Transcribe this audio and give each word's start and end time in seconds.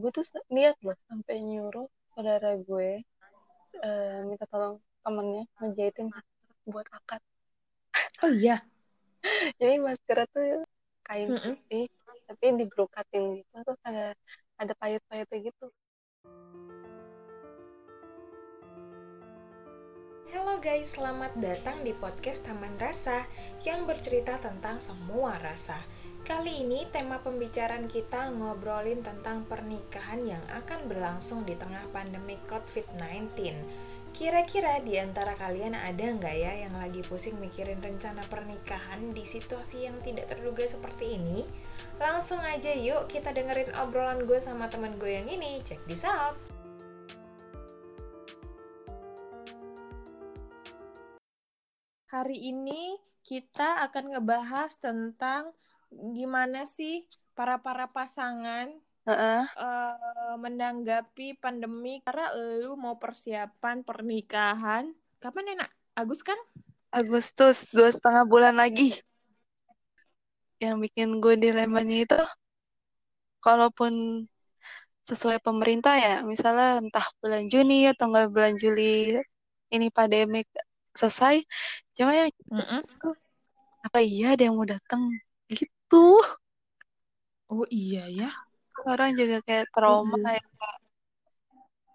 gue 0.00 0.10
tuh 0.16 0.24
lihat 0.48 0.80
loh 0.80 0.96
sampai 1.12 1.44
nyuruh 1.44 1.84
saudara 2.16 2.56
gue 2.56 3.04
uh, 3.84 4.18
minta 4.24 4.48
tolong 4.48 4.80
temennya 5.04 5.44
ngejahitin 5.60 6.08
buat 6.64 6.88
akad 6.88 7.20
oh 8.24 8.32
iya 8.32 8.64
jadi 9.60 9.76
masker 9.76 10.24
tuh 10.32 10.64
kain 11.04 11.28
mm 11.28 11.36
-mm. 11.36 11.54
putih 11.60 11.86
tapi 12.24 12.44
dibrokatin 12.56 13.44
gitu 13.44 13.56
terus 13.60 13.80
ada 13.84 14.16
ada 14.56 14.72
payet-payetnya 14.80 15.52
gitu 15.52 15.68
Halo 20.30 20.62
guys, 20.62 20.94
selamat 20.94 21.42
datang 21.42 21.82
di 21.82 21.90
podcast 21.90 22.46
Taman 22.46 22.78
Rasa 22.78 23.26
yang 23.66 23.82
bercerita 23.82 24.38
tentang 24.38 24.78
semua 24.78 25.34
rasa. 25.42 25.74
Kali 26.20 26.60
ini 26.60 26.84
tema 26.92 27.16
pembicaraan 27.24 27.88
kita 27.88 28.28
ngobrolin 28.36 29.00
tentang 29.00 29.48
pernikahan 29.48 30.20
yang 30.20 30.44
akan 30.52 30.84
berlangsung 30.84 31.48
di 31.48 31.56
tengah 31.56 31.88
pandemi 31.96 32.36
COVID-19. 32.44 33.56
Kira-kira 34.12 34.84
di 34.84 35.00
antara 35.00 35.32
kalian 35.32 35.72
ada 35.72 36.04
nggak 36.04 36.36
ya 36.36 36.68
yang 36.68 36.76
lagi 36.76 37.00
pusing 37.00 37.40
mikirin 37.40 37.80
rencana 37.80 38.20
pernikahan 38.28 39.16
di 39.16 39.24
situasi 39.24 39.88
yang 39.88 39.96
tidak 40.04 40.28
terduga 40.28 40.68
seperti 40.68 41.16
ini? 41.16 41.48
Langsung 41.96 42.44
aja 42.44 42.68
yuk 42.68 43.08
kita 43.08 43.32
dengerin 43.32 43.72
obrolan 43.80 44.28
gue 44.28 44.36
sama 44.36 44.68
temen 44.68 45.00
gue 45.00 45.16
yang 45.16 45.24
ini. 45.24 45.64
Check 45.64 45.80
this 45.88 46.04
out! 46.04 46.36
Hari 52.12 52.36
ini 52.50 52.98
kita 53.24 53.86
akan 53.86 54.18
ngebahas 54.18 54.74
tentang 54.82 55.54
gimana 55.90 56.64
sih 56.64 57.04
para 57.34 57.58
para 57.58 57.90
pasangan 57.90 58.70
uh-uh. 59.06 59.42
uh, 59.58 60.34
menanggapi 60.38 61.38
pandemi? 61.38 61.98
Karena 62.06 62.30
lu 62.34 62.78
mau 62.78 62.96
persiapan 62.96 63.82
pernikahan 63.82 64.94
kapan 65.20 65.58
enak 65.58 65.70
Agus 65.98 66.22
kan? 66.24 66.38
Agustus 66.90 67.68
dua 67.70 67.90
setengah 67.90 68.24
bulan 68.26 68.54
lagi. 68.58 68.98
Yang 70.62 70.90
bikin 70.90 71.08
gue 71.22 71.34
dilemanya 71.38 71.96
itu 72.04 72.20
kalaupun 73.40 74.26
sesuai 75.08 75.42
pemerintah 75.42 75.96
ya 75.96 76.14
misalnya 76.22 76.78
entah 76.78 77.06
bulan 77.18 77.50
Juni 77.50 77.88
atau 77.90 78.12
enggak 78.12 78.30
bulan 78.30 78.54
Juli 78.60 79.18
ini 79.72 79.86
pandemik 79.90 80.46
selesai 80.94 81.42
cuma 81.96 82.14
yang 82.14 82.30
mm 82.46 82.62
-mm. 82.62 82.82
apa 83.80 83.98
iya 84.04 84.36
ada 84.36 84.42
yang 84.46 84.54
mau 84.54 84.68
datang? 84.68 85.08
Gitu 85.50 85.79
oh 87.50 87.66
iya 87.66 88.06
ya 88.06 88.30
orang 88.86 89.18
juga 89.18 89.42
kayak 89.42 89.66
trauma 89.74 90.16
iya. 90.22 90.38
ya 90.38 90.70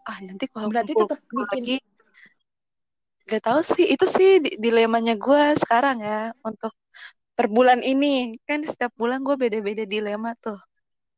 ah 0.06 0.18
nanti 0.22 0.46
kalau 0.52 0.70
berarti 0.70 0.94
tetap 0.94 1.20
bikin 1.34 1.48
lagi 1.50 1.78
gak 3.26 3.42
tahu 3.42 3.60
sih 3.66 3.90
itu 3.90 4.06
sih 4.06 4.38
dilemanya 4.62 5.18
gue 5.18 5.58
sekarang 5.58 5.98
ya 5.98 6.30
untuk 6.46 6.70
per 7.34 7.50
bulan 7.50 7.82
ini 7.82 8.38
kan 8.46 8.62
setiap 8.62 8.94
bulan 8.94 9.26
gue 9.26 9.34
beda-beda 9.34 9.84
dilema 9.90 10.38
tuh 10.38 10.62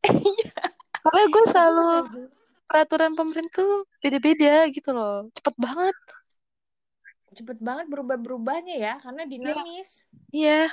iya. 0.07 0.55
karena 1.03 1.23
gue 1.27 1.43
selalu 1.51 1.87
peraturan 2.63 3.11
pemerintah 3.11 3.83
beda-beda 3.99 4.71
gitu 4.71 4.95
loh 4.95 5.27
cepet 5.35 5.55
banget 5.59 5.97
cepet 7.35 7.59
banget 7.59 7.85
berubah-berubahnya 7.91 8.75
ya 8.79 8.93
karena 9.03 9.27
iya. 9.27 9.31
dinamis 9.31 9.89
iya 10.31 10.59
yeah. 10.63 10.67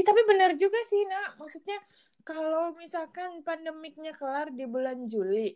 Tapi 0.00 0.24
benar 0.24 0.56
juga 0.56 0.80
sih 0.88 1.04
nak. 1.04 1.36
Maksudnya 1.36 1.76
kalau 2.24 2.72
misalkan 2.78 3.44
pandemiknya 3.44 4.16
kelar 4.16 4.48
di 4.48 4.64
bulan 4.64 5.04
Juli 5.04 5.54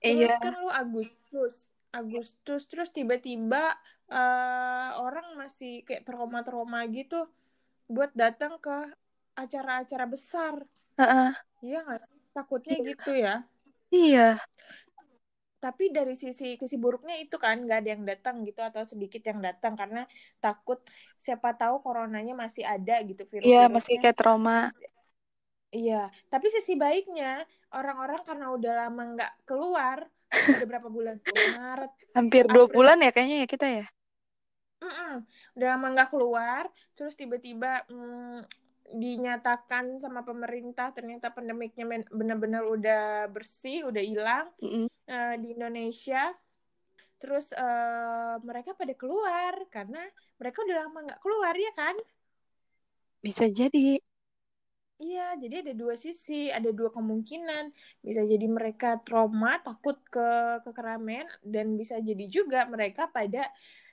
terus 0.00 0.28
yeah. 0.28 0.40
kan 0.40 0.54
lu 0.60 0.68
Agustus 0.68 1.68
Agustus 1.92 2.68
terus 2.68 2.92
tiba-tiba 2.92 3.72
uh, 4.12 4.90
orang 5.00 5.40
masih 5.40 5.80
kayak 5.88 6.04
trauma-trauma 6.04 6.84
gitu 6.92 7.24
buat 7.88 8.12
datang 8.12 8.60
ke 8.60 8.92
acara-acara 9.32 10.04
besar. 10.04 10.54
Iya 11.64 11.84
nggak 11.88 12.02
takutnya 12.36 12.76
yeah. 12.76 12.88
gitu 12.92 13.12
ya. 13.16 13.34
Iya 13.88 14.28
tapi 15.56 15.88
dari 15.88 16.12
sisi 16.12 16.60
sisi 16.60 16.76
buruknya 16.76 17.16
itu 17.16 17.40
kan 17.40 17.64
nggak 17.64 17.78
ada 17.80 17.90
yang 17.96 18.04
datang 18.04 18.44
gitu 18.44 18.60
atau 18.60 18.84
sedikit 18.84 19.22
yang 19.24 19.40
datang 19.40 19.72
karena 19.74 20.04
takut 20.38 20.78
siapa 21.16 21.56
tahu 21.56 21.80
coronanya 21.80 22.36
masih 22.36 22.62
ada 22.62 23.00
gitu 23.02 23.24
virus 23.26 23.48
iya 23.48 23.66
masih 23.66 23.96
kayak 23.98 24.16
trauma. 24.16 24.70
Iya 25.74 26.08
tapi 26.32 26.46
sisi 26.48 26.78
baiknya 26.78 27.42
orang-orang 27.74 28.22
karena 28.22 28.46
udah 28.54 28.72
lama 28.86 29.02
nggak 29.12 29.32
keluar 29.44 29.98
udah 30.30 30.66
berapa 30.66 30.88
bulan? 30.88 31.16
Maret. 31.58 31.92
Hampir 32.16 32.44
dua 32.48 32.66
bulan 32.70 32.96
ya 33.02 33.10
kayaknya 33.12 33.36
ya 33.44 33.48
kita 33.50 33.66
ya? 33.82 33.84
Mm-mm. 34.76 35.24
udah 35.56 35.68
lama 35.72 35.86
nggak 35.96 36.10
keluar 36.12 36.64
terus 36.92 37.16
tiba-tiba 37.16 37.80
mm, 37.88 38.44
dinyatakan 38.94 39.98
sama 39.98 40.22
pemerintah 40.22 40.94
ternyata 40.94 41.34
pandemiknya 41.34 42.06
benar-benar 42.10 42.62
udah 42.62 43.26
bersih, 43.32 43.86
udah 43.88 44.02
hilang 44.02 44.46
mm 44.62 44.68
-hmm. 44.68 44.86
uh, 45.10 45.34
di 45.40 45.48
Indonesia. 45.56 46.30
Terus 47.16 47.50
uh, 47.56 48.36
mereka 48.44 48.76
pada 48.76 48.92
keluar 48.92 49.56
karena 49.72 50.04
mereka 50.36 50.62
udah 50.62 50.76
lama 50.86 50.98
nggak 51.10 51.22
keluar 51.24 51.54
ya 51.56 51.72
kan? 51.72 51.96
Bisa 53.24 53.48
jadi. 53.48 53.98
Iya, 54.96 55.36
jadi 55.36 55.60
ada 55.60 55.72
dua 55.76 55.92
sisi, 55.92 56.48
ada 56.48 56.72
dua 56.72 56.88
kemungkinan. 56.88 57.68
Bisa 58.00 58.24
jadi 58.24 58.48
mereka 58.48 58.96
trauma, 59.04 59.60
takut 59.60 60.00
ke 60.08 60.28
ke 60.64 60.70
keramaian, 60.72 61.28
dan 61.44 61.76
bisa 61.76 62.00
jadi 62.00 62.24
juga 62.24 62.64
mereka 62.64 63.04
pada 63.12 63.44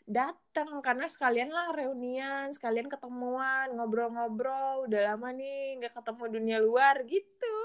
datang 0.03 0.83
karena 0.83 1.07
sekalian 1.07 1.47
lah 1.47 1.71
reunian 1.71 2.51
sekalian 2.51 2.91
ketemuan 2.91 3.71
ngobrol-ngobrol 3.71 4.87
udah 4.87 5.15
lama 5.15 5.31
nih 5.31 5.79
nggak 5.79 5.95
ketemu 5.95 6.23
dunia 6.27 6.57
luar 6.59 6.95
gitu 7.07 7.55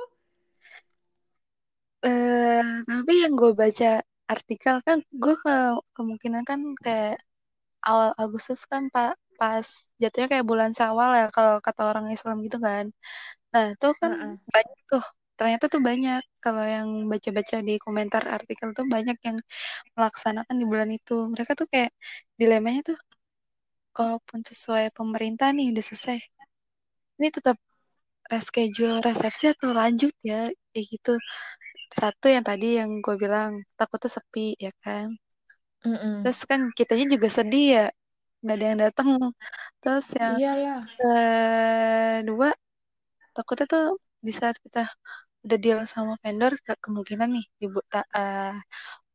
uh, 2.06 2.62
tapi 2.86 3.12
yang 3.26 3.34
gue 3.34 3.50
baca 3.58 4.06
artikel 4.30 4.76
kan 4.86 5.02
gue 5.10 5.34
ke 5.34 5.56
kemungkinan 5.98 6.46
kan 6.46 6.60
kayak 6.78 7.18
awal 7.82 8.14
Agustus 8.14 8.62
kan 8.70 8.86
pak 8.94 9.18
pas 9.38 9.66
jatuhnya 10.02 10.28
kayak 10.30 10.46
bulan 10.46 10.70
Sawal 10.74 11.10
ya 11.14 11.26
kalau 11.30 11.62
kata 11.62 11.82
orang 11.90 12.06
Islam 12.14 12.42
gitu 12.46 12.58
kan 12.62 12.90
nah 13.50 13.74
itu 13.74 13.86
kan 13.98 14.10
uh 14.14 14.22
-uh. 14.22 14.32
banyak 14.54 14.78
tuh 14.90 15.04
ternyata 15.38 15.64
tuh 15.72 15.80
banyak. 15.88 16.22
Kalau 16.44 16.64
yang 16.74 16.88
baca-baca 17.10 17.56
di 17.68 17.74
komentar 17.84 18.22
artikel 18.36 18.68
tuh 18.78 18.86
banyak 18.94 19.16
yang 19.26 19.36
melaksanakan 19.96 20.56
di 20.60 20.64
bulan 20.70 20.90
itu. 20.98 21.14
Mereka 21.32 21.52
tuh 21.60 21.66
kayak 21.72 21.90
dilemanya 22.40 22.80
tuh 22.94 22.98
kalaupun 23.96 24.40
sesuai 24.50 24.84
pemerintah 24.98 25.48
nih 25.56 25.66
udah 25.72 25.84
selesai. 25.88 26.18
Ini 27.18 27.28
tetap 27.36 27.56
reschedule 28.32 29.00
resepsi 29.06 29.44
atau 29.54 29.70
lanjut 29.72 30.12
ya? 30.26 30.50
Kayak 30.74 30.86
gitu. 30.92 31.14
Satu 31.94 32.26
yang 32.34 32.44
tadi 32.44 32.78
yang 32.78 32.90
gue 33.04 33.16
bilang 33.16 33.64
takutnya 33.78 34.10
sepi 34.16 34.58
ya 34.60 34.72
kan? 34.84 35.16
Mm 35.86 35.94
-mm. 35.94 36.14
terus 36.26 36.42
kan 36.42 36.60
kitanya 36.74 37.06
juga 37.06 37.28
sedih 37.30 37.66
ya 37.70 37.86
nggak 38.42 38.56
ada 38.58 38.66
yang 38.66 38.80
datang 38.82 39.08
terus 39.82 40.06
yang 40.14 40.34
Iyalah. 40.38 40.82
kedua 40.98 42.50
takutnya 43.34 43.66
tuh 43.70 43.86
di 44.18 44.32
saat 44.34 44.58
kita 44.58 44.86
udah 45.48 45.58
deal 45.64 45.80
sama 45.88 46.14
vendor 46.22 46.52
ke 46.60 46.72
kemungkinan 46.84 47.28
nih 47.32 47.46
di 47.60 47.66
uh, 47.72 48.54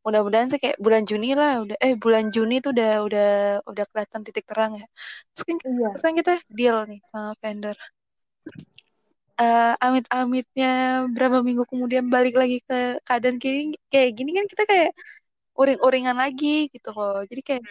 mudah-mudahan 0.04 0.52
sih 0.52 0.60
kayak 0.60 0.78
bulan 0.84 1.04
Juni 1.08 1.32
lah 1.32 1.64
udah 1.64 1.78
eh 1.80 1.96
bulan 1.96 2.28
Juni 2.34 2.60
tuh 2.60 2.76
udah 2.76 2.92
udah 3.08 3.30
udah 3.64 3.84
kelihatan 3.90 4.22
titik 4.28 4.46
terang 4.50 4.76
ya. 4.82 4.86
Terus 5.32 5.44
kan, 5.48 5.58
iya. 5.64 5.88
terus 5.96 6.04
kan 6.04 6.14
kita 6.20 6.34
deal 6.52 6.78
nih 6.90 7.00
sama 7.08 7.32
vendor. 7.40 7.78
Uh, 9.34 9.74
amit-amitnya 9.82 10.72
berapa 11.10 11.42
minggu 11.42 11.64
kemudian 11.66 12.06
balik 12.06 12.38
lagi 12.38 12.62
ke 12.70 13.02
keadaan 13.08 13.42
kiri 13.42 13.74
kayak 13.90 14.14
gini 14.14 14.30
kan 14.38 14.46
kita 14.46 14.64
kayak 14.70 14.92
uring-uringan 15.58 16.18
lagi 16.20 16.68
gitu 16.74 16.90
loh. 16.92 17.24
Jadi 17.30 17.42
kayak 17.42 17.64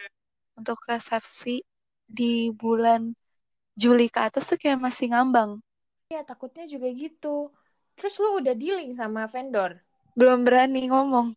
untuk 0.59 0.77
resepsi 0.89 1.61
di 2.09 2.49
bulan 2.51 3.13
Juli 3.77 4.09
ke 4.09 4.19
atas 4.27 4.49
tuh 4.49 4.57
kayak 4.57 4.81
masih 4.81 5.13
ngambang. 5.13 5.61
Ya 6.09 6.21
takutnya 6.25 6.65
juga 6.65 6.89
gitu 6.93 7.53
Terus 7.97 8.13
lu 8.19 8.41
udah 8.41 8.55
dealing 8.57 8.91
sama 8.93 9.29
vendor? 9.29 9.79
Belum 10.13 10.45
berani 10.45 10.89
ngomong. 10.89 11.33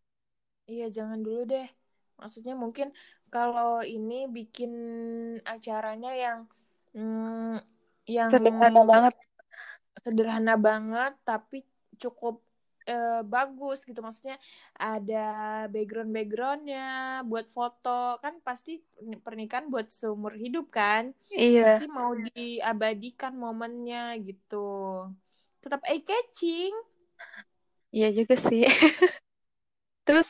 Iya, 0.67 0.91
jangan 0.91 1.23
dulu 1.23 1.47
deh. 1.47 1.69
Maksudnya 2.17 2.57
mungkin 2.57 2.91
kalau 3.29 3.85
ini 3.85 4.27
bikin 4.27 4.73
acaranya 5.45 6.13
yang 6.17 6.39
hmm, 6.97 7.61
yang 8.09 8.31
sederhana 8.33 8.83
banget. 8.83 9.15
Sederhana 10.01 10.55
banget 10.57 11.13
tapi 11.25 11.65
cukup 11.97 12.45
uh, 12.87 13.23
bagus 13.27 13.83
gitu 13.83 13.99
maksudnya 14.01 14.39
ada 14.79 15.67
background 15.69 16.13
backgroundnya 16.15 16.87
buat 17.27 17.51
foto 17.51 18.21
kan 18.23 18.39
pasti 18.41 18.81
pernikahan 19.25 19.69
buat 19.69 19.91
seumur 19.91 20.37
hidup 20.39 20.71
kan 20.71 21.11
iya 21.35 21.77
pasti 21.77 21.87
mau 21.91 22.15
diabadikan 22.15 23.35
momennya 23.35 24.15
gitu 24.23 25.11
tetap 25.63 25.81
eye 25.91 26.03
catching 26.09 26.75
Iya 27.97 28.07
juga 28.19 28.35
sih. 28.47 28.61
Terus 30.07 30.29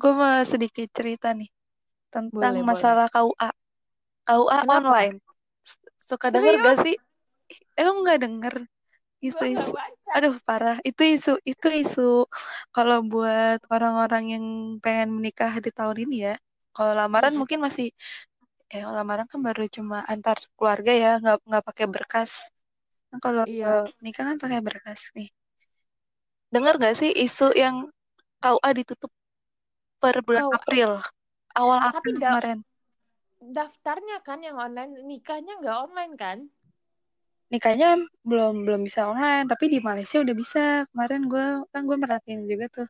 gue 0.00 0.12
mau 0.20 0.42
sedikit 0.52 0.86
cerita 0.98 1.28
nih 1.38 1.50
tentang 2.14 2.54
Boleh, 2.54 2.64
boleh. 2.70 2.94
masalah 2.94 3.06
KUA. 3.14 3.50
KUA 4.28 4.60
Kenapa? 4.60 4.74
online. 4.76 5.16
Suka 6.08 6.28
denger 6.34 6.54
gak 6.64 6.76
Serius? 6.76 6.84
sih? 6.84 6.96
Emang 7.80 7.96
nggak 8.04 8.20
denger 8.24 8.54
isu-isu? 9.28 9.74
baca. 9.74 10.16
Aduh 10.16 10.36
parah. 10.48 10.76
Itu 10.88 11.02
isu 11.14 11.30
itu 11.50 11.66
isu 11.82 12.00
kalau 12.74 12.96
buat 13.12 13.58
orang-orang 13.74 14.24
yang 14.34 14.44
pengen 14.84 15.08
menikah 15.16 15.52
di 15.64 15.70
tahun 15.78 15.96
ini 16.04 16.16
ya. 16.28 16.34
Kalau 16.74 16.92
lamaran 17.00 17.34
Mm-mm. 17.34 17.40
mungkin 17.40 17.58
masih 17.66 17.86
eh 18.74 18.84
lamaran 18.98 19.26
kan 19.32 19.40
baru 19.48 19.62
cuma 19.76 19.96
antar 20.12 20.38
keluarga 20.56 20.92
ya, 21.04 21.08
nggak 21.22 21.36
nggak 21.48 21.64
pakai 21.68 21.86
berkas. 21.94 22.32
Nah, 23.12 23.20
kalau 23.24 23.44
Iya. 23.44 23.92
nikah 24.04 24.24
kan 24.28 24.36
pakai 24.42 24.60
berkas 24.66 25.02
nih. 25.16 25.28
Dengar 26.54 26.74
gak 26.82 26.94
sih 27.00 27.10
isu 27.26 27.46
yang 27.62 27.76
KUA 28.42 28.70
ditutup 28.78 29.10
per 30.02 30.16
bulan 30.26 30.44
Kau 30.44 30.52
April, 30.58 30.90
awal 31.60 31.78
tapi 31.92 31.92
April 31.92 32.16
da 32.22 32.26
kemarin. 32.26 32.58
daftarnya 33.56 34.16
kan 34.26 34.38
yang 34.46 34.56
online, 34.66 34.92
nikahnya 35.10 35.52
nggak 35.60 35.78
online 35.84 36.14
kan? 36.22 36.38
Nikahnya 37.52 37.88
belum 38.28 38.52
belum 38.66 38.80
bisa 38.88 39.00
online, 39.12 39.44
tapi 39.52 39.64
di 39.74 39.78
Malaysia 39.88 40.16
udah 40.24 40.34
bisa. 40.42 40.60
Kemarin 40.90 41.22
gue 41.32 41.44
kan 41.72 41.82
gue 41.88 41.96
merhatiin 42.02 42.42
juga 42.50 42.64
tuh 42.76 42.86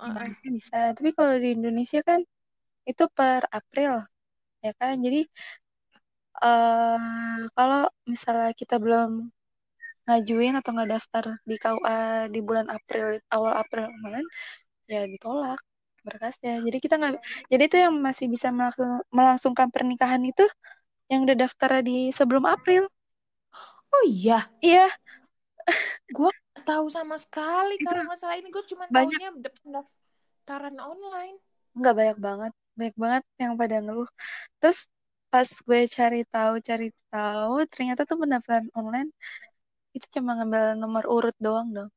di. 0.00 0.14
Malaysia 0.16 0.48
bisa. 0.58 0.76
Tapi 0.96 1.10
kalau 1.16 1.34
di 1.44 1.48
Indonesia 1.58 2.00
kan 2.08 2.20
itu 2.90 3.04
per 3.18 3.42
April, 3.58 3.92
ya 4.66 4.72
kan? 4.80 4.94
Jadi 5.06 5.18
eh 6.44 7.40
kalau 7.56 7.80
misalnya 8.12 8.48
kita 8.60 8.74
belum 8.84 9.10
ngajuin 10.04 10.54
atau 10.58 10.70
nggak 10.74 10.90
daftar 10.94 11.24
di 11.48 11.54
KUA 11.62 11.98
di 12.34 12.40
bulan 12.48 12.66
April 12.76 13.04
awal 13.34 13.52
April 13.62 13.84
kemarin, 13.92 14.26
ya 14.92 15.00
ditolak 15.12 15.60
berkasnya. 16.06 16.60
Jadi 16.66 16.78
kita 16.84 16.94
nggak, 17.00 17.12
jadi 17.52 17.62
itu 17.68 17.76
yang 17.84 17.94
masih 18.06 18.26
bisa 18.34 18.48
melangsung- 18.52 19.04
melangsungkan 19.12 19.68
pernikahan 19.74 20.22
itu 20.24 20.44
yang 21.12 21.24
udah 21.26 21.36
daftar 21.44 21.70
di 21.84 22.12
sebelum 22.12 22.44
April. 22.48 22.88
Oh 23.94 24.04
iya, 24.10 24.50
Iya, 24.60 24.90
gue 26.16 26.30
tahu 26.64 26.86
sama 26.96 27.16
sekali 27.20 27.76
itu 27.76 27.84
kalau 27.86 28.04
masalah 28.08 28.34
ini. 28.40 28.48
Gue 28.50 28.64
cuma 28.70 28.84
banyak 28.88 29.18
taunya 29.18 29.28
da- 29.44 29.54
pendaftaran 29.62 30.76
online. 30.80 31.36
nggak 31.78 31.94
banyak 31.98 32.18
banget, 32.26 32.52
banyak 32.78 32.96
banget 33.04 33.22
yang 33.42 33.52
pada 33.60 33.76
ngeluh. 33.84 34.08
Terus 34.60 34.78
pas 35.32 35.50
gue 35.50 35.80
cari 35.90 36.20
tahu 36.30 36.54
cari 36.62 36.86
tahu 37.10 37.54
ternyata 37.72 38.06
tuh 38.06 38.16
pendaftaran 38.22 38.68
online 38.78 39.10
itu 39.96 40.06
cuma 40.14 40.30
ngambil 40.36 40.62
nomor 40.82 41.04
urut 41.14 41.36
doang 41.44 41.68
dong. 41.76 41.90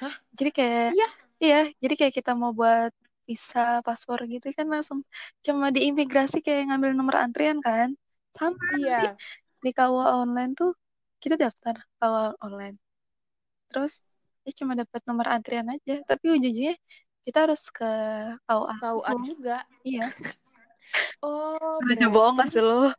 Hah? 0.00 0.14
Jadi 0.38 0.50
kayak 0.58 0.88
Iya. 0.92 1.06
iya, 1.42 1.56
jadi 1.82 1.94
kayak 1.98 2.14
kita 2.18 2.30
mau 2.40 2.52
buat 2.60 2.90
visa, 3.28 3.60
paspor 3.86 4.18
gitu 4.32 4.46
kan 4.58 4.66
langsung 4.74 4.98
cuma 5.46 5.66
di 5.74 5.80
imigrasi 5.88 6.36
kayak 6.46 6.62
ngambil 6.68 6.90
nomor 6.98 7.16
antrian 7.24 7.58
kan. 7.66 7.88
Sama 8.38 8.60
Iya. 8.76 8.92
nanti 8.92 9.02
di 9.64 9.70
KUA 9.76 10.06
online 10.22 10.50
tuh 10.58 10.70
kita 11.22 11.34
daftar 11.44 11.74
KUA 11.98 12.24
online. 12.46 12.76
Terus 13.70 13.92
ya 14.46 14.50
cuma 14.60 14.72
dapat 14.80 15.00
nomor 15.08 15.26
antrian 15.34 15.66
aja, 15.74 15.92
tapi 16.10 16.24
ujung-ujungnya 16.34 16.74
kita 17.26 17.38
harus 17.44 17.62
ke 17.76 17.84
KUA 18.46 18.74
KUA 18.80 19.12
juga. 19.28 19.56
Iya. 19.88 20.04
Oh, 21.24 21.78
aja 21.90 22.06
bohong 22.08 22.36
gak 22.38 22.48
berarti 22.48 22.58
sih 22.58 22.62
lo? 22.62 22.92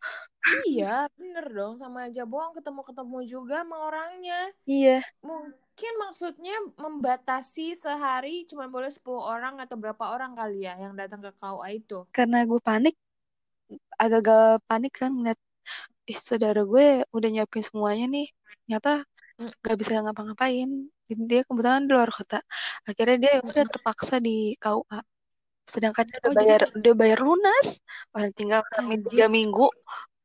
iya, 0.68 1.08
bener 1.20 1.46
dong. 1.52 1.74
Sama 1.76 2.08
aja 2.08 2.24
bohong 2.24 2.54
ketemu-ketemu 2.56 3.18
juga 3.28 3.56
sama 3.64 3.78
orangnya. 3.88 4.40
Iya. 4.68 5.04
Mungkin 5.24 5.94
maksudnya 6.02 6.56
membatasi 6.80 7.76
sehari 7.78 8.48
cuma 8.50 8.66
boleh 8.72 8.90
10 8.90 9.22
orang 9.22 9.60
atau 9.64 9.76
berapa 9.76 10.04
orang 10.14 10.34
kali 10.36 10.66
ya 10.66 10.74
yang 10.80 10.94
datang 10.96 11.20
ke 11.22 11.32
KUA 11.36 11.68
itu. 11.76 12.00
Karena 12.16 12.48
gue 12.48 12.60
panik, 12.64 12.96
agak-agak 14.00 14.64
panik 14.66 14.94
kan 14.96 15.12
ngeliat, 15.14 15.40
ih 16.08 16.20
saudara 16.20 16.64
gue 16.64 17.04
udah 17.12 17.30
nyiapin 17.30 17.64
semuanya 17.64 18.06
nih. 18.08 18.28
Ternyata 18.66 19.04
Mm. 19.38 19.54
gak 19.62 19.78
bisa 19.78 20.02
ngapa-ngapain. 20.02 20.90
Dia 21.30 21.46
kebetulan 21.46 21.86
di 21.86 21.94
luar 21.94 22.10
kota. 22.10 22.42
Akhirnya 22.90 23.16
dia 23.22 23.32
ya 23.38 23.42
udah 23.46 23.66
terpaksa 23.70 24.18
di 24.18 24.58
KUA. 24.58 25.00
Sedangkan 25.68 26.04
dia 26.08 26.18
udah 26.24 26.32
Oh, 26.32 26.34
jadi 26.34 26.40
bayar, 26.40 26.62
udah 26.80 26.94
bayar 26.96 27.20
lunas. 27.22 27.68
Orang 28.16 28.32
tinggal 28.34 28.62
kami 28.74 28.96
tiga 29.12 29.26
minggu, 29.28 29.66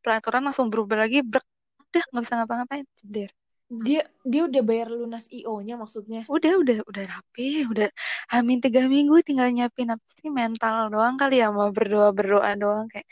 peraturan 0.03 0.43
langsung 0.47 0.71
berubah 0.73 1.03
lagi, 1.03 1.19
brek. 1.23 1.47
Udah 1.93 2.03
gak 2.15 2.23
bisa 2.25 2.35
ngapa-ngapain. 2.39 2.85
Ceder. 2.99 3.31
Dia 3.73 4.05
dia 4.29 4.43
udah 4.45 4.63
bayar 4.69 4.89
lunas 4.93 5.25
IO-nya 5.33 5.81
maksudnya. 5.81 6.29
Udah, 6.29 6.53
udah, 6.61 6.77
udah 6.85 7.05
rapi, 7.09 7.65
udah 7.73 7.89
hamin 8.33 8.61
tiga 8.61 8.85
minggu 8.85 9.17
tinggal 9.25 9.49
nyiapin 9.49 9.89
apa 9.97 10.07
sih 10.13 10.29
mental 10.29 10.93
doang 10.93 11.17
kali 11.17 11.41
ya 11.41 11.49
mau 11.49 11.73
berdoa 11.73 12.13
berdoa 12.13 12.51
doang 12.53 12.85
kayak 12.93 13.09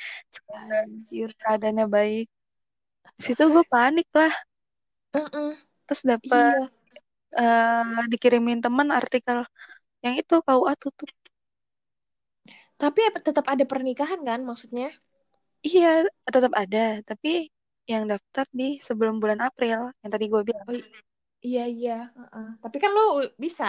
Anjir. 0.53 1.33
keadaannya 1.41 1.87
baik. 1.89 2.27
Di 3.19 3.23
situ 3.25 3.43
gue 3.49 3.65
panik 3.73 4.09
lah, 4.13 4.33
Mm-mm. 5.15 5.57
terus 5.87 6.03
dapet 6.11 6.55
Iya. 6.57 6.71
eh, 7.41 8.03
dikirimin 8.13 8.59
teman 8.65 8.89
artikel 9.01 9.39
yang 10.05 10.15
itu 10.21 10.35
KUA 10.47 10.75
tutup. 10.83 11.11
Tapi 12.81 13.01
tetap 13.27 13.45
ada 13.53 13.65
pernikahan 13.69 14.21
kan 14.29 14.41
maksudnya? 14.49 14.89
Iya, 15.67 16.09
tetap 16.35 16.53
ada, 16.57 16.79
tapi 17.09 17.29
yang 17.91 18.05
daftar 18.11 18.47
di 18.59 18.65
sebelum 18.87 19.15
bulan 19.23 19.41
April 19.45 19.79
yang 20.01 20.11
tadi 20.15 20.25
gue 20.33 20.43
bilang. 20.49 20.67
Oh, 20.71 20.77
iya 21.45 21.63
iya. 21.75 21.93
Uh-uh. 22.17 22.47
Tapi 22.63 22.77
kan 22.83 22.91
lo 22.97 23.03
bisa. 23.45 23.65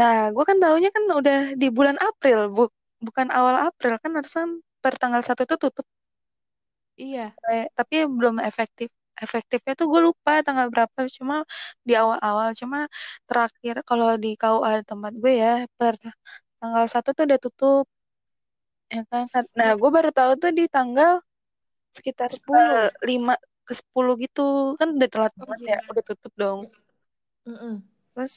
Nah, 0.00 0.14
gue 0.34 0.44
kan 0.48 0.56
taunya 0.62 0.88
kan 0.96 1.04
udah 1.20 1.36
di 1.60 1.66
bulan 1.76 1.96
April, 2.08 2.38
bu 2.56 2.62
bukan 3.06 3.28
awal 3.38 3.56
April 3.68 3.92
kan 4.02 4.10
harusnya 4.16 4.44
per 4.82 4.94
tanggal 5.00 5.20
satu 5.28 5.42
itu 5.46 5.56
tutup. 5.62 5.86
Iya. 6.96 7.36
Kayak- 7.44 7.70
tapi 7.78 7.94
belum 8.18 8.36
efektif. 8.48 8.88
Efektifnya 9.24 9.72
tuh 9.80 9.86
gue 9.92 10.00
lupa 10.08 10.30
tanggal 10.46 10.66
berapa, 10.72 10.98
cuma 11.16 11.34
di 11.88 11.92
awal-awal. 12.00 12.48
Cuma 12.60 12.78
terakhir 13.28 13.74
kalau 13.88 14.08
di 14.22 14.28
KUA 14.40 14.72
tempat 14.90 15.12
gue 15.22 15.32
ya 15.44 15.50
per 15.78 15.94
tanggal 16.60 16.84
satu 16.94 17.08
tuh 17.16 17.24
udah 17.28 17.38
tutup. 17.44 17.84
Ya 18.94 19.02
kan? 19.10 19.26
Nah, 19.58 19.70
gue 19.80 19.90
baru 19.96 20.10
tahu 20.18 20.30
tuh 20.42 20.50
di 20.58 20.62
tanggal 20.74 21.10
sekitar 21.96 22.30
10. 22.36 22.64
eh, 22.86 22.90
5 23.08 23.32
ke 23.68 23.72
10 23.80 24.12
gitu. 24.24 24.40
Kan 24.80 24.88
udah 24.96 25.08
telat 25.12 25.32
Oh, 25.40 25.42
banget 25.42 25.60
iya. 25.60 25.72
ya, 25.72 25.76
udah 25.92 26.04
tutup 26.08 26.32
dong. 26.42 26.60
Mm-mm. 27.46 27.82
Terus 28.12 28.34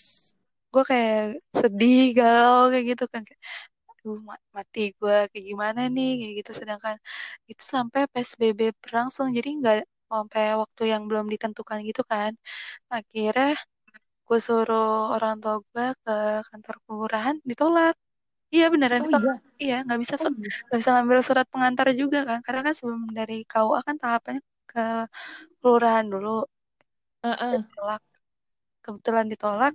gue 0.73 0.83
kayak 0.91 1.17
sedih 1.59 1.97
galau 2.17 2.59
kayak 2.71 2.85
gitu 2.91 3.03
kan 3.13 3.21
kayak 3.27 3.41
aduh 3.91 4.17
ma- 4.29 4.45
mati 4.57 4.79
gue 4.99 5.15
kayak 5.31 5.45
gimana 5.51 5.81
nih 5.95 6.07
kayak 6.19 6.33
gitu 6.39 6.51
sedangkan 6.61 6.95
itu 7.51 7.63
sampai 7.75 8.01
PSBB 8.13 8.61
berlangsung 8.83 9.27
jadi 9.37 9.49
nggak 9.59 9.77
sampai 10.11 10.44
waktu 10.61 10.81
yang 10.94 11.03
belum 11.09 11.25
ditentukan 11.33 11.77
gitu 11.89 12.01
kan 12.11 12.31
akhirnya 12.95 13.45
gue 14.27 14.39
suruh 14.47 14.83
orang 15.15 15.35
tua 15.44 15.56
gue 15.71 15.85
ke 16.03 16.11
kantor 16.49 16.75
kelurahan 16.85 17.35
ditolak 17.49 17.94
iya 18.56 18.65
beneran 18.73 19.01
Oh 19.06 19.11
iya. 19.13 19.33
iya 19.63 19.75
nggak 19.85 19.99
bisa 20.03 20.15
Oh 20.21 20.31
iya. 20.41 20.77
bisa 20.79 20.89
ngambil 20.95 21.19
surat 21.27 21.45
pengantar 21.53 21.87
juga 22.01 22.19
kan 22.29 22.39
karena 22.45 22.61
kan 22.68 22.73
sebelum 22.77 23.01
dari 23.19 23.35
KUA 23.51 23.79
kan 23.87 23.95
tahapannya 24.03 24.41
ke 24.69 24.79
kelurahan 25.59 26.06
dulu 26.13 26.45
Uh-uh. 27.25 27.51
ditolak 27.59 28.01
kebetulan 28.85 29.25
ditolak 29.31 29.73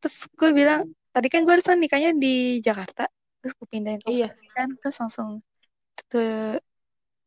terus 0.00 0.16
gue 0.38 0.50
bilang 0.58 0.80
tadi 1.14 1.26
kan 1.32 1.40
gue 1.46 1.52
harusnya 1.54 1.76
nikahnya 1.78 2.10
di 2.24 2.62
Jakarta 2.66 3.02
terus 3.40 3.52
gue 3.58 3.68
pindahin 3.72 4.00
ke 4.02 4.08
Iya. 4.10 4.28
Kan 4.56 4.68
terus 4.80 4.96
langsung 5.02 5.30
tuh 6.10 6.58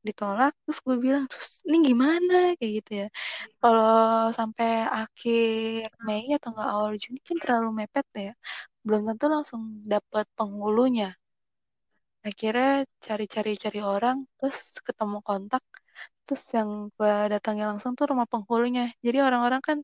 ditolak 0.07 0.51
terus 0.63 0.79
gue 0.87 0.95
bilang 1.05 1.23
terus 1.31 1.51
ini 1.67 1.77
gimana? 1.89 2.33
Kayak 2.57 2.71
gitu 2.77 2.91
ya. 3.01 3.05
Kalau 3.61 3.85
sampai 4.39 4.67
akhir 4.99 5.85
Mei 6.07 6.23
atau 6.37 6.49
enggak 6.53 6.69
awal 6.75 6.91
Juni 7.03 7.19
kan 7.29 7.37
terlalu 7.43 7.67
mepet 7.79 8.07
ya. 8.27 8.31
Belum 8.85 9.01
tentu 9.09 9.25
langsung 9.35 9.61
dapat 9.93 10.25
penghulunya. 10.37 11.05
Akhirnya 12.27 12.69
cari-cari 13.05 13.51
cari 13.63 13.79
orang 13.93 14.17
terus 14.37 14.59
ketemu 14.87 15.17
kontak 15.27 15.63
terus 16.25 16.43
yang 16.57 16.69
gue 16.97 17.11
datangnya 17.33 17.65
langsung 17.71 17.91
tuh 17.97 18.05
rumah 18.11 18.27
penghulunya. 18.31 18.83
Jadi 19.05 19.17
orang-orang 19.27 19.61
kan 19.67 19.77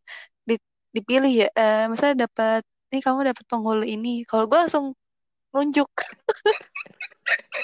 di- 0.50 0.62
dipilih 0.96 1.32
ya 1.42 1.48
eh, 1.60 1.78
misalnya 1.92 2.16
dapat 2.26 2.62
ini 2.90 3.00
kamu 3.06 3.20
dapat 3.30 3.46
penghulu 3.52 3.84
ini. 3.94 4.10
Kalau 4.30 4.44
gue 4.50 4.58
langsung 4.64 4.86
nunjuk 5.54 5.90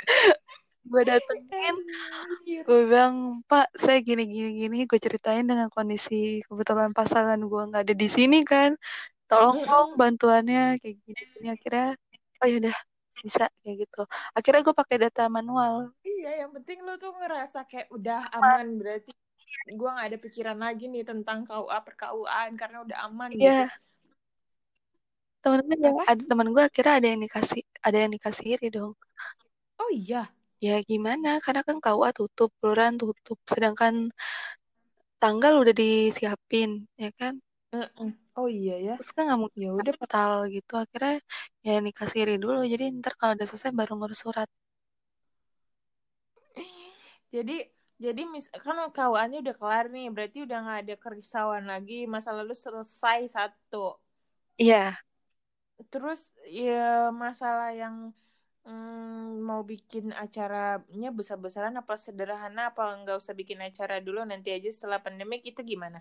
gue 0.84 1.02
datengin. 1.08 1.76
Gue 2.68 2.80
bilang 2.88 3.42
pak 3.48 3.72
saya 3.80 4.04
gini 4.04 4.28
gini 4.28 4.50
gini. 4.60 4.78
Gue 4.84 5.00
ceritain 5.00 5.44
dengan 5.48 5.72
kondisi 5.72 6.44
kebetulan 6.46 6.92
pasangan 6.92 7.40
gue 7.40 7.62
nggak 7.72 7.84
ada 7.90 7.96
di 7.96 8.08
sini 8.12 8.44
kan. 8.44 8.76
Tolong 9.28 9.64
dong 9.64 9.90
bantuannya 9.96 10.78
kayak 10.84 10.98
gini 11.08 11.22
gini 11.34 11.48
akhirnya 11.50 11.88
oh 12.44 12.48
ya 12.48 12.58
udah 12.60 12.76
bisa 13.24 13.46
kayak 13.64 13.88
gitu. 13.88 14.02
Akhirnya 14.36 14.62
gue 14.68 14.76
pakai 14.76 14.98
data 15.08 15.24
manual. 15.32 15.96
Iya, 16.04 16.44
yang 16.46 16.52
penting 16.52 16.84
lu 16.84 17.00
tuh 17.00 17.16
ngerasa 17.16 17.64
kayak 17.68 17.88
udah 17.92 18.32
aman. 18.36 18.80
Berarti 18.80 19.12
gua 19.72 19.96
nggak 19.96 20.08
ada 20.12 20.18
pikiran 20.20 20.58
lagi 20.60 20.92
nih 20.92 21.08
tentang 21.08 21.48
KUA 21.48 21.78
per 21.86 21.94
KUA 21.96 22.42
karena 22.60 22.78
udah 22.84 22.98
aman 23.08 23.30
Iya. 23.32 23.70
gitu. 23.70 23.76
gue 25.44 25.60
ya, 25.76 25.92
ada 26.08 26.24
temen 26.24 26.56
gue 26.56 26.64
akhirnya 26.64 26.94
ada 27.04 27.08
yang 27.12 27.22
dikasih 27.28 27.62
ada 27.84 27.98
yang 28.00 28.12
dikasih 28.16 28.46
iri 28.56 28.68
dong. 28.72 28.96
Oh 29.76 29.92
iya. 29.92 30.32
Ya 30.66 30.74
gimana? 30.90 31.30
Karena 31.46 31.62
kan 31.68 31.78
KUA 31.84 32.10
tutup 32.20 32.50
kelurahan 32.60 32.96
tutup. 33.02 33.38
Sedangkan 33.54 33.94
tanggal 35.22 35.54
udah 35.62 35.74
disiapin 35.82 36.70
ya 37.04 37.10
kan. 37.20 37.34
Oh 38.36 38.48
iya 38.50 38.76
ya. 38.88 38.94
terus 38.96 39.10
kan 39.16 39.24
nggak 39.28 39.40
mungkin 39.44 39.62
Ya 39.66 39.70
udah. 39.80 39.96
batal 40.02 40.32
gitu. 40.56 40.72
Akhirnya 40.84 41.14
ya 41.66 41.72
nikah 41.86 42.08
siri 42.14 42.34
dulu. 42.44 42.60
Jadi 42.74 42.84
ntar 43.00 43.14
kalau 43.20 43.34
udah 43.36 43.48
selesai 43.50 43.72
baru 43.80 43.92
ngurus 43.98 44.20
surat. 44.26 44.50
Jadi 47.36 47.54
jadi 48.04 48.22
mis 48.34 48.46
kan 48.66 48.78
kawannya 48.98 49.38
udah 49.44 49.56
kelar 49.60 49.86
nih, 49.94 50.06
berarti 50.16 50.38
udah 50.46 50.58
nggak 50.64 50.80
ada 50.84 50.96
kerisauan 51.04 51.64
lagi, 51.72 51.94
masa 52.14 52.30
lalu 52.38 52.54
selesai 52.58 53.20
satu. 53.36 53.96
iya. 54.58 54.96
Terus 55.92 56.22
ya 56.50 57.10
masalah 57.24 57.70
yang 57.82 57.96
hmm, 58.66 59.44
mau 59.48 59.62
bikin 59.72 60.06
acaranya 60.24 61.10
besar-besaran 61.18 61.76
apa 61.82 61.94
sederhana 62.00 62.62
apa 62.72 62.84
nggak 63.04 63.18
usah 63.22 63.34
bikin 63.36 63.60
acara 63.68 64.00
dulu 64.00 64.20
nanti 64.24 64.50
aja 64.56 64.70
setelah 64.72 65.00
pandemi 65.06 65.40
kita 65.44 65.62
gimana? 65.64 66.00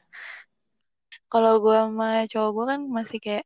kalau 1.32 1.52
gue 1.64 1.76
sama 1.76 2.06
cowok 2.30 2.50
gue 2.56 2.64
kan 2.72 2.80
masih 2.98 3.18
kayak 3.24 3.44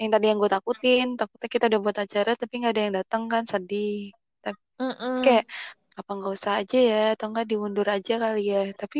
yang 0.00 0.10
tadi 0.14 0.24
yang 0.30 0.38
gue 0.42 0.50
takutin 0.54 1.06
takutnya 1.18 1.48
kita 1.54 1.64
udah 1.70 1.80
buat 1.84 1.98
acara 2.04 2.30
tapi 2.40 2.52
nggak 2.60 2.72
ada 2.72 2.82
yang 2.86 2.94
datang 3.00 3.22
kan 3.32 3.42
sedih 3.52 4.14
tapi 4.44 4.60
Mm-mm. 4.78 5.14
kayak 5.24 5.44
apa 5.98 6.10
nggak 6.16 6.32
usah 6.38 6.52
aja 6.62 6.78
ya 6.90 7.00
atau 7.14 7.26
nggak 7.32 7.46
diundur 7.50 7.86
aja 7.96 8.12
kali 8.22 8.40
ya 8.54 8.60
tapi 8.80 8.98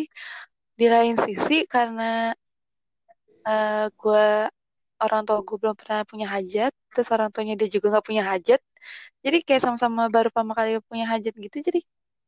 di 0.78 0.86
lain 0.94 1.14
sisi 1.24 1.54
karena 1.74 2.34
uh, 3.46 3.86
gue 4.00 4.24
orang 5.04 5.22
tua 5.26 5.38
gue 5.46 5.56
belum 5.62 5.76
pernah 5.78 6.00
punya 6.10 6.26
hajat 6.34 6.72
terus 6.90 7.08
orang 7.14 7.28
tuanya 7.30 7.54
dia 7.60 7.68
juga 7.70 7.86
nggak 7.94 8.06
punya 8.08 8.24
hajat 8.30 8.60
jadi 9.24 9.36
kayak 9.46 9.62
sama-sama 9.64 10.00
baru 10.14 10.28
pertama 10.32 10.52
kali 10.58 10.70
punya 10.90 11.04
hajat 11.12 11.34
gitu 11.44 11.56
jadi 11.68 11.80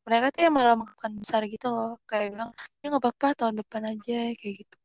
mereka 0.07 0.27
tuh 0.35 0.41
yang 0.47 0.55
malah 0.59 0.75
melakukan 0.81 1.13
besar 1.23 1.43
gitu 1.55 1.67
loh. 1.75 1.91
Kayak 2.09 2.27
bilang 2.35 2.51
ya 2.81 2.85
nggak 2.91 3.03
apa-apa 3.05 3.29
tahun 3.39 3.55
depan 3.61 3.83
aja 3.93 4.15
kayak 4.39 4.55
gitu. 4.65 4.77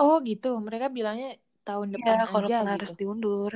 Oh 0.00 0.16
gitu, 0.28 0.48
mereka 0.66 0.86
bilangnya 0.96 1.28
tahun 1.66 1.88
ya 1.92 1.94
depan 1.94 2.16
kalau 2.30 2.46
aja 2.46 2.56
gitu. 2.56 2.70
harus 2.72 2.90
diundur. 2.98 3.52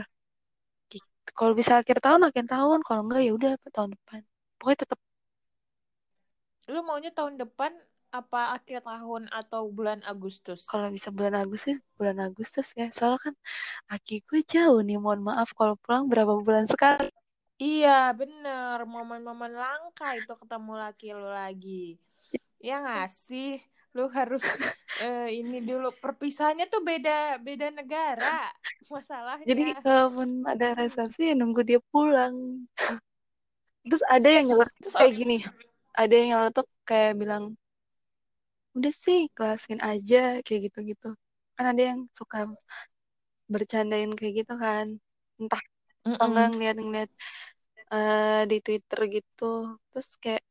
Gitu. 0.91 1.09
kalau 1.39 1.53
bisa 1.61 1.73
akhir 1.81 1.97
tahun 2.05 2.23
akhir 2.29 2.47
tahun. 2.55 2.79
Kalau 2.87 3.01
enggak 3.07 3.21
ya 3.27 3.33
udah 3.39 3.53
tahun 3.77 3.91
depan. 3.97 4.21
Pokoknya 4.59 4.79
tetap 4.85 4.99
Lu 6.73 6.81
maunya 6.89 7.11
tahun 7.19 7.35
depan 7.43 7.73
apa 8.11 8.59
akhir 8.59 8.83
tahun 8.83 9.31
atau 9.31 9.71
bulan 9.71 10.03
Agustus? 10.07 10.67
kalau 10.67 10.91
bisa 10.91 11.09
bulan 11.15 11.39
Agustus 11.39 11.79
bulan 11.95 12.19
Agustus 12.19 12.75
ya 12.75 12.91
soalnya 12.91 13.31
kan 13.31 13.35
aki 13.95 14.27
gue 14.27 14.43
jauh 14.45 14.83
nih 14.83 14.99
mohon 14.99 15.23
maaf 15.23 15.55
kalau 15.55 15.79
pulang 15.79 16.11
berapa 16.11 16.39
bulan 16.43 16.67
sekali 16.67 17.11
Iya, 17.61 18.17
bener. 18.17 18.89
Momen-momen 18.89 19.53
langka 19.53 20.17
itu 20.17 20.33
ketemu 20.33 20.81
laki 20.81 21.13
lu 21.13 21.29
lagi. 21.29 22.01
Ya 22.57 22.81
nggak 22.81 23.13
sih? 23.13 23.61
Lu 23.93 24.09
harus 24.09 24.41
uh, 25.05 25.29
ini 25.45 25.61
dulu 25.61 25.93
perpisahannya 26.01 26.73
tuh 26.73 26.81
beda 26.81 27.37
beda 27.37 27.69
negara 27.69 28.49
masalahnya. 28.91 29.47
jadi 29.47 29.77
kalaupun 29.83 30.43
ada 30.45 30.75
resepsi 30.75 31.31
ya 31.31 31.35
nunggu 31.39 31.63
dia 31.63 31.81
pulang 31.95 32.67
terus 33.87 34.03
ada 34.11 34.27
yang 34.27 34.51
nyeletuk 34.51 34.93
kayak 34.93 35.15
gini 35.15 35.39
ada 35.95 36.11
yang 36.11 36.29
nyeletuk 36.35 36.67
kayak 36.83 37.15
bilang 37.17 37.55
udah 38.77 38.93
sih 39.05 39.19
kelasin 39.37 39.81
aja 39.91 40.17
kayak 40.45 40.61
gitu-gitu. 40.67 41.07
Kan 41.57 41.65
ada 41.71 41.83
yang 41.91 42.01
suka 42.19 42.37
bercandain 43.53 44.11
kayak 44.19 44.35
gitu 44.41 44.53
kan. 44.65 44.87
Entah 45.41 45.63
atau 46.15 46.27
enggak 46.31 46.47
ngeliat-ngeliat 46.53 47.11
uh, 47.95 48.43
di 48.51 48.57
Twitter 48.67 49.01
gitu. 49.17 49.45
Terus 49.91 50.09
kayak 50.25 50.43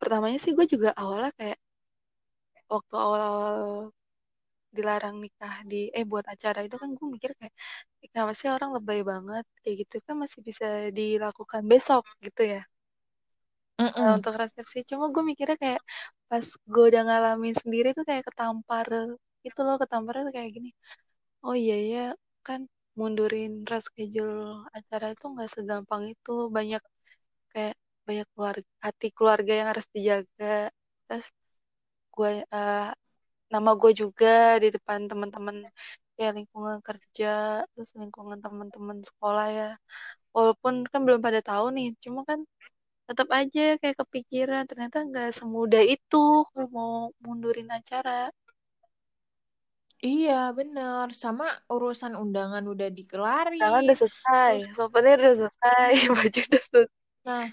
pertamanya 0.00 0.38
sih 0.44 0.52
gue 0.56 0.66
juga 0.74 0.88
awalnya 1.02 1.30
kayak 1.38 1.58
waktu 2.72 2.94
awal-awal 3.04 3.92
dilarang 4.76 5.16
nikah 5.24 5.54
di 5.70 5.76
eh 5.98 6.04
buat 6.10 6.26
acara 6.34 6.58
itu 6.66 6.76
kan 6.82 6.90
gue 6.98 7.06
mikir 7.14 7.30
kayak 7.38 7.54
kenapa 8.12 8.32
sih 8.38 8.48
orang 8.56 8.70
lebay 8.76 9.00
banget? 9.10 9.44
Kayak 9.62 9.76
gitu 9.82 9.96
kan 10.06 10.14
masih 10.22 10.40
bisa 10.48 10.66
dilakukan 10.98 11.62
besok 11.72 12.02
gitu 12.26 12.42
ya 12.54 12.60
Mm-mm. 13.80 13.92
uh, 14.04 14.12
untuk 14.18 14.34
resepsi 14.40 14.78
cuma 14.90 15.04
gue 15.14 15.22
mikirnya 15.30 15.56
kayak 15.64 15.82
pas 16.30 16.46
gue 16.72 16.84
udah 16.90 17.02
ngalamin 17.08 17.54
sendiri 17.62 17.88
tuh 17.96 18.04
kayak 18.08 18.24
ketampar 18.28 18.86
itu 19.46 19.60
loh 19.66 19.76
ketamparnya 19.82 20.22
tuh 20.28 20.34
kayak 20.38 20.50
gini. 20.56 20.68
Oh 21.46 21.56
iya 21.62 21.74
ya 21.92 22.00
kan 22.46 22.60
mundurin 22.98 23.52
reschedule 23.70 24.36
acara 24.78 25.06
itu 25.14 25.24
nggak 25.34 25.50
segampang 25.54 26.02
itu. 26.12 26.30
Banyak 26.56 26.82
kayak 27.52 27.74
banyak 28.08 28.26
keluarga 28.34 28.68
hati 28.86 29.06
keluarga 29.16 29.52
yang 29.60 29.68
harus 29.72 29.86
dijaga. 29.96 30.46
Terus 31.06 31.26
gue 32.14 32.30
uh, 32.56 32.80
nama 33.54 33.70
gue 33.80 33.92
juga 34.02 34.28
di 34.62 34.68
depan 34.76 35.00
teman-teman 35.10 35.56
ya 36.22 36.28
lingkungan 36.38 36.78
kerja 36.88 37.26
terus 37.72 37.90
lingkungan 38.00 38.38
teman-teman 38.44 38.98
sekolah 39.08 39.46
ya. 39.58 39.68
Walaupun 40.36 40.74
kan 40.92 41.00
belum 41.06 41.20
pada 41.26 41.40
tahu 41.48 41.66
nih 41.76 41.86
cuma 42.04 42.20
kan 42.30 42.40
tetap 43.10 43.28
aja 43.34 43.60
kayak 43.82 43.96
kepikiran 44.02 44.62
ternyata 44.70 44.96
nggak 45.02 45.28
semudah 45.38 45.82
itu 45.82 46.46
kalau 46.46 46.68
mau 46.70 46.92
mundurin 47.24 47.66
acara 47.78 48.30
Iya 50.00 50.32
bener 50.56 51.06
sama 51.12 51.44
urusan 51.68 52.16
undangan 52.16 52.64
udah 52.72 52.88
dikelarin. 52.88 53.60
Undangan 53.60 53.84
udah 53.84 53.98
selesai, 54.00 54.54
Terus, 54.64 54.72
souvenir 54.76 55.16
udah 55.20 55.36
selesai, 55.44 55.90
baju 56.16 56.40
udah 56.48 56.62
selesai. 56.64 56.92
nah 57.20 57.44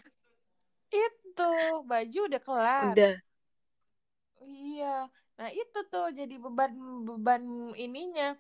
itu 0.96 1.50
baju 1.92 2.20
udah 2.32 2.42
kelar. 2.48 2.88
Udah. 2.96 3.14
Iya, 4.48 5.12
nah 5.36 5.50
itu 5.52 5.80
tuh 5.92 6.06
jadi 6.16 6.36
beban 6.40 6.72
beban 7.04 7.44
ininya. 7.76 8.32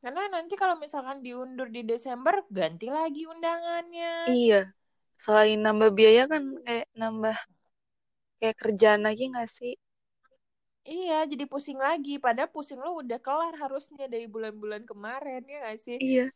Karena 0.00 0.22
nanti 0.32 0.54
kalau 0.56 0.80
misalkan 0.80 1.20
diundur 1.20 1.68
di 1.68 1.84
Desember, 1.84 2.34
ganti 2.48 2.88
lagi 2.88 3.28
undangannya. 3.28 4.32
Iya. 4.32 4.72
Selain 5.18 5.58
nambah 5.58 5.90
biaya 5.94 6.26
kan 6.30 6.42
kayak 6.66 6.86
nambah 6.96 7.36
kayak 8.42 8.56
kerjaan 8.58 9.02
lagi 9.06 9.30
gak 9.30 9.50
sih? 9.50 9.74
Iya, 10.82 11.22
jadi 11.30 11.46
pusing 11.46 11.78
lagi. 11.78 12.18
Padahal 12.18 12.50
pusing 12.50 12.82
lo 12.82 12.98
udah 12.98 13.18
kelar 13.22 13.54
harusnya 13.54 14.10
dari 14.10 14.26
bulan-bulan 14.26 14.82
kemarin, 14.82 15.46
ya 15.46 15.58
gak 15.70 15.78
sih? 15.78 15.98
Iya. 16.02 16.26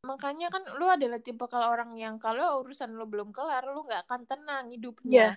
Makanya 0.00 0.48
kan 0.48 0.64
lo 0.80 0.88
adalah 0.88 1.20
tipe 1.20 1.44
kalau 1.44 1.68
orang 1.68 1.92
yang 1.92 2.16
kalau 2.16 2.64
urusan 2.64 2.96
lo 2.96 3.04
belum 3.04 3.36
kelar, 3.36 3.68
lo 3.68 3.84
gak 3.84 4.08
akan 4.08 4.24
tenang 4.24 4.64
hidupnya. 4.72 5.36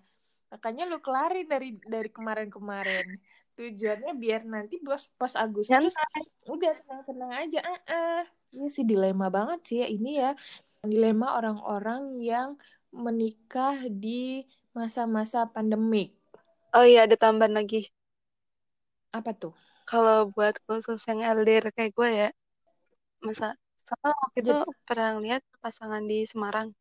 Makanya 0.55 0.87
lo 0.87 1.03
kelarin 1.03 1.47
dari 1.51 1.75
dari 1.83 2.07
kemarin-kemarin. 2.07 3.19
Tujuannya 3.59 4.11
biar 4.17 4.41
nanti 4.47 4.79
pas, 4.81 5.03
pas 5.19 5.33
Agustus 5.35 5.93
Nyantai. 5.93 6.23
udah 6.47 6.71
tenang-tenang 6.79 7.31
aja. 7.43 7.59
Ah, 7.59 7.81
ah. 7.91 8.21
Ini 8.55 8.67
sih 8.71 8.85
dilema 8.87 9.27
banget 9.27 9.59
sih 9.67 9.77
ya 9.83 9.87
ini 9.91 10.11
ya. 10.21 10.31
Dilema 10.83 11.39
orang-orang 11.39 12.19
yang 12.19 12.59
menikah 12.91 13.87
di 13.87 14.43
masa-masa 14.75 15.47
pandemik. 15.47 16.11
Oh 16.75 16.83
iya, 16.83 17.07
ada 17.07 17.15
tambahan 17.15 17.55
lagi. 17.55 17.87
Apa 19.15 19.31
tuh? 19.31 19.55
Kalau 19.87 20.27
buat 20.35 20.59
khusus 20.67 20.99
yang 21.07 21.23
LDR 21.23 21.71
kayak 21.71 21.95
gue 21.95 22.09
ya, 22.11 22.29
masa 23.23 23.55
soalnya 23.79 24.11
waktu 24.27 24.37
itu 24.43 24.51
Jadi- 24.59 24.83
pernah 24.83 25.11
lihat 25.23 25.41
pasangan 25.63 26.03
di 26.03 26.27
Semarang, 26.27 26.75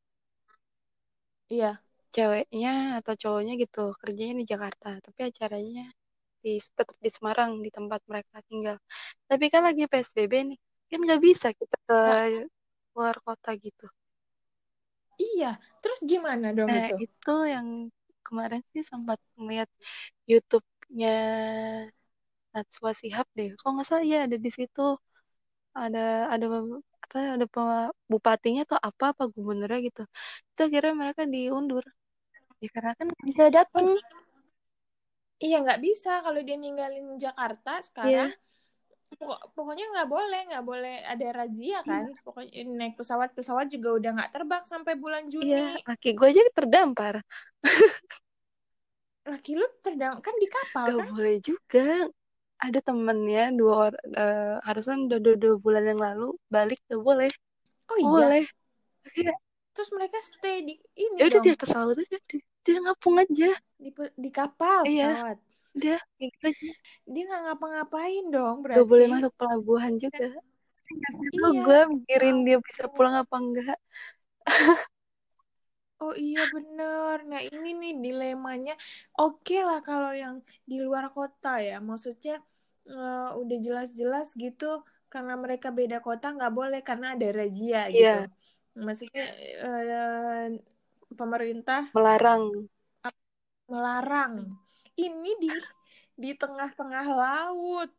Iya. 1.47 1.79
ceweknya 2.11 2.99
atau 2.99 3.15
cowoknya 3.15 3.55
gitu 3.59 3.95
kerjanya 4.03 4.35
di 4.43 4.47
Jakarta, 4.47 4.99
tapi 4.99 5.31
acaranya 5.31 5.87
di 6.43 6.59
tetap 6.59 6.95
di 6.99 7.11
Semarang 7.11 7.59
di 7.63 7.71
tempat 7.71 8.03
mereka 8.11 8.43
tinggal. 8.51 8.77
Tapi 9.31 9.47
kan 9.47 9.63
lagi 9.63 9.87
PSBB 9.87 10.33
nih, 10.55 10.59
kan 10.91 10.99
nggak 11.07 11.23
bisa 11.23 11.49
kita 11.55 11.77
ke 11.87 11.99
luar 12.97 13.17
kota 13.27 13.51
gitu. 13.65 13.87
Iya, 15.25 15.51
terus 15.83 16.01
gimana 16.11 16.47
dong 16.59 16.73
Nah, 16.73 16.81
itu? 16.81 16.95
itu 17.05 17.31
yang 17.55 17.69
kemarin 18.27 18.61
sih 18.73 18.83
sempat 18.91 19.19
ngeliat 19.39 19.69
YouTube-nya 20.31 21.09
Natswa 22.55 22.91
Shihab 22.99 23.27
deh. 23.39 23.49
Kalau 23.59 23.73
nggak 23.75 23.89
salah 23.89 24.05
ya 24.13 24.19
ada 24.27 24.37
di 24.45 24.51
situ. 24.57 24.81
Ada 25.83 25.99
ada 26.35 26.47
apa 27.05 27.19
ada 27.37 27.47
bupatinya 28.13 28.61
atau 28.67 28.79
apa 28.89 29.05
apa 29.13 29.23
gubernurnya 29.35 29.79
gitu. 29.89 30.03
Itu 30.51 30.61
akhirnya 30.69 30.93
mereka 31.03 31.23
diundur. 31.35 31.85
Ya 32.63 32.69
karena 32.75 32.93
kan 32.99 33.07
nggak 33.13 33.27
bisa 33.31 33.45
datang. 33.57 33.87
Iya 35.45 35.57
nggak 35.65 35.81
bisa 35.87 36.11
kalau 36.25 36.41
dia 36.47 36.57
ninggalin 36.63 37.07
Jakarta 37.25 37.71
Iya. 38.03 38.29
sekarang. 38.29 38.31
Pokok- 39.19 39.45
pokoknya 39.53 39.85
nggak 39.93 40.09
boleh, 40.09 40.41
nggak 40.49 40.65
boleh 40.65 40.97
ada 41.05 41.27
razia 41.35 41.79
kan. 41.85 42.09
Pokoknya 42.25 42.65
naik 42.65 42.95
pesawat 42.97 43.31
pesawat 43.37 43.69
juga 43.69 43.89
udah 43.99 44.11
nggak 44.17 44.33
terbang 44.33 44.65
sampai 44.65 44.95
bulan 44.97 45.29
Juni. 45.29 45.53
Iya, 45.53 45.81
laki 45.85 46.17
gue 46.17 46.29
aja 46.33 46.43
terdampar. 46.57 47.21
Laki 49.23 49.55
lu 49.55 49.67
terdam 49.87 50.19
kan 50.19 50.35
di 50.35 50.51
kapal 50.51 50.87
Gak 50.91 50.99
kan? 50.99 51.11
boleh 51.15 51.37
juga. 51.39 52.11
ada 52.63 52.79
temennya 52.79 53.51
dua 53.51 53.91
orang 53.91 54.07
uh, 54.15 54.55
harusnya 54.63 54.95
udah 55.03 55.19
dua, 55.19 55.35
dua 55.35 55.55
bulan 55.59 55.83
yang 55.83 55.99
lalu 55.99 56.31
balik 56.47 56.79
gak 56.87 57.03
boleh 57.03 57.31
oh 57.91 57.99
iya 57.99 58.07
boleh 58.07 58.45
kayak 59.03 59.37
terus 59.75 59.91
mereka 59.91 60.23
stay 60.23 60.63
di 60.63 60.75
ini 60.95 61.19
ya 61.19 61.27
udah 61.27 61.41
di 61.43 61.51
atas 61.51 61.71
laut 61.75 61.99
aja 61.99 62.19
di, 62.31 62.39
dia 62.63 62.79
ngapung 62.79 63.19
aja 63.19 63.51
di, 63.83 63.91
di 64.15 64.31
kapal 64.31 64.87
iya. 64.87 65.35
Dia 65.73 65.97
kayak 66.21 66.31
gitu 66.37 66.45
aja 66.53 66.71
dia 67.09 67.23
nggak 67.29 67.43
ngapa-ngapain 67.49 68.25
dong 68.29 68.57
berarti 68.61 68.81
gak 68.81 68.91
boleh 68.93 69.07
masuk 69.09 69.33
pelabuhan 69.41 69.93
juga 69.97 70.29
iya. 70.29 71.63
gue 71.65 71.81
mikirin 71.97 72.37
dia 72.45 72.59
bisa 72.61 72.85
pulang 72.93 73.17
apa 73.17 73.37
enggak 73.41 73.81
Oh 76.03 76.15
iya 76.19 76.43
bener. 76.51 77.23
Nah 77.31 77.41
ini 77.47 77.79
nih 77.79 77.95
dilemanya. 78.03 78.75
Oke 79.15 79.55
okay 79.55 79.61
lah 79.63 79.79
kalau 79.87 80.11
yang 80.11 80.43
di 80.67 80.83
luar 80.83 81.15
kota 81.15 81.63
ya. 81.63 81.79
Maksudnya 81.79 82.43
uh, 82.91 83.39
udah 83.39 83.59
jelas-jelas 83.63 84.35
gitu. 84.35 84.83
Karena 85.07 85.39
mereka 85.39 85.71
beda 85.71 86.03
kota 86.03 86.35
nggak 86.35 86.51
boleh 86.51 86.81
karena 86.83 87.15
ada 87.15 87.29
razia 87.31 87.87
yeah. 87.87 87.87
gitu. 87.95 88.21
Maksudnya 88.83 89.25
uh, 89.63 90.47
pemerintah 91.15 91.87
melarang. 91.95 92.67
Melarang. 93.71 94.59
Ini 94.97 95.33
di 95.41 95.51
di 96.17 96.31
tengah-tengah 96.37 97.07
laut. 97.09 97.91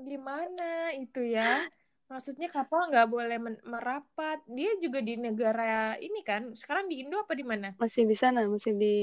Gimana 0.00 0.90
itu 0.96 1.22
ya? 1.22 1.68
maksudnya 2.12 2.52
kapal 2.52 2.92
nggak 2.92 3.08
boleh 3.08 3.38
merapat. 3.64 4.44
Dia 4.44 4.76
juga 4.76 5.00
di 5.00 5.16
negara 5.16 5.96
ini 5.96 6.20
kan? 6.20 6.52
Sekarang 6.52 6.92
di 6.92 7.00
Indo 7.00 7.16
apa 7.16 7.32
di 7.32 7.40
mana? 7.40 7.72
Masih 7.80 8.04
di 8.04 8.12
sana 8.12 8.44
masih 8.44 8.76
di 8.76 8.94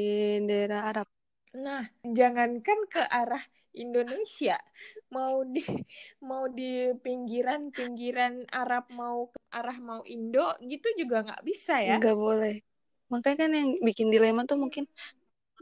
daerah 0.46 0.86
Arab. 0.93 1.10
Nah 1.58 1.89
jangankan 2.05 2.79
ke 2.86 3.01
arah 3.10 3.41
Indonesia 3.74 4.62
mau 5.10 5.41
di 5.41 5.65
mau 6.22 6.46
di 6.46 6.93
pinggiran 7.01 7.74
pinggiran 7.74 8.46
Arab 8.53 8.93
mau 8.93 9.34
ke 9.34 9.39
arah 9.50 9.77
mau 9.81 10.05
Indo 10.05 10.46
gitu 10.62 10.86
juga 10.93 11.25
nggak 11.25 11.41
bisa 11.41 11.81
ya? 11.81 11.98
Nggak 11.98 12.17
boleh. 12.17 12.62
Makanya 13.10 13.38
kan 13.41 13.51
yang 13.58 13.69
bikin 13.81 14.13
dilema 14.13 14.46
tuh 14.46 14.62
mungkin 14.62 14.86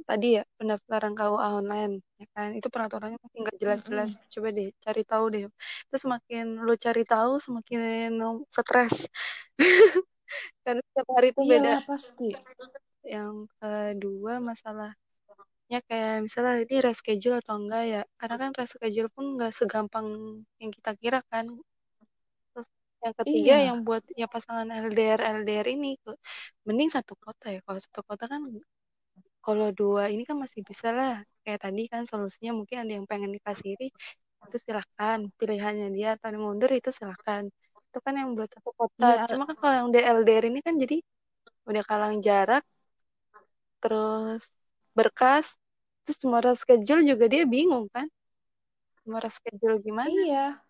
tadi 0.04 0.27
ya 0.38 0.44
pendaftaran 0.60 1.13
KUA 1.18 1.48
online 1.63 1.94
ya 2.22 2.27
kan? 2.36 2.50
Itu 2.54 2.68
peraturannya 2.70 3.18
masih 3.18 3.38
nggak 3.42 3.58
jelas-jelas. 3.58 4.12
Mm 4.13 4.20
-hmm. 4.22 4.32
coba 4.34 4.48
deh 4.54 4.70
cari 4.84 5.04
tahu 5.08 5.25
deh. 5.34 5.44
Terus 5.89 6.01
semakin 6.06 6.46
lu 6.62 6.74
cari 6.77 7.04
tahu 7.08 7.32
semakin 7.42 7.80
stres. 8.54 8.96
Karena 10.63 10.82
setiap 10.84 11.08
hari 11.16 11.27
itu 11.32 11.42
beda. 11.42 11.74
Pasti. 11.88 12.30
Yang 13.08 13.48
kedua 13.58 14.34
masalahnya 14.44 15.80
kayak 15.88 16.27
misalnya 16.27 16.54
ini 16.68 16.75
reschedule 16.84 17.39
atau 17.39 17.56
enggak 17.60 17.84
ya 17.88 18.01
karena 18.20 18.36
kan 18.39 18.51
reschedule 18.51 19.10
pun 19.16 19.25
nggak 19.39 19.51
segampang 19.56 20.08
yang 20.60 20.72
kita 20.75 20.92
kira 21.00 21.20
kan. 21.32 21.48
Terus 22.51 22.68
yang 23.04 23.16
ketiga 23.24 23.56
iya. 23.56 23.68
yang 23.72 23.77
buat 23.88 24.04
ya 24.20 24.27
pasangan 24.27 24.68
LDR 24.68 25.20
LDR 25.44 25.68
ini 25.72 25.96
mending 26.68 26.89
satu 26.92 27.16
kota 27.16 27.56
ya. 27.56 27.60
Kalau 27.63 27.80
satu 27.80 28.01
kota 28.04 28.27
kan 28.27 28.44
kalau 29.48 29.68
dua 29.72 30.04
ini 30.13 30.24
kan 30.27 30.36
masih 30.44 30.62
bisa 30.70 30.92
lah. 30.92 31.16
Kayak 31.48 31.60
tadi 31.63 31.82
kan 31.88 32.04
solusinya 32.04 32.51
mungkin 32.60 32.77
ada 32.84 32.92
yang 33.00 33.06
pengen 33.08 33.32
dikasiri 33.32 33.88
itu 34.48 34.58
silahkan 34.60 35.20
pilihannya 35.39 35.88
dia 35.96 36.10
atau 36.20 36.36
mundur 36.36 36.72
itu 36.72 36.92
silahkan 36.92 37.44
itu 37.88 38.00
kan 38.06 38.13
yang 38.20 38.30
buat 38.36 38.50
satu 38.51 38.72
kota. 38.75 39.08
Ya. 39.16 39.25
cuma 39.32 39.44
kan 39.50 39.56
kalau 39.62 39.74
yang 39.80 39.88
DLDR 39.96 40.46
ini 40.51 40.60
kan 40.60 40.75
jadi 40.75 40.98
udah 41.68 41.84
kalang 41.88 42.20
jarak 42.20 42.63
terus 43.80 44.44
berkas 44.98 45.48
terus 46.04 46.18
semua 46.24 46.39
schedule 46.56 47.04
juga 47.08 47.25
dia 47.32 47.44
bingung 47.48 47.88
kan. 47.96 48.08
Semua 49.04 49.24
schedule 49.32 49.80
gimana? 49.80 50.12
Iya 50.12 50.67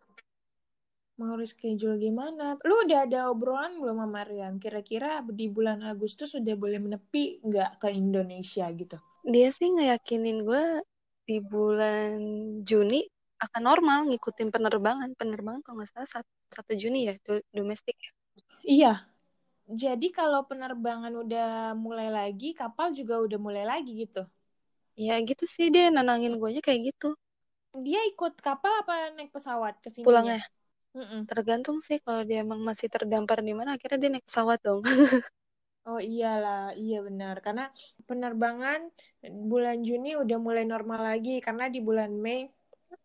mau 1.18 1.34
reschedule 1.34 1.98
gimana? 1.98 2.56
Lu 2.62 2.86
udah 2.86 3.10
ada 3.10 3.34
obrolan 3.34 3.82
belum 3.82 3.98
sama 3.98 4.22
Marian? 4.22 4.62
Kira-kira 4.62 5.26
di 5.26 5.50
bulan 5.50 5.82
Agustus 5.82 6.38
sudah 6.38 6.54
boleh 6.54 6.78
menepi 6.78 7.42
nggak 7.42 7.82
ke 7.82 7.90
Indonesia 7.90 8.70
gitu? 8.70 8.98
Dia 9.26 9.50
sih 9.50 9.74
ngeyakinin 9.74 10.46
gue 10.46 10.86
di 11.28 11.42
bulan 11.44 12.16
Juni 12.64 13.04
akan 13.42 13.62
normal 13.66 14.08
ngikutin 14.14 14.54
penerbangan. 14.54 15.12
Penerbangan 15.18 15.62
kalau 15.66 15.82
nggak 15.82 15.92
salah 15.92 16.24
satu 16.54 16.72
Juni 16.78 17.10
ya, 17.10 17.18
do 17.26 17.42
domestik 17.52 17.98
ya. 17.98 18.12
Iya. 18.64 18.94
Jadi 19.68 20.16
kalau 20.16 20.48
penerbangan 20.48 21.12
udah 21.12 21.76
mulai 21.76 22.08
lagi, 22.08 22.56
kapal 22.56 22.96
juga 22.96 23.20
udah 23.20 23.36
mulai 23.36 23.68
lagi 23.68 24.08
gitu? 24.08 24.24
Ya 24.96 25.20
gitu 25.20 25.44
sih 25.44 25.68
dia 25.68 25.92
nanangin 25.92 26.40
gue 26.40 26.64
kayak 26.64 26.96
gitu. 26.96 27.14
Dia 27.76 28.00
ikut 28.08 28.40
kapal 28.40 28.72
apa 28.82 29.12
naik 29.14 29.36
pesawat 29.36 29.78
ke 29.84 29.92
sini? 29.92 30.08
Pulangnya. 30.08 30.40
Mm-mm. 30.98 31.22
Tergantung 31.30 31.78
sih 31.88 31.98
kalau 32.06 32.22
dia 32.28 32.38
emang 32.46 32.62
masih 32.70 32.88
terdampar 32.94 33.38
di 33.48 33.54
mana 33.60 33.70
akhirnya 33.76 34.00
dia 34.02 34.10
naik 34.14 34.26
pesawat 34.30 34.60
dong. 34.66 34.82
oh 35.90 36.00
iyalah, 36.12 36.60
iya 36.82 36.96
benar. 37.08 37.36
Karena 37.46 37.64
penerbangan 38.10 38.80
bulan 39.52 39.78
Juni 39.88 40.10
udah 40.24 40.38
mulai 40.48 40.64
normal 40.74 41.02
lagi 41.10 41.32
karena 41.46 41.64
di 41.74 41.80
bulan 41.88 42.12
Mei 42.26 42.40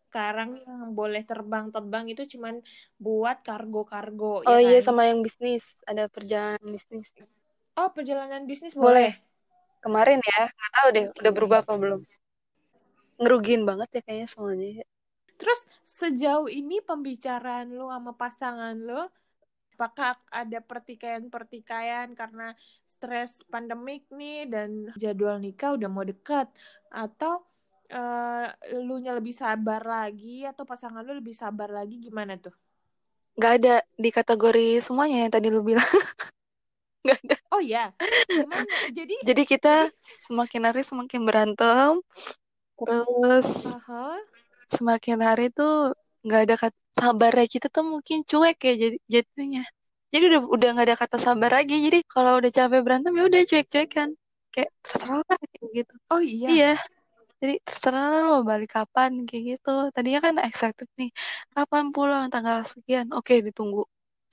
sekarang 0.07 0.49
yang 0.65 0.81
boleh 0.99 1.21
terbang-terbang 1.29 2.05
itu 2.13 2.23
cuman 2.33 2.55
buat 3.05 3.37
kargo-kargo. 3.47 4.45
Ya 4.45 4.49
oh 4.49 4.59
ya 4.61 4.69
iya 4.69 4.79
kan? 4.79 4.85
sama 4.87 5.01
yang 5.09 5.19
bisnis, 5.25 5.63
ada 5.89 6.03
perjalanan 6.15 6.61
bisnis. 6.75 7.07
Oh 7.79 7.89
perjalanan 7.95 8.43
bisnis 8.49 8.73
boleh. 8.77 9.09
boleh. 9.09 9.11
Kemarin 9.83 10.19
ya, 10.31 10.41
nggak 10.57 10.71
tahu 10.77 10.87
deh, 10.95 11.05
udah 11.19 11.31
berubah 11.35 11.59
apa 11.65 11.73
belum. 11.81 12.01
Ngerugin 13.21 13.61
banget 13.69 13.89
ya 13.95 14.01
kayaknya 14.05 14.27
semuanya. 14.33 14.83
Terus 15.37 15.65
sejauh 15.83 16.47
ini 16.47 16.79
pembicaraan 16.79 17.73
lu 17.73 17.89
sama 17.89 18.13
pasangan 18.13 18.75
lu 18.77 19.03
apakah 19.73 20.15
ada 20.29 20.61
pertikaian-pertikaian 20.61 22.13
karena 22.13 22.53
stres 22.85 23.41
pandemik 23.49 24.05
nih 24.13 24.45
dan 24.45 24.93
jadwal 24.95 25.41
nikah 25.41 25.73
udah 25.73 25.89
mau 25.89 26.05
dekat 26.05 26.45
atau 26.93 27.41
uh, 27.89 28.47
lu 28.79 29.01
nya 29.01 29.17
lebih 29.17 29.33
sabar 29.33 29.81
lagi 29.81 30.45
atau 30.45 30.63
pasangan 30.63 31.01
lu 31.01 31.17
lebih 31.17 31.33
sabar 31.33 31.73
lagi 31.73 31.97
gimana 31.97 32.37
tuh? 32.37 32.53
Gak 33.33 33.53
ada 33.59 33.75
di 33.97 34.13
kategori 34.13 34.79
semuanya 34.85 35.25
yang 35.25 35.33
tadi 35.33 35.49
lu 35.49 35.65
bilang. 35.65 35.83
Gak 37.09 37.19
ada. 37.27 37.35
Oh 37.51 37.59
ya, 37.59 37.91
gimana? 38.31 38.63
Jadi 38.97 39.15
jadi 39.27 39.43
kita 39.43 39.75
semakin 40.15 40.71
hari 40.71 40.87
semakin 40.87 41.21
berantem, 41.27 41.99
terus 42.79 43.67
uh 43.67 43.81
-huh 43.83 44.32
semakin 44.77 45.17
hari 45.27 45.43
tuh 45.57 45.71
nggak 46.25 46.41
ada 46.45 46.55
kata 46.63 46.77
sabarnya 46.99 47.45
kita 47.53 47.67
tuh 47.75 47.83
mungkin 47.93 48.17
cuek 48.29 48.57
ya 48.67 48.73
jadi 48.83 48.97
jatuhnya. 49.13 49.61
Jadi 50.13 50.23
udah 50.29 50.41
udah 50.55 50.67
nggak 50.73 50.85
ada 50.87 50.97
kata 51.03 51.17
sabar 51.25 51.49
lagi. 51.57 51.75
Jadi 51.85 51.97
kalau 52.13 52.31
udah 52.39 52.51
capek 52.57 52.79
berantem 52.85 53.11
ya 53.17 53.23
udah 53.29 53.41
cuek-cuek 53.49 53.87
kan 53.97 54.09
kayak 54.53 54.69
terserah 54.85 55.19
lah 55.29 55.37
kayak 55.53 55.69
gitu. 55.77 55.93
Oh 56.13 56.21
iya. 56.21 56.47
Iya. 56.53 56.71
Jadi 57.41 57.53
terserah 57.67 58.03
lo 58.27 58.33
balik 58.49 58.69
kapan 58.77 59.11
kayak 59.27 59.43
gitu. 59.57 59.69
Tadinya 59.95 60.19
kan 60.25 60.35
excited 60.47 60.87
nih 60.99 61.09
kapan 61.55 61.85
pulang? 61.95 62.25
Tanggal 62.33 62.57
sekian. 62.71 63.07
Oke 63.17 63.33
ditunggu. 63.47 63.81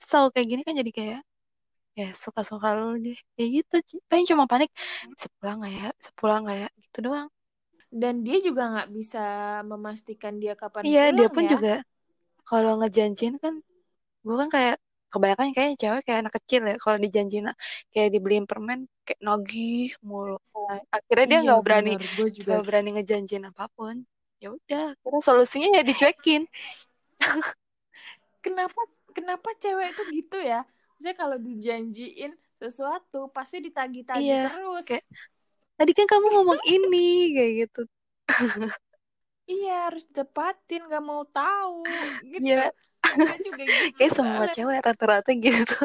So 0.09 0.17
kayak 0.33 0.47
gini 0.51 0.61
kan 0.67 0.75
jadi 0.81 0.91
kayak 0.99 1.19
ya 1.99 2.07
suka-suka 2.23 2.67
lo 2.77 2.95
deh. 3.05 3.17
Kayak 3.35 3.49
gitu 3.57 3.75
pengen 4.09 4.25
cuma 4.31 4.45
panik 4.51 4.69
sepulang 5.21 5.57
nggak 5.59 5.73
ya? 5.79 5.87
Sepulang 6.05 6.39
nggak 6.45 6.57
ya? 6.63 6.67
Gitu 6.83 6.99
doang 7.07 7.29
dan 7.91 8.13
dia 8.25 8.37
juga 8.47 8.61
nggak 8.71 8.89
bisa 8.97 9.19
memastikan 9.71 10.33
dia 10.41 10.53
kapan 10.55 10.85
iya 10.87 11.01
pulang, 11.05 11.17
dia 11.17 11.27
pun 11.35 11.43
ya? 11.43 11.51
juga 11.53 11.73
kalau 12.49 12.71
ngejanjin 12.79 13.33
kan 13.43 13.53
gue 14.25 14.35
kan 14.41 14.49
kayak 14.55 14.75
kebanyakan 15.11 15.47
kayaknya 15.55 15.75
cewek 15.81 16.01
kayak 16.07 16.19
anak 16.23 16.33
kecil 16.39 16.61
ya 16.71 16.75
kalau 16.83 16.97
dijanjin 17.03 17.45
kayak 17.93 18.09
dibeliin 18.15 18.45
permen 18.47 18.79
kayak 19.03 19.19
nagih 19.19 19.91
mulu. 20.07 20.39
Nah, 20.55 20.79
akhirnya 20.95 21.25
dia 21.31 21.39
nggak 21.45 21.59
iya, 21.59 21.65
berani 21.65 21.91
nggak 22.47 22.61
berani 22.67 22.89
ngejanjin 22.95 23.43
apa 23.51 23.65
pun. 23.75 23.95
Ya 24.39 24.47
udah 24.55 24.95
karena 25.03 25.19
solusinya 25.21 25.67
ya 25.77 25.83
dicuekin. 25.83 26.47
Kenapa 28.41 28.81
kenapa 29.13 29.49
cewek 29.61 29.93
itu 29.93 30.03
gitu 30.23 30.37
ya? 30.41 30.65
Saya 31.01 31.13
kalau 31.17 31.37
dijanjiin 31.37 32.31
sesuatu 32.61 33.29
pasti 33.33 33.57
ditagi-tagi 33.61 34.25
iya, 34.25 34.49
terus. 34.49 34.85
kayak 34.87 35.05
tadi 35.81 35.97
kan 35.97 36.05
kamu 36.05 36.25
ngomong 36.29 36.61
ini 36.69 37.33
kayak 37.33 37.53
gitu. 37.65 37.81
Iya 39.49 39.89
harus 39.89 40.05
tepatin 40.13 40.85
gak 40.85 41.01
mau 41.01 41.25
tahu 41.25 41.81
gitu 42.21 42.45
ya. 42.45 42.69
juga 43.41 43.63
gitu 43.65 43.97
kayak 43.97 44.13
semua 44.13 44.45
cewek 44.53 44.77
rata-rata 44.85 45.33
gitu. 45.33 45.77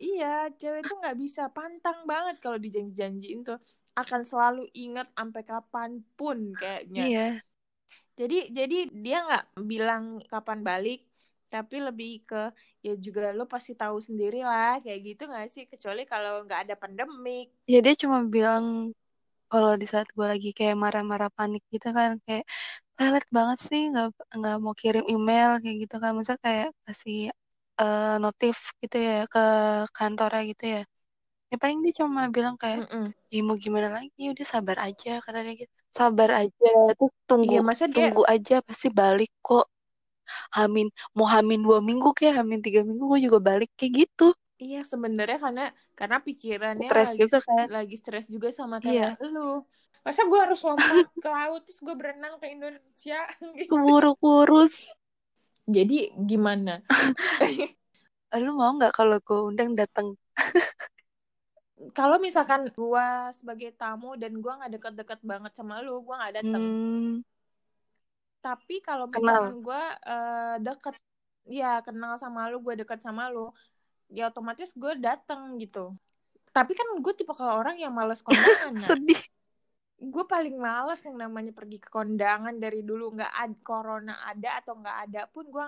Iya 0.00 0.50
cewek 0.58 0.82
tuh 0.90 0.96
nggak 0.98 1.18
bisa 1.22 1.46
pantang 1.54 2.02
banget 2.10 2.42
kalau 2.42 2.58
dijanji-janjiin 2.58 3.46
tuh. 3.46 3.62
Akan 3.94 4.26
selalu 4.26 4.66
ingat 4.74 5.06
sampai 5.14 5.42
kapan 5.46 5.90
pun 6.18 6.50
kayaknya. 6.58 7.06
Iya. 7.06 7.28
Jadi 8.18 8.50
jadi 8.50 8.78
dia 8.90 9.18
nggak 9.24 9.44
bilang 9.62 10.18
kapan 10.26 10.60
balik 10.66 11.06
tapi 11.50 11.82
lebih 11.82 12.26
ke 12.26 12.54
ya 12.82 12.94
juga 12.94 13.34
lo 13.34 13.44
pasti 13.46 13.74
tahu 13.74 13.98
sendiri 13.98 14.42
lah 14.42 14.82
kayak 14.82 15.00
gitu 15.14 15.22
nggak 15.30 15.48
sih? 15.48 15.64
Kecuali 15.70 16.02
kalau 16.04 16.42
nggak 16.44 16.68
ada 16.68 16.74
pandemik. 16.74 17.54
Ya 17.70 17.78
dia 17.78 17.94
cuma 17.94 18.26
bilang 18.26 18.90
kalau 19.52 19.70
di 19.80 19.86
saat 19.92 20.08
gue 20.16 20.26
lagi 20.32 20.48
kayak 20.58 20.76
marah-marah 20.82 21.30
panik 21.36 21.62
gitu 21.74 21.88
kan 21.96 22.10
kayak 22.26 22.44
telat 22.96 23.24
banget 23.36 23.58
sih 23.68 23.80
nggak 23.90 24.06
nggak 24.38 24.56
mau 24.62 24.74
kirim 24.80 25.04
email 25.14 25.50
kayak 25.62 25.76
gitu 25.84 25.96
kan. 26.02 26.12
Masa 26.18 26.34
kayak 26.44 26.68
kasih 26.86 27.34
uh, 27.82 28.16
notif 28.22 28.56
gitu 28.82 28.96
ya 29.08 29.16
ke 29.32 29.42
kantornya 29.96 30.42
gitu 30.50 30.64
ya. 30.78 30.82
Ya 31.50 31.56
paling 31.58 31.78
dia 31.82 31.94
cuma 31.98 32.30
bilang 32.30 32.54
kayak 32.62 32.86
mm 32.86 32.88
-mm. 32.94 33.06
ya 33.34 33.40
mau 33.42 33.56
gimana 33.58 33.88
lagi? 33.90 34.22
Udah 34.32 34.46
sabar 34.46 34.76
aja 34.86 35.10
kata 35.24 35.38
dia 35.42 35.54
gitu. 35.66 35.74
Sabar 35.90 36.30
aja 36.46 36.70
terus 36.94 37.14
tunggu 37.26 37.58
iya, 37.58 37.60
masa 37.66 37.84
dia... 37.90 37.94
tunggu 37.96 38.22
aja 38.30 38.62
pasti 38.62 38.86
balik 38.88 39.32
kok. 39.42 39.66
Hamin 40.54 40.86
mau 41.10 41.26
hamin 41.26 41.58
dua 41.58 41.82
minggu 41.82 42.14
kayak 42.14 42.38
hamin 42.38 42.62
tiga 42.62 42.86
minggu 42.86 43.02
gue 43.02 43.20
juga 43.26 43.38
balik 43.42 43.70
kayak 43.74 44.06
gitu 44.06 44.30
iya 44.60 44.80
sebenarnya 44.84 45.38
karena 45.40 45.66
karena 45.96 46.18
pikirannya 46.20 46.88
stres 46.88 47.08
lagi 47.10 47.20
juga 47.24 47.38
kan? 47.42 47.66
lagi 47.72 47.96
stres 47.96 48.26
juga 48.28 48.48
sama 48.52 48.76
iya. 48.84 49.16
kayak 49.16 49.32
lu. 49.32 49.64
Masa 50.00 50.24
gue 50.24 50.40
harus 50.40 50.60
lompat 50.64 51.12
ke 51.12 51.28
laut 51.28 51.60
terus 51.68 51.80
gue 51.84 51.94
berenang 51.96 52.40
ke 52.40 52.46
Indonesia? 52.48 53.20
Gitu. 53.58 53.68
keburu 53.72 54.16
kurus 54.16 54.88
jadi 55.68 56.10
gimana? 56.16 56.80
Lu 58.42 58.54
mau 58.54 58.70
nggak 58.78 58.94
kalau 58.94 59.18
gue 59.18 59.40
undang 59.42 59.74
datang 59.74 60.14
kalau 61.98 62.20
misalkan 62.20 62.68
gue 62.68 63.06
sebagai 63.32 63.72
tamu 63.72 64.14
dan 64.14 64.36
gue 64.36 64.52
nggak 64.52 64.72
deket-deket 64.76 65.20
banget 65.24 65.52
sama 65.56 65.80
lu 65.80 66.04
gue 66.04 66.14
nggak 66.14 66.34
datang 66.42 66.62
hmm. 66.62 67.14
tapi 68.44 68.84
kalau 68.84 69.08
misalkan 69.08 69.64
gue 69.64 69.82
uh, 70.04 70.56
deket 70.60 70.94
ya 71.48 71.80
kenal 71.80 72.20
sama 72.20 72.52
lu 72.52 72.60
gue 72.60 72.84
deket 72.84 73.00
sama 73.00 73.32
lu 73.32 73.48
ya 74.10 74.28
otomatis 74.28 74.74
gue 74.74 74.98
datang 74.98 75.56
gitu. 75.62 75.94
Tapi 76.50 76.74
kan 76.74 76.98
gue 76.98 77.14
tipe 77.14 77.30
kalau 77.30 77.62
orang 77.62 77.78
yang 77.78 77.94
males 77.94 78.20
kondangan 78.26 78.74
sedih. 78.82 79.18
Gue 80.00 80.24
paling 80.24 80.56
males 80.56 80.98
yang 81.06 81.20
namanya 81.20 81.52
pergi 81.54 81.78
ke 81.78 81.88
kondangan 81.88 82.58
dari 82.58 82.82
dulu. 82.82 83.14
Nggak 83.14 83.32
ada 83.32 83.56
corona 83.62 84.14
ada 84.26 84.50
atau 84.58 84.74
nggak 84.82 84.98
ada 85.06 85.20
pun 85.30 85.46
gue 85.46 85.64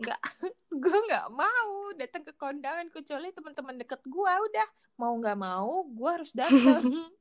nggak 0.00 0.20
gue 0.82 0.98
nggak 1.12 1.26
mau 1.36 1.92
datang 1.98 2.22
ke 2.24 2.32
kondangan 2.34 2.88
kecuali 2.88 3.28
teman-teman 3.30 3.76
deket 3.76 4.00
gue. 4.08 4.32
Udah 4.48 4.68
mau 4.96 5.12
nggak 5.12 5.38
mau 5.38 5.84
gue 5.84 6.10
harus 6.10 6.32
datang 6.32 6.80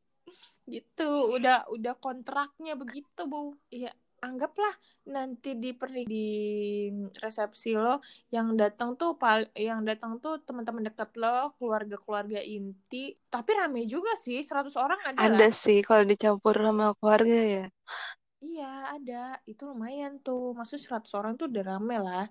gitu 0.72 1.36
udah 1.36 1.68
udah 1.68 1.94
kontraknya 2.00 2.80
begitu 2.80 3.28
bu. 3.28 3.60
Iya 3.68 3.92
anggaplah 4.22 4.74
nanti 5.16 5.50
di 5.64 5.70
perni 5.80 6.02
di 6.14 6.26
resepsi 7.24 7.70
lo 7.74 8.00
yang 8.36 8.48
datang 8.62 8.90
tuh 9.00 9.18
pal 9.22 9.40
yang 9.58 9.82
datang 9.90 10.12
tuh 10.24 10.34
teman-teman 10.46 10.84
dekat 10.88 11.10
lo 11.22 11.58
keluarga-keluarga 11.58 12.40
inti. 12.46 13.18
Tapi 13.34 13.52
rame 13.60 13.82
juga 13.94 14.12
sih 14.26 14.40
100 14.46 14.76
orang 14.78 15.00
ada 15.10 15.26
ada 15.26 15.48
lah. 15.48 15.50
sih 15.64 15.78
kalau 15.88 16.04
dicampur 16.12 16.56
sama 16.66 16.86
keluarga 16.98 17.38
ya. 17.56 17.66
Iya 18.46 18.66
ada. 18.96 19.16
Itu 19.52 19.62
lumayan 19.70 20.14
tuh. 20.26 20.42
Maksud 20.58 20.80
100 20.86 21.12
orang 21.20 21.34
tuh 21.40 21.46
udah 21.52 21.64
rame 21.70 21.96
lah. 22.08 22.26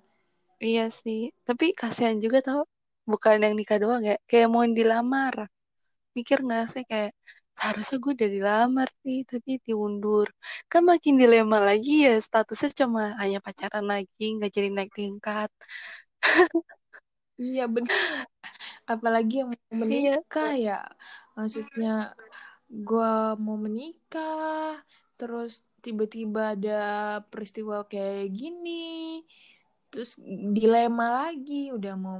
Iya 0.66 0.82
sih. 1.00 1.18
Tapi 1.46 1.64
kasihan 1.80 2.16
juga 2.24 2.38
tau 2.46 2.60
bukan 3.10 3.36
yang 3.44 3.54
nikah 3.58 3.78
doang 3.82 4.02
ya. 4.10 4.14
Kayak 4.30 4.48
mau 4.52 4.64
dilamar. 4.78 5.34
Mikir 6.16 6.38
nggak 6.46 6.64
sih 6.72 6.82
kayak 6.90 7.10
harusnya 7.60 7.96
gue 8.02 8.12
udah 8.16 8.30
dilamar 8.36 8.88
nih 9.04 9.20
tapi 9.28 9.50
diundur. 9.66 10.28
Kan 10.70 10.82
makin 10.90 11.14
dilema 11.20 11.58
lagi 11.60 12.08
ya 12.08 12.16
statusnya 12.26 12.70
cuma 12.80 13.02
hanya 13.20 13.38
pacaran 13.44 13.84
lagi 13.84 14.24
nggak 14.36 14.52
jadi 14.56 14.68
naik 14.72 14.92
tingkat. 14.96 15.50
Iya 17.40 17.64
benar 17.72 18.28
apalagi 18.90 19.44
yang 19.44 19.50
mau 19.50 19.60
iya. 19.70 19.78
menikah 19.80 20.52
iya. 20.56 20.78
ya. 20.84 21.36
Maksudnya 21.38 21.94
gue 22.70 23.12
mau 23.38 23.56
menikah 23.58 24.78
terus 25.18 25.62
tiba-tiba 25.84 26.56
ada 26.56 26.80
peristiwa 27.28 27.84
kayak 27.86 28.32
gini 28.34 29.22
terus 29.90 30.18
dilema 30.54 31.28
lagi. 31.28 31.70
Udah 31.70 31.94
mau 31.94 32.18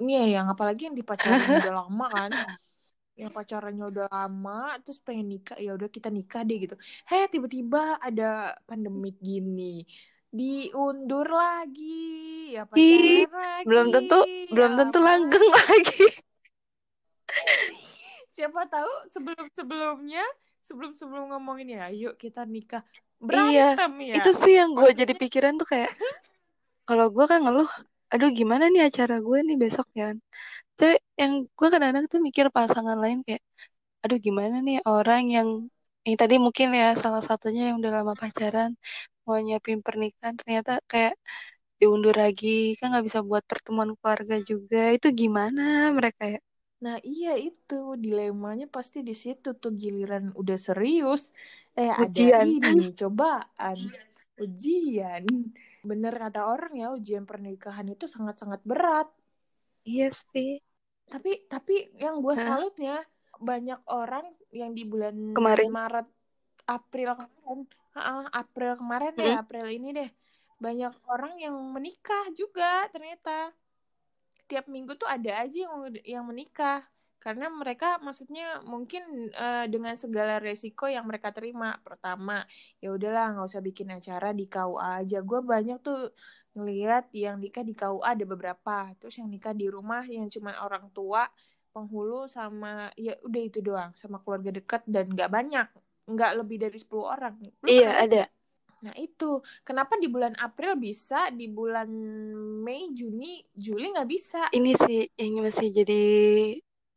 ini 0.00 0.12
ya 0.16 0.26
yang 0.40 0.46
apalagi 0.48 0.88
yang 0.88 0.96
dipacarin 0.96 1.60
udah 1.60 1.74
lama 1.84 2.06
kan 2.08 2.32
yang 3.20 3.32
pacarannya 3.36 3.84
udah 3.92 4.06
lama 4.08 4.80
terus 4.80 4.96
pengen 4.96 5.28
nikah 5.28 5.60
ya 5.60 5.76
udah 5.76 5.92
kita 5.92 6.08
nikah 6.08 6.40
deh 6.40 6.56
gitu. 6.56 6.76
Heh 7.04 7.28
tiba-tiba 7.28 8.00
ada 8.00 8.56
pandemik 8.64 9.20
gini 9.20 9.84
diundur 10.30 11.26
lagi 11.26 12.54
ya 12.54 12.62
pacaran 12.62 13.26
lagi. 13.34 13.66
belum 13.66 13.86
tentu 13.90 14.18
ya 14.22 14.46
belum 14.54 14.70
tentu 14.78 14.98
langgeng 15.02 15.46
lagi. 15.58 16.06
Siapa 18.30 18.62
tahu 18.70 18.92
sebelum 19.10 19.46
sebelumnya 19.52 20.24
sebelum 20.62 20.94
sebelum 20.94 21.34
ngomongin 21.34 21.74
ya 21.74 21.90
yuk 21.90 22.14
kita 22.14 22.46
nikah. 22.46 22.86
Berantem 23.20 24.00
iya, 24.00 24.16
ya? 24.16 24.22
itu 24.22 24.30
sih 24.32 24.54
yang 24.56 24.72
gue 24.72 24.96
jadi 24.96 25.12
pikiran 25.12 25.60
tuh 25.60 25.68
kayak 25.68 25.92
kalau 26.88 27.12
gue 27.12 27.26
kan 27.28 27.44
ngeluh 27.44 27.68
aduh 28.10 28.30
gimana 28.32 28.72
nih 28.72 28.88
acara 28.88 29.18
gue 29.18 29.38
nih 29.44 29.58
besok 29.58 29.90
ya? 29.92 30.14
Cewek 30.78 30.99
yang 31.20 31.32
gue 31.58 31.68
kadang-kadang 31.72 32.06
tuh 32.12 32.20
mikir 32.28 32.46
pasangan 32.56 32.98
lain 33.04 33.18
kayak 33.26 33.42
aduh 34.02 34.18
gimana 34.26 34.56
nih 34.66 34.76
orang 34.90 35.22
yang 35.36 35.48
yang 36.06 36.16
tadi 36.22 36.34
mungkin 36.44 36.68
ya 36.80 36.86
salah 37.02 37.22
satunya 37.28 37.60
yang 37.68 37.76
udah 37.80 37.92
lama 37.98 38.12
pacaran 38.22 38.70
mau 39.24 39.36
nyiapin 39.44 39.78
pernikahan 39.86 40.34
ternyata 40.40 40.70
kayak 40.90 41.14
diundur 41.80 42.14
lagi 42.24 42.76
kan 42.78 42.86
nggak 42.92 43.06
bisa 43.08 43.20
buat 43.28 43.44
pertemuan 43.50 43.90
keluarga 43.98 44.36
juga. 44.50 44.78
Itu 44.96 45.08
gimana 45.20 45.62
mereka 45.98 46.22
ya? 46.34 46.38
Nah 46.84 46.96
iya 47.12 47.30
itu 47.36 47.74
dilemanya 48.04 48.66
pasti 48.76 48.98
di 49.08 49.14
situ 49.22 49.48
tuh 49.62 49.72
giliran 49.82 50.24
udah 50.40 50.58
serius. 50.66 51.22
Eh 51.80 51.92
ujian. 52.04 52.48
ada 52.48 52.70
ini 52.72 52.92
cobaan. 53.00 53.78
Ujian. 54.44 55.24
Bener 55.88 56.12
kata 56.22 56.40
orang 56.52 56.72
ya 56.80 56.86
ujian 56.98 57.24
pernikahan 57.30 57.86
itu 57.94 58.04
sangat-sangat 58.14 58.60
berat. 58.70 59.08
Iya 59.88 60.08
sih 60.30 60.50
tapi 61.10 61.44
tapi 61.50 61.90
yang 61.98 62.22
gue 62.22 62.34
salutnya 62.38 63.02
banyak 63.42 63.80
orang 63.90 64.30
yang 64.54 64.70
di 64.70 64.86
bulan 64.86 65.34
kemarin. 65.34 65.68
Maret 65.74 66.08
April 66.70 67.10
kemarin 67.18 67.58
uh, 67.98 68.26
April 68.30 68.72
kemarin 68.78 69.12
hmm. 69.18 69.22
ya 69.26 69.32
April 69.42 69.66
ini 69.66 69.88
deh 69.90 70.10
banyak 70.60 70.92
orang 71.08 71.40
yang 71.40 71.56
menikah 71.72 72.30
juga 72.36 72.86
ternyata. 72.92 73.50
Tiap 74.46 74.66
minggu 74.66 74.98
tuh 74.98 75.06
ada 75.06 75.46
aja 75.46 75.58
yang 75.66 75.74
yang 76.04 76.24
menikah 76.26 76.84
karena 77.20 77.52
mereka 77.52 78.00
maksudnya 78.00 78.64
mungkin 78.64 79.28
uh, 79.36 79.68
dengan 79.68 79.92
segala 79.92 80.40
resiko 80.40 80.88
yang 80.88 81.04
mereka 81.04 81.28
terima. 81.36 81.76
Pertama 81.84 82.48
ya 82.80 82.96
udahlah 82.96 83.36
nggak 83.36 83.46
usah 83.46 83.60
bikin 83.60 83.92
acara 83.92 84.32
di 84.32 84.48
KUA 84.48 85.04
aja. 85.04 85.20
Gue 85.20 85.44
banyak 85.44 85.84
tuh 85.84 86.16
ngelihat 86.56 87.12
yang 87.12 87.36
nikah 87.36 87.60
di 87.60 87.76
KUA 87.76 88.16
ada 88.16 88.24
beberapa. 88.24 88.88
Terus 88.96 89.20
yang 89.20 89.28
nikah 89.28 89.52
di 89.52 89.68
rumah 89.68 90.00
yang 90.08 90.32
cuma 90.32 90.56
orang 90.64 90.88
tua 90.96 91.28
penghulu 91.76 92.24
sama 92.26 92.88
ya 92.96 93.12
udah 93.20 93.42
itu 93.44 93.60
doang. 93.60 93.92
Sama 94.00 94.24
keluarga 94.24 94.56
dekat 94.56 94.88
dan 94.88 95.12
nggak 95.12 95.28
banyak. 95.28 95.68
Nggak 96.08 96.32
lebih 96.40 96.56
dari 96.56 96.78
10 96.80 97.04
orang. 97.04 97.36
Lu 97.36 97.68
iya 97.68 98.00
ada. 98.00 98.24
Nah 98.80 98.96
itu. 98.96 99.44
Kenapa 99.60 100.00
di 100.00 100.08
bulan 100.08 100.32
April 100.40 100.80
bisa, 100.80 101.28
di 101.28 101.52
bulan 101.52 101.92
Mei, 102.64 102.88
Juni, 102.96 103.44
Juli 103.52 103.92
nggak 103.92 104.08
bisa? 104.08 104.48
Ini 104.56 104.72
sih 104.72 105.04
ini 105.20 105.38
masih 105.44 105.68
jadi 105.68 106.04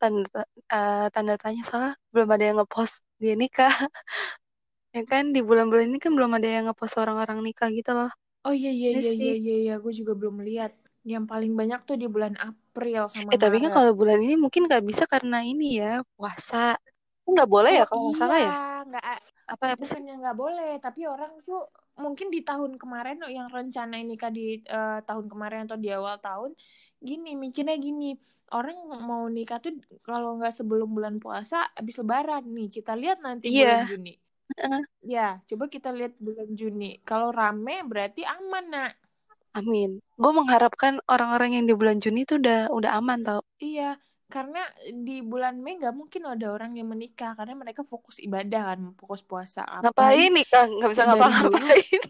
tanda 0.02 0.44
uh, 0.72 1.08
tanda 1.14 1.36
tanya 1.40 1.62
soalnya 1.66 1.94
belum 2.14 2.30
ada 2.34 2.44
yang 2.44 2.58
ngepost 2.62 3.04
dia 3.22 3.36
nikah. 3.38 3.72
Ya 4.94 5.02
kan 5.10 5.34
di 5.34 5.42
bulan-bulan 5.42 5.90
ini 5.90 5.98
kan 5.98 6.14
belum 6.14 6.38
ada 6.38 6.46
yang 6.46 6.70
ngepost 6.70 7.02
orang-orang 7.02 7.42
nikah 7.42 7.66
gitu 7.74 7.98
loh. 7.98 8.14
Oh 8.46 8.54
iya 8.54 8.70
iya 8.70 8.94
iya 8.94 9.10
iya 9.10 9.34
iya 9.34 9.56
ya. 9.74 9.76
gue 9.82 9.90
juga 9.90 10.14
belum 10.14 10.46
lihat. 10.46 10.70
Yang 11.02 11.26
paling 11.34 11.58
banyak 11.58 11.82
tuh 11.90 11.98
di 11.98 12.06
bulan 12.06 12.38
April 12.38 13.10
sama 13.10 13.34
eh 13.34 13.42
tapi 13.42 13.58
kan 13.58 13.74
kalau 13.74 13.98
bulan 13.98 14.22
ini 14.22 14.38
mungkin 14.38 14.70
nggak 14.70 14.86
bisa 14.86 15.10
karena 15.10 15.42
ini 15.42 15.82
ya 15.82 16.06
puasa. 16.14 16.78
Nggak 17.26 17.50
boleh 17.50 17.74
ya 17.74 17.82
oh, 17.82 17.82
ya 17.82 17.86
kalau 17.90 18.02
nggak 18.06 18.14
iya, 18.14 18.22
salah 18.22 18.38
ya? 18.38 18.54
Nggak 18.86 19.04
apa 19.44 19.64
apa 19.76 19.84
sih? 19.84 20.00
nggak 20.00 20.38
boleh 20.38 20.72
tapi 20.80 21.02
orang 21.04 21.34
tuh 21.44 21.62
mungkin 22.00 22.32
di 22.32 22.42
tahun 22.46 22.80
kemarin 22.80 23.18
yang 23.28 23.50
rencana 23.52 24.00
nikah 24.00 24.32
di 24.32 24.62
uh, 24.72 25.04
tahun 25.04 25.26
kemarin 25.28 25.68
atau 25.68 25.76
di 25.76 25.90
awal 25.92 26.16
tahun 26.22 26.56
gini 27.04 27.36
mikirnya 27.36 27.76
gini 27.76 28.16
orang 28.54 28.78
mau 29.02 29.26
nikah 29.28 29.58
tuh 29.60 29.74
kalau 30.06 30.38
nggak 30.38 30.54
sebelum 30.54 30.94
bulan 30.94 31.18
puasa 31.18 31.68
habis 31.74 31.98
lebaran 32.00 32.46
nih. 32.54 32.70
Kita 32.70 32.94
lihat 32.94 33.20
nanti 33.20 33.50
yeah. 33.50 33.84
bulan 33.84 33.92
Juni. 33.92 34.16
Uh. 34.54 34.84
ya 35.02 35.42
coba 35.50 35.66
kita 35.66 35.90
lihat 35.90 36.14
bulan 36.22 36.50
Juni. 36.54 37.02
Kalau 37.02 37.34
rame 37.34 37.82
berarti 37.84 38.22
aman 38.24 38.66
nak. 38.70 38.94
Amin. 39.54 40.02
Gue 40.18 40.32
mengharapkan 40.34 40.98
orang-orang 41.10 41.62
yang 41.62 41.66
di 41.66 41.74
bulan 41.74 41.98
Juni 41.98 42.26
itu 42.26 42.38
udah 42.38 42.70
udah 42.70 42.92
aman 42.98 43.26
tau. 43.26 43.42
Iya 43.58 43.98
karena 44.34 44.66
di 44.90 45.22
bulan 45.22 45.62
Mei 45.62 45.78
nggak 45.78 45.94
mungkin 45.94 46.26
ada 46.26 46.50
orang 46.50 46.74
yang 46.74 46.90
menikah 46.90 47.38
karena 47.38 47.54
mereka 47.54 47.86
fokus 47.86 48.18
ibadah 48.18 48.74
kan 48.74 48.80
fokus 48.98 49.22
puasa. 49.22 49.62
Ngapain 49.86 50.34
nikah? 50.34 50.66
Nggak 50.66 50.90
bisa 50.90 51.04
ngapa-ngapain 51.06 52.02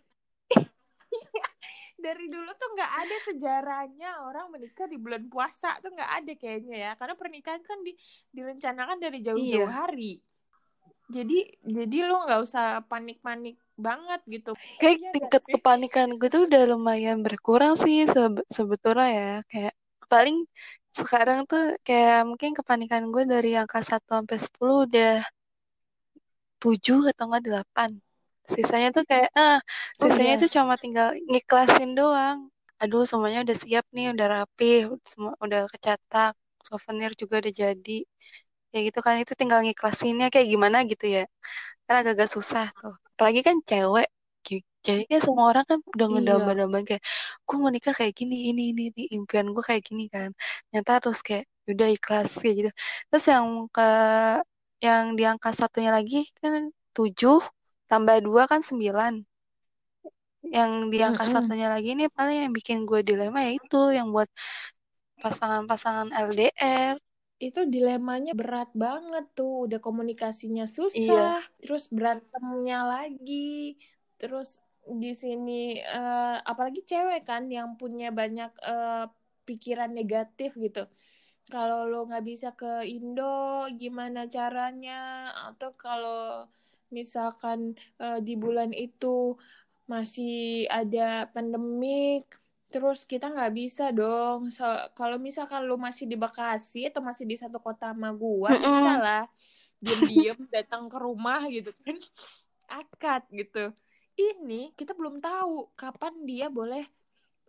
dari 2.13 2.30
dulu 2.30 2.54
tuh 2.54 2.69
nggak 2.78 2.91
ada 2.93 3.17
sejarahnya 3.26 4.10
orang 4.30 4.45
menikah 4.54 4.86
di 4.86 5.02
bulan 5.02 5.26
puasa 5.26 5.82
tuh 5.82 5.89
nggak 5.89 6.12
ada 6.21 6.32
kayaknya 6.38 6.76
ya. 6.78 6.91
Karena 6.93 7.17
pernikahan 7.17 7.65
kan 7.65 7.82
di 7.82 7.97
direncanakan 8.30 8.97
dari 9.02 9.17
jauh-jauh 9.26 9.65
iya. 9.65 9.73
hari. 9.73 10.21
Jadi 11.10 11.49
jadi 11.65 11.97
lo 12.06 12.30
nggak 12.30 12.41
usah 12.45 12.86
panik-panik 12.86 13.58
banget 13.73 14.21
gitu. 14.30 14.54
Kayak 14.78 15.02
iya 15.02 15.10
tingkat 15.17 15.43
kepanikan 15.49 16.08
gue 16.21 16.30
tuh 16.30 16.45
udah 16.45 16.62
lumayan 16.69 17.26
berkurang 17.26 17.73
sih 17.73 18.06
sebe 18.06 18.45
sebetulnya 18.54 19.10
ya. 19.10 19.34
Kayak 19.49 19.73
paling 20.06 20.45
sekarang 20.93 21.49
tuh 21.49 21.73
kayak 21.82 22.30
mungkin 22.30 22.54
kepanikan 22.54 23.10
gue 23.10 23.26
dari 23.26 23.58
angka 23.58 23.82
1 23.82 24.06
sampai 24.06 24.38
10 24.38 24.86
udah 24.86 25.15
7 26.62 27.10
atau 27.10 27.26
enggak 27.34 27.65
8 27.73 28.12
sisanya 28.47 28.89
tuh 28.95 29.03
kayak 29.08 29.29
ah 29.38 29.58
oh 29.60 29.62
sisanya 30.01 30.36
iya. 30.36 30.41
tuh 30.41 30.49
cuma 30.51 30.75
tinggal 30.79 31.08
ngiklasin 31.32 31.91
doang. 31.95 32.49
Aduh 32.82 33.03
semuanya 33.08 33.39
udah 33.45 33.58
siap 33.58 33.86
nih 33.95 34.12
udah 34.13 34.27
rapi 34.27 34.65
semua 35.08 35.34
udah 35.39 35.67
kecetak 35.71 36.34
souvenir 36.67 37.12
juga 37.15 37.39
udah 37.43 37.53
jadi. 37.53 37.97
Kayak 38.73 38.84
gitu 38.89 38.99
kan 39.06 39.15
itu 39.23 39.34
tinggal 39.39 39.60
ngiklasinnya 39.63 40.27
kayak 40.34 40.47
gimana 40.53 40.77
gitu 40.91 41.06
ya. 41.08 41.23
Kan 41.88 41.95
agak-agak 42.01 42.29
susah 42.36 42.65
tuh. 42.79 42.95
Apalagi 43.15 43.41
kan 43.47 43.58
cewek 43.63 44.10
kayaknya 44.84 45.17
semua 45.23 45.45
orang 45.51 45.65
kan 45.69 45.79
udah 45.95 46.08
iya. 46.12 46.13
ngedamba-dambain 46.19 46.86
kayak 46.89 47.03
gue 47.47 47.56
mau 47.56 47.71
nikah 47.71 47.95
kayak 47.95 48.13
gini 48.19 48.51
ini 48.51 48.62
ini 48.75 48.82
ini 48.91 49.03
impian 49.15 49.47
gue 49.56 49.63
kayak 49.63 49.84
gini 49.88 50.03
kan. 50.12 50.29
Nyata 50.75 50.91
terus 51.03 51.19
kayak 51.23 51.47
udah 51.71 51.88
ikhlas 51.95 52.29
kayak 52.43 52.56
gitu. 52.60 52.69
Terus 53.10 53.25
yang 53.32 53.47
ke 53.71 53.88
yang 54.84 55.15
di 55.17 55.23
angka 55.23 55.49
satunya 55.56 55.91
lagi 55.95 56.27
kan 56.43 56.67
tujuh 56.91 57.39
tambah 57.93 58.17
dua 58.25 58.49
kan 58.49 58.65
sembilan. 58.65 59.21
Yang 60.49 60.71
di 60.89 60.97
angka 61.06 61.25
satunya 61.29 61.69
lagi 61.69 61.93
ini 61.93 62.10
paling 62.10 62.49
yang 62.49 62.53
bikin 62.53 62.89
gue 62.89 63.06
dilema 63.06 63.45
ya 63.45 63.53
itu 63.53 63.82
yang 63.93 64.10
buat 64.10 64.27
pasangan-pasangan 65.21 66.10
LDR 66.12 66.97
itu 67.43 67.67
dilemanya 67.67 68.32
berat 68.32 68.71
banget 68.71 69.27
tuh 69.36 69.67
udah 69.67 69.84
komunikasinya 69.84 70.63
iya. 70.63 70.71
susah 70.79 71.43
terus 71.60 71.91
berantemnya 71.91 72.88
lagi 72.88 73.75
terus 74.15 74.63
di 74.88 75.12
sini 75.12 75.75
eh, 75.79 76.38
apalagi 76.39 76.88
cewek 76.88 77.27
kan 77.27 77.51
yang 77.51 77.75
punya 77.75 78.15
banyak 78.15 78.51
eh, 78.63 79.06
pikiran 79.43 79.91
negatif 79.91 80.56
gitu. 80.56 80.88
Kalau 81.51 81.84
lo 81.84 82.08
nggak 82.08 82.23
bisa 82.23 82.56
ke 82.56 82.88
Indo 82.88 83.67
gimana 83.75 84.27
caranya? 84.32 85.32
Atau 85.51 85.75
kalau 85.75 86.47
misalkan 86.93 87.60
eh, 87.97 88.19
di 88.21 88.34
bulan 88.38 88.69
itu 88.71 89.36
masih 89.89 90.63
ada 90.71 91.27
pandemik 91.34 92.23
terus 92.73 93.06
kita 93.06 93.29
nggak 93.29 93.53
bisa 93.53 93.84
dong. 93.93 94.49
So, 94.49 94.65
kalau 94.97 95.21
misalkan 95.21 95.62
lu 95.69 95.77
masih 95.77 96.10
di 96.10 96.17
Bekasi 96.17 96.89
atau 96.89 97.06
masih 97.06 97.25
di 97.29 97.38
satu 97.38 97.62
kota 97.62 97.93
sama 97.93 98.10
gua 98.17 98.58
bisa 98.58 98.97
Mm-mm. 98.97 99.06
lah 99.06 99.23
diem-diem 99.77 100.39
datang 100.56 100.89
ke 100.89 100.97
rumah 100.97 101.45
gitu 101.53 101.69
kan. 101.86 101.97
Akad 102.65 103.23
gitu. 103.29 103.69
Ini 104.17 104.73
kita 104.73 104.97
belum 104.97 105.21
tahu 105.21 105.69
kapan 105.77 106.13
dia 106.25 106.49
boleh 106.49 106.82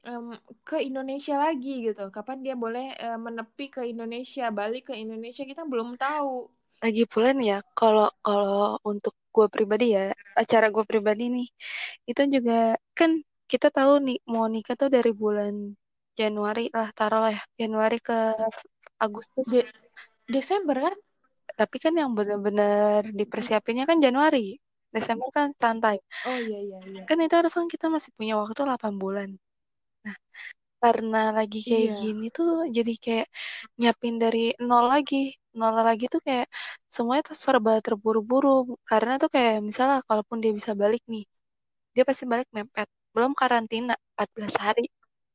em, 0.05 0.37
ke 0.69 0.85
Indonesia 0.85 1.41
lagi 1.41 1.89
gitu. 1.89 2.13
Kapan 2.13 2.45
dia 2.45 2.55
boleh 2.65 2.93
eh, 3.01 3.17
menepi 3.17 3.67
ke 3.73 3.83
Indonesia 3.89 4.53
balik 4.53 4.93
ke 4.93 4.95
Indonesia 4.97 5.45
kita 5.49 5.65
belum 5.65 5.97
tahu 5.97 6.53
lagi 6.85 7.03
pula 7.09 7.33
nih 7.39 7.49
ya 7.57 7.59
kalau 7.79 8.09
kalau 8.21 8.77
untuk 8.85 9.15
gue 9.35 9.47
pribadi 9.49 9.97
ya 9.97 10.13
acara 10.43 10.67
gue 10.75 10.85
pribadi 10.85 11.25
nih 11.33 11.49
itu 12.11 12.23
juga 12.35 12.77
kan 12.99 13.11
kita 13.49 13.69
tahu 13.73 13.93
nih 14.07 14.19
mau 14.33 14.45
nikah 14.53 14.77
tuh 14.81 14.93
dari 14.93 15.11
bulan 15.17 15.55
Januari 16.21 16.71
lah 16.71 16.89
taruh 16.95 17.21
lah 17.25 17.33
ya 17.35 17.43
Januari 17.67 17.99
ke 17.99 18.19
Agustus. 19.01 19.47
De 19.51 19.63
Desember 20.31 20.77
kan? 20.79 20.95
Tapi 21.55 21.77
kan 21.83 21.93
yang 21.95 22.11
benar-benar 22.17 23.05
dipersiapinnya 23.13 23.85
kan 23.85 23.99
Januari 24.01 24.57
Desember 24.95 25.29
kan 25.35 25.51
santai. 25.59 25.99
Oh 26.25 26.39
iya 26.39 26.59
iya 26.63 26.79
iya. 26.87 27.03
Kan 27.09 27.19
itu 27.21 27.35
harus 27.35 27.53
kan 27.53 27.67
kita 27.67 27.91
masih 27.91 28.11
punya 28.15 28.39
waktu 28.39 28.63
8 28.63 28.95
bulan. 28.97 29.31
Nah 30.07 30.17
karena 30.85 31.19
lagi 31.39 31.59
kayak 31.69 31.87
iya. 31.89 31.97
gini 32.01 32.27
tuh 32.37 32.51
jadi 32.77 32.93
kayak 33.05 33.27
nyiapin 33.81 34.15
dari 34.23 34.41
nol 34.69 34.85
lagi. 34.93 35.17
Nol 35.59 35.75
lagi 35.89 36.05
tuh 36.13 36.21
kayak 36.27 36.47
semuanya 36.95 37.23
tuh 37.31 37.37
serba 37.45 37.73
terburu-buru. 37.85 38.77
Karena 38.91 39.13
tuh 39.23 39.31
kayak 39.35 39.55
misalnya 39.69 39.99
kalaupun 40.09 40.39
dia 40.45 40.53
bisa 40.59 40.73
balik 40.83 41.03
nih 41.13 41.25
dia 41.95 42.05
pasti 42.09 42.25
balik 42.33 42.49
mepet. 42.57 42.89
Belum 43.15 43.33
karantina 43.41 43.95
14 44.19 44.55
hari. 44.65 44.85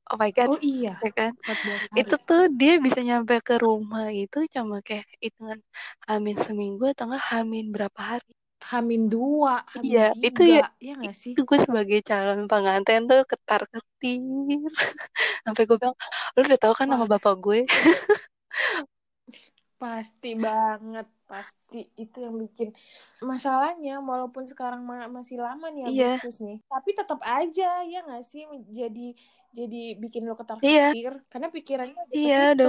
Oh 0.09 0.17
my 0.21 0.31
god 0.33 0.49
oh 0.53 0.61
iya 0.61 0.97
ya 1.05 1.11
kan? 1.13 1.31
14 1.45 1.85
hari 1.89 1.97
itu 2.01 2.15
tuh 2.29 2.41
dia 2.59 2.73
bisa 2.85 2.99
nyampe 3.05 3.35
ke 3.45 3.55
rumah 3.61 4.09
itu 4.09 4.37
cuma 4.53 4.81
kayak 4.81 5.05
hitungan 5.21 5.59
hamin 6.09 6.37
seminggu 6.45 6.83
atau 6.93 7.05
enggak 7.13 7.25
hamin 7.29 7.65
berapa 7.69 8.01
hari 8.01 8.33
Hamin 8.71 9.01
dua, 9.11 9.53
iya 9.85 9.99
Hamin 9.99 10.05
itu 10.27 10.41
ya 10.53 10.59
tiga, 10.59 10.71
ya 10.85 10.91
nggak 10.99 11.15
sih? 11.23 11.33
itu 11.33 11.41
gue 11.49 11.59
sebagai 11.67 11.99
calon 12.09 12.39
pengantin 12.51 13.01
tuh 13.09 13.19
ketar 13.31 13.61
ketir 13.73 14.61
sampai 15.45 15.63
gue 15.69 15.77
bilang 15.81 15.97
lu 16.35 16.39
udah 16.47 16.59
tahu 16.63 16.73
kan 16.79 16.87
nama 16.91 17.05
Pas, 17.05 17.13
bapak 17.13 17.33
gue 17.45 17.59
pasti 19.81 20.27
banget, 20.45 21.05
pasti 21.31 21.77
itu 22.01 22.17
yang 22.25 22.35
bikin 22.43 22.69
masalahnya. 23.31 23.91
Walaupun 24.11 24.43
sekarang 24.51 24.81
ma- 24.89 25.11
masih 25.17 25.37
lama 25.45 25.65
nih 25.73 25.83
iya 25.87 26.19
Agustus 26.19 26.33
nih, 26.45 26.55
tapi 26.71 26.89
tetap 26.99 27.19
aja 27.33 27.63
ya 27.91 27.97
nggak 28.05 28.21
sih 28.31 28.41
jadi 28.79 29.01
jadi 29.57 29.77
bikin 30.03 30.21
lo 30.29 30.33
ketar 30.39 30.59
iya 30.65 30.93
ketir 30.93 31.11
karena 31.31 31.47
pikirannya 31.55 32.01
iya 32.17 32.29
udah 32.29 32.31
situ. 32.37 32.67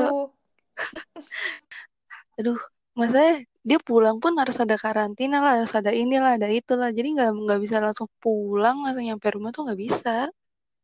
aduh 2.39 2.59
maksudnya 3.01 3.41
dia 3.65 3.79
pulang 3.81 4.21
pun 4.21 4.37
harus 4.37 4.57
ada 4.61 4.77
karantina 4.77 5.41
lah 5.41 5.61
harus 5.61 5.73
ada 5.73 5.89
inilah 5.89 6.37
ada 6.37 6.49
itulah. 6.53 6.93
Jadi 6.93 7.17
nggak 7.17 7.31
nggak 7.33 7.61
bisa 7.65 7.81
langsung 7.81 8.09
pulang 8.21 8.85
langsung 8.85 9.09
nyampe 9.09 9.29
rumah 9.33 9.49
tuh 9.57 9.65
nggak 9.65 9.81
bisa. 9.81 10.29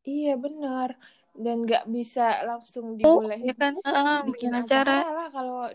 Iya 0.08 0.40
benar. 0.40 0.96
Dan 1.36 1.68
nggak 1.68 1.84
bisa 1.92 2.40
langsung 2.48 2.96
oh 3.04 3.20
dibolehin 3.20 3.52
ya 3.52 3.54
kan? 3.56 3.76
Heeh, 3.76 4.18
bikin 4.32 4.52
acara. 4.56 5.04
lah 5.12 5.28
kalau 5.28 5.68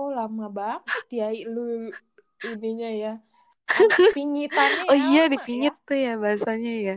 oh 0.00 0.08
lama 0.08 0.48
banget 0.48 1.04
ya 1.12 1.28
lu 1.44 1.92
ininya 2.40 2.90
ya. 2.92 3.12
Pingitannya 4.16 4.88
oh 4.88 4.96
ya 4.96 5.04
iya 5.12 5.22
lama 5.24 5.28
ya. 5.28 5.32
dipingit 5.36 5.74
tuh 5.84 5.98
ya 6.00 6.12
bahasanya 6.16 6.72
ya. 6.80 6.96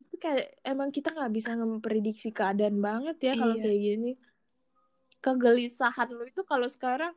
Tapi 0.00 0.16
kayak 0.16 0.46
emang 0.64 0.88
kita 0.88 1.12
nggak 1.12 1.32
bisa 1.32 1.52
memprediksi 1.52 2.32
keadaan 2.32 2.80
banget 2.80 3.16
ya 3.20 3.32
kalau 3.36 3.56
iya. 3.56 3.64
kayak 3.68 3.80
gini 3.80 4.12
kegelisahan 5.24 6.08
lu 6.16 6.22
itu 6.30 6.42
kalau 6.50 6.68
sekarang 6.70 7.12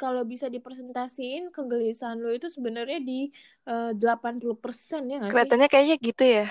kalau 0.00 0.22
bisa 0.32 0.46
dipresentasiin 0.54 1.42
kegelisahan 1.54 2.18
lu 2.22 2.30
itu 2.38 2.48
sebenarnya 2.56 2.98
di 3.02 3.30
eh, 3.70 3.90
80% 3.96 5.02
ya 5.10 5.16
nggak 5.22 5.36
sih? 5.42 5.54
Kelihatannya 5.54 5.68
kayaknya 5.72 5.96
gitu 6.00 6.24
ya. 6.24 6.44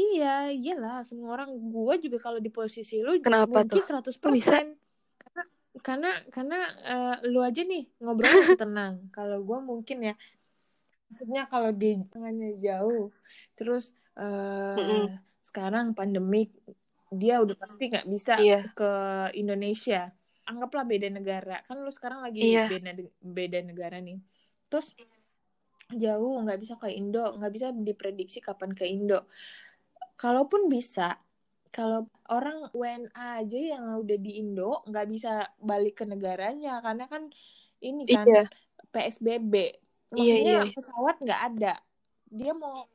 Iya 0.00 0.26
iyalah 0.58 0.94
semua 1.08 1.28
orang 1.34 1.50
gua 1.72 1.94
juga 2.04 2.18
kalau 2.26 2.38
di 2.46 2.50
posisi 2.58 2.94
lu 3.06 3.10
kenapa 3.24 3.58
tuh? 3.64 3.80
Mungkin 3.80 3.82
100% 3.88 4.20
kok 4.24 4.32
bisa? 4.36 4.56
Karena 5.22 5.42
karena 5.86 6.08
karena 6.34 6.56
eh, 6.90 7.14
lu 7.32 7.38
aja 7.48 7.60
nih 7.70 7.82
ngobrol 8.02 8.36
tenang. 8.60 8.94
Kalau 9.16 9.36
gua 9.48 9.58
mungkin 9.70 9.96
ya 10.08 10.12
maksudnya 11.08 11.40
kalau 11.52 11.70
di 11.80 11.86
tangannya 12.12 12.48
jauh 12.66 13.04
terus 13.58 13.84
eh 14.20 14.76
Mm-mm. 14.78 15.18
sekarang 15.48 15.86
pandemik 15.98 16.48
dia 17.16 17.40
udah 17.40 17.56
pasti 17.56 17.88
nggak 17.88 18.06
bisa 18.06 18.34
iya. 18.38 18.60
ke 18.76 18.92
Indonesia. 19.34 20.12
Anggaplah 20.46 20.84
beda 20.86 21.08
negara. 21.10 21.64
Kan 21.64 21.82
lu 21.82 21.90
sekarang 21.90 22.22
lagi 22.22 22.44
iya. 22.44 22.68
beda 22.68 22.92
beda 23.24 23.58
negara 23.64 23.98
nih. 23.98 24.20
Terus 24.68 24.94
jauh 25.90 26.42
nggak 26.42 26.58
bisa 26.58 26.74
ke 26.76 26.90
Indo 26.90 27.38
nggak 27.38 27.52
bisa 27.52 27.68
diprediksi 27.72 28.38
kapan 28.44 28.76
ke 28.76 28.84
Indo. 28.86 29.26
Kalaupun 30.16 30.68
bisa 30.68 31.16
kalau 31.74 32.08
orang 32.32 32.72
WNA 32.72 33.44
aja 33.44 33.58
yang 33.76 34.00
udah 34.00 34.18
di 34.20 34.40
Indo 34.40 34.80
nggak 34.86 35.06
bisa 35.10 35.48
balik 35.58 36.00
ke 36.00 36.04
negaranya. 36.06 36.78
Karena 36.84 37.08
kan 37.10 37.32
ini 37.80 38.06
kan 38.08 38.24
iya. 38.24 38.44
PSBB 38.94 39.54
iya 40.14 40.14
maksudnya 40.14 40.54
iya. 40.62 40.72
pesawat 40.72 41.16
nggak 41.20 41.42
ada. 41.52 41.74
Dia 42.30 42.52
mau 42.54 42.86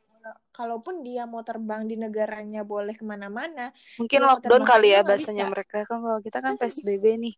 kalaupun 0.57 0.95
dia 1.05 1.21
mau 1.31 1.41
terbang 1.49 1.81
di 1.89 1.95
negaranya 2.03 2.59
boleh 2.71 2.93
ke 2.99 3.03
mana-mana 3.11 3.61
mungkin 3.99 4.21
lockdown 4.27 4.63
kali 4.71 4.87
ya 4.95 4.99
bahasanya 5.07 5.45
bisa. 5.45 5.53
mereka. 5.53 5.75
Kan 5.89 5.97
kalau 6.05 6.19
kita 6.25 6.37
kan 6.45 6.53
sedih 6.59 6.59
PSBB 6.59 7.05
nih. 7.23 7.33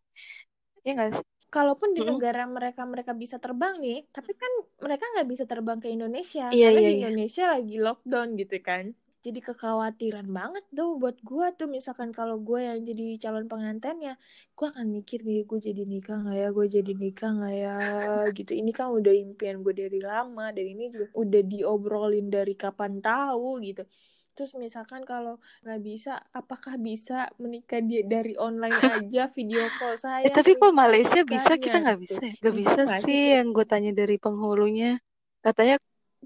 Ya 0.85 0.89
nggak 0.97 1.09
sih? 1.17 1.25
Kalaupun 1.55 1.89
di 1.97 2.01
Mm-mm. 2.01 2.09
negara 2.09 2.43
mereka 2.55 2.81
mereka 2.93 3.11
bisa 3.23 3.37
terbang 3.43 3.73
nih 3.85 3.97
tapi 4.15 4.31
kan 4.41 4.51
mereka 4.85 5.03
nggak 5.13 5.27
bisa 5.31 5.45
terbang 5.51 5.77
ke 5.83 5.87
Indonesia 5.95 6.45
iya 6.55 6.67
karena 6.67 6.79
iya 6.79 6.89
di 6.89 6.91
iya. 6.97 7.05
Indonesia 7.05 7.43
lagi 7.53 7.73
lockdown 7.85 8.27
gitu 8.41 8.55
kan 8.67 8.83
jadi 9.23 9.39
kekhawatiran 9.39 10.27
banget 10.27 10.67
tuh 10.75 10.99
buat 10.99 11.15
gue 11.23 11.47
tuh. 11.55 11.71
Misalkan 11.71 12.11
kalau 12.11 12.43
gue 12.43 12.59
yang 12.59 12.83
jadi 12.83 13.15
calon 13.23 13.47
pengantinnya 13.47 14.19
gue 14.51 14.67
akan 14.67 14.91
mikir 14.91 15.23
nih 15.23 15.47
gue 15.47 15.59
jadi 15.63 15.83
nikah 15.87 16.17
nggak 16.27 16.37
ya? 16.43 16.47
Gue 16.51 16.65
jadi 16.67 16.91
nikah 16.91 17.31
nggak 17.39 17.55
ya? 17.55 17.75
Gitu. 18.35 18.51
Ini 18.51 18.71
kan 18.75 18.91
udah 18.91 19.13
impian 19.15 19.63
gue 19.63 19.73
dari 19.73 19.99
lama 20.03 20.51
dan 20.51 20.65
ini 20.67 20.91
juga 20.91 21.07
udah 21.15 21.41
diobrolin 21.47 22.27
dari 22.27 22.53
kapan 22.59 22.99
tahu 22.99 23.63
gitu. 23.63 23.87
Terus 24.33 24.51
misalkan 24.57 25.05
kalau 25.05 25.37
nggak 25.63 25.81
bisa 25.85 26.19
apakah 26.33 26.75
bisa 26.75 27.29
menikah 27.39 27.79
dia 27.79 28.03
dari 28.03 28.33
online 28.35 28.73
aja 29.07 29.29
video 29.31 29.63
call 29.79 29.93
eh 29.93 29.99
saya 30.01 30.25
tapi 30.33 30.57
kok 30.59 30.73
Malaysia 30.75 31.21
bisa? 31.23 31.53
Kita 31.55 31.79
nggak 31.79 31.97
gitu. 32.01 32.19
bisa 32.19 32.41
nggak 32.43 32.55
bisa 32.59 32.81
bisa 32.83 32.97
sih. 33.07 33.39
yang 33.39 33.55
gue 33.55 33.63
tanya 33.63 33.95
dari 33.95 34.19
penghulunya. 34.19 34.99
Katanya 35.45 35.79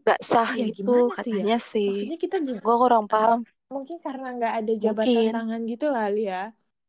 gak 0.07 0.19
sah 0.29 0.49
gimana 0.77 1.01
tuh 1.05 1.07
ya? 1.11 1.15
katanya 1.17 1.57
sih 1.71 1.89
Maksudnya 1.91 2.17
kita 2.23 2.37
juga 2.47 2.61
gue 2.65 2.75
kurang 2.81 3.05
paham 3.11 3.39
mungkin 3.67 3.97
karena 4.05 4.27
nggak 4.37 4.53
ada 4.63 4.73
jabatan 4.83 5.11
mungkin 5.11 5.33
tangan 5.35 5.61
gitu 5.71 5.85
kali 5.97 6.19
ya. 6.31 6.41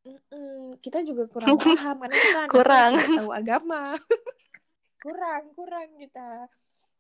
Mm-mm, 0.07 0.79
kita 0.85 0.99
juga 1.09 1.23
kurang 1.33 1.57
paham 1.61 1.95
karena 2.03 2.17
kita 2.25 2.39
kurang 2.53 2.93
tahu 3.19 3.31
agama. 3.35 3.77
kurang, 5.05 5.43
kurang 5.59 5.89
kita. 6.01 6.49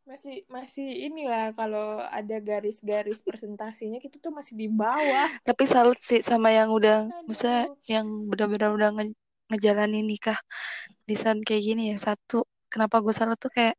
Masih 0.09 0.35
masih 0.49 0.89
inilah 1.07 1.53
kalau 1.53 2.01
ada 2.01 2.37
garis-garis 2.41 3.21
presentasinya 3.21 3.99
kita 4.01 4.17
tuh 4.25 4.33
masih 4.33 4.55
di 4.57 4.67
bawah. 4.67 5.29
tapi 5.45 5.65
salut 5.69 5.99
sih 6.01 6.21
sama 6.25 6.49
yang 6.49 6.73
udah 6.73 7.13
Aduh. 7.23 7.77
yang 7.87 8.07
benar-benar 8.31 8.71
udah 8.77 8.89
nge 8.97 9.05
ngejalanin 9.53 10.05
nikah 10.05 10.39
di 11.09 11.15
kayak 11.17 11.63
gini 11.65 11.83
ya 11.93 11.97
satu 11.97 12.45
kenapa 12.73 13.01
gue 13.05 13.15
salut 13.17 13.37
tuh 13.41 13.53
kayak 13.53 13.77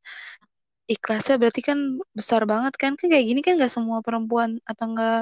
ikhlasnya 0.93 1.35
berarti 1.41 1.61
kan 1.69 1.79
besar 2.17 2.41
banget 2.51 2.73
kan 2.81 2.91
kan 2.99 3.07
kayak 3.11 3.25
gini 3.29 3.39
kan 3.45 3.53
nggak 3.57 3.73
semua 3.77 3.97
perempuan 4.05 4.49
atau 4.69 4.85
enggak 4.89 5.15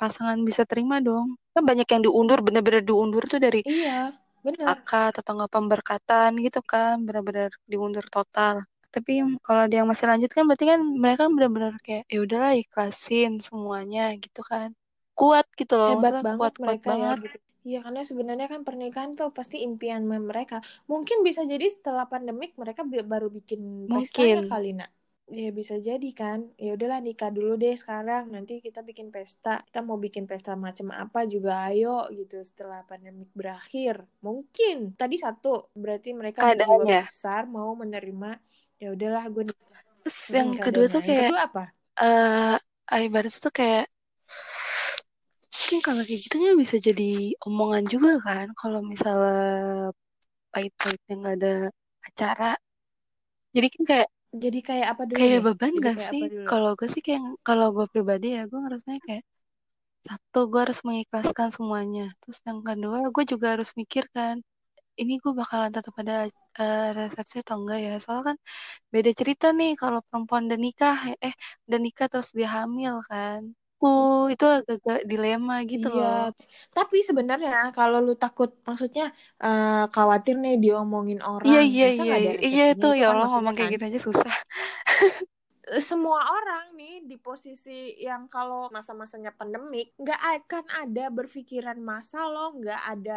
pasangan 0.00 0.38
bisa 0.48 0.62
terima 0.70 0.96
dong 1.06 1.26
kan 1.54 1.62
banyak 1.68 1.86
yang 1.92 2.02
diundur 2.06 2.38
bener-bener 2.46 2.82
diundur 2.88 3.22
tuh 3.32 3.40
dari 3.46 3.60
Iya, 3.64 4.12
benar. 4.44 4.72
akad 4.72 5.12
atau 5.20 5.32
enggak 5.34 5.52
pemberkatan 5.56 6.30
gitu 6.44 6.60
kan 6.72 6.94
bener-bener 7.06 7.50
diundur 7.70 8.04
total 8.14 8.56
tapi 8.94 9.12
kalau 9.46 9.60
ada 9.66 9.74
yang 9.78 9.88
masih 9.90 10.06
lanjut 10.10 10.30
kan 10.36 10.44
berarti 10.48 10.66
kan 10.72 10.80
mereka 11.04 11.22
bener-bener 11.36 11.74
kayak 11.86 12.02
ya 12.12 12.18
udahlah 12.24 12.52
ikhlasin 12.62 13.30
semuanya 13.46 14.02
gitu 14.24 14.40
kan 14.50 14.68
kuat 15.18 15.46
gitu 15.60 15.72
loh 15.80 15.90
Hebat 15.90 15.98
maksudnya 15.98 16.24
banget 16.26 16.38
kuat 16.38 16.54
kuat 16.62 16.78
mereka 16.78 16.88
ya 17.02 17.10
banget 17.10 17.18
gitu. 17.24 17.38
Iya, 17.66 17.76
karena 17.84 18.00
sebenarnya 18.10 18.46
kan 18.52 18.60
pernikahan 18.68 19.10
tuh 19.18 19.28
pasti 19.38 19.56
impian 19.66 20.02
mereka. 20.30 20.56
Mungkin 20.92 21.18
bisa 21.26 21.42
jadi 21.52 21.66
setelah 21.76 22.04
pandemik 22.12 22.50
mereka 22.62 22.80
baru 23.12 23.26
bikin 23.36 23.60
pestanya 23.94 24.38
mungkin 24.38 24.46
kali 24.50 24.66
nak. 24.78 24.88
Ya 25.26 25.50
bisa 25.50 25.74
jadi 25.82 26.06
kan. 26.14 26.54
Ya 26.54 26.78
udahlah 26.78 27.02
nikah 27.02 27.34
dulu 27.34 27.58
deh 27.58 27.74
sekarang. 27.74 28.30
Nanti 28.30 28.62
kita 28.62 28.86
bikin 28.86 29.10
pesta. 29.10 29.58
Kita 29.66 29.82
mau 29.82 29.98
bikin 29.98 30.24
pesta 30.30 30.54
macam 30.54 30.94
apa 30.94 31.26
juga 31.26 31.66
ayo 31.66 32.06
gitu 32.14 32.38
setelah 32.46 32.86
pandemik 32.86 33.30
berakhir. 33.34 34.06
Mungkin. 34.22 34.94
Tadi 34.94 35.18
satu 35.18 35.66
berarti 35.74 36.14
mereka 36.14 36.46
keadaannya 36.46 37.02
besar 37.02 37.50
mau 37.50 37.74
menerima. 37.74 38.38
Ya 38.78 38.94
udahlah 38.94 39.24
gue 39.34 39.44
nikah. 39.50 39.64
terus 40.06 40.18
yang 40.30 40.50
kedua 40.54 40.86
tuh 40.86 41.02
Yang 41.02 41.08
kayak 41.10 41.30
kedua 41.34 41.40
apa? 41.50 41.64
eh 42.94 43.00
ibaratnya 43.02 43.40
tuh 43.42 43.50
kayak 43.50 43.90
mungkin 45.50 45.80
kalau 45.82 46.02
kayak 46.06 46.20
gitu 46.22 46.34
kan 46.38 46.54
bisa 46.54 46.76
jadi 46.78 47.34
omongan 47.42 47.84
juga 47.90 48.12
kan 48.22 48.46
kalau 48.54 48.80
misalnya 48.86 49.90
pahit-pahitnya 50.54 51.14
nggak 51.20 51.34
ada 51.42 51.54
acara 52.06 52.50
jadi 53.50 53.66
kan 53.74 53.82
kayak 53.90 54.08
Jadi 54.42 54.58
kayak 54.68 54.86
apa 54.94 55.02
dulu 55.10 55.26
kayak 55.26 55.38
beban 55.46 55.72
Jadi 55.74 55.86
gak 55.86 55.96
kayak 55.96 56.10
sih? 56.10 56.24
kalau 56.48 56.70
gue 56.78 56.88
sih 56.94 57.02
kayak 57.06 57.22
kalau 57.46 57.66
gue 57.76 57.86
pribadi 57.92 58.26
ya 58.36 58.40
gue 58.50 58.58
ngerasanya 58.62 59.00
kayak 59.08 59.24
satu 60.08 60.38
gue 60.52 60.60
harus 60.64 60.80
mengikhlaskan 60.88 61.48
semuanya. 61.56 62.02
Terus 62.22 62.38
yang 62.48 62.60
kedua 62.68 62.98
gue 63.14 63.24
juga 63.32 63.46
harus 63.54 63.70
mikir 63.80 64.04
kan 64.16 64.36
ini 65.00 65.12
gue 65.24 65.32
bakalan 65.40 65.70
tetap 65.76 65.94
ada 66.02 66.14
eh, 66.60 66.86
resepsi 66.98 67.36
atau 67.44 67.56
enggak 67.60 67.78
ya? 67.86 67.92
Soalnya 68.04 68.24
kan 68.30 68.38
beda 68.94 69.10
cerita 69.20 69.46
nih 69.58 69.70
kalau 69.82 70.00
perempuan 70.08 70.42
udah 70.48 70.60
nikah 70.66 70.96
eh 71.26 71.34
udah 71.68 71.78
nikah 71.86 72.06
terus 72.12 72.30
dia 72.38 72.48
hamil 72.58 72.94
kan 73.10 73.40
uh 73.82 74.16
itu 74.32 74.44
agak-agak 74.56 74.98
dilema 75.10 75.54
gitu 75.72 75.86
Iya, 75.86 76.02
loh. 76.02 76.16
Tapi 76.76 76.96
sebenarnya 77.08 77.50
kalau 77.76 77.98
lu 78.06 78.12
takut, 78.22 78.50
maksudnya 78.68 79.02
eh, 79.44 79.84
khawatir 79.94 80.34
nih 80.42 80.54
diomongin 80.62 81.20
iya 81.46 81.58
orang, 81.60 81.66
iya 81.70 81.86
iya 82.00 82.14
iya 82.24 82.32
iya. 82.46 82.62
tuh 82.80 82.86
itu 82.86 82.86
ya 83.00 83.04
kan 83.04 83.12
Allah 83.12 83.26
ngomong 83.32 83.54
kayak 83.56 83.68
kan? 83.68 83.74
gitu 83.74 83.84
aja 83.88 84.00
susah. 84.08 84.32
Eh, 85.66 85.82
Semua 85.82 86.20
orang 86.38 86.64
nih 86.78 86.94
di 87.10 87.16
posisi 87.18 87.98
yang 87.98 88.30
kalau 88.30 88.70
masa-masanya 88.76 89.34
pandemik 89.34 89.86
nggak 89.98 90.20
akan 90.38 90.64
ada 90.82 91.04
berpikiran 91.10 91.78
masa 91.82 92.22
lo 92.34 92.54
nggak 92.60 92.82
ada 92.94 93.16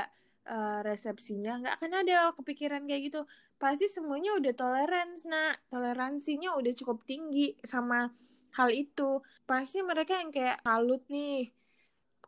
eh, 0.49 0.79
resepsinya, 0.89 1.51
nggak 1.61 1.73
akan 1.77 1.91
ada 2.01 2.17
kepikiran 2.37 2.81
kayak 2.89 3.01
gitu. 3.13 3.21
Pasti 3.61 3.85
semuanya 3.95 4.33
udah 4.39 4.53
tolerans, 4.57 5.19
nah 5.29 5.53
toleransinya 5.69 6.49
udah 6.59 6.73
cukup 6.79 6.97
tinggi 7.05 7.53
sama 7.61 8.09
hal 8.57 8.69
itu. 8.73 9.21
Pasti 9.45 9.81
mereka 9.81 10.17
yang 10.17 10.31
kayak 10.33 10.61
salut 10.65 11.01
nih. 11.09 11.49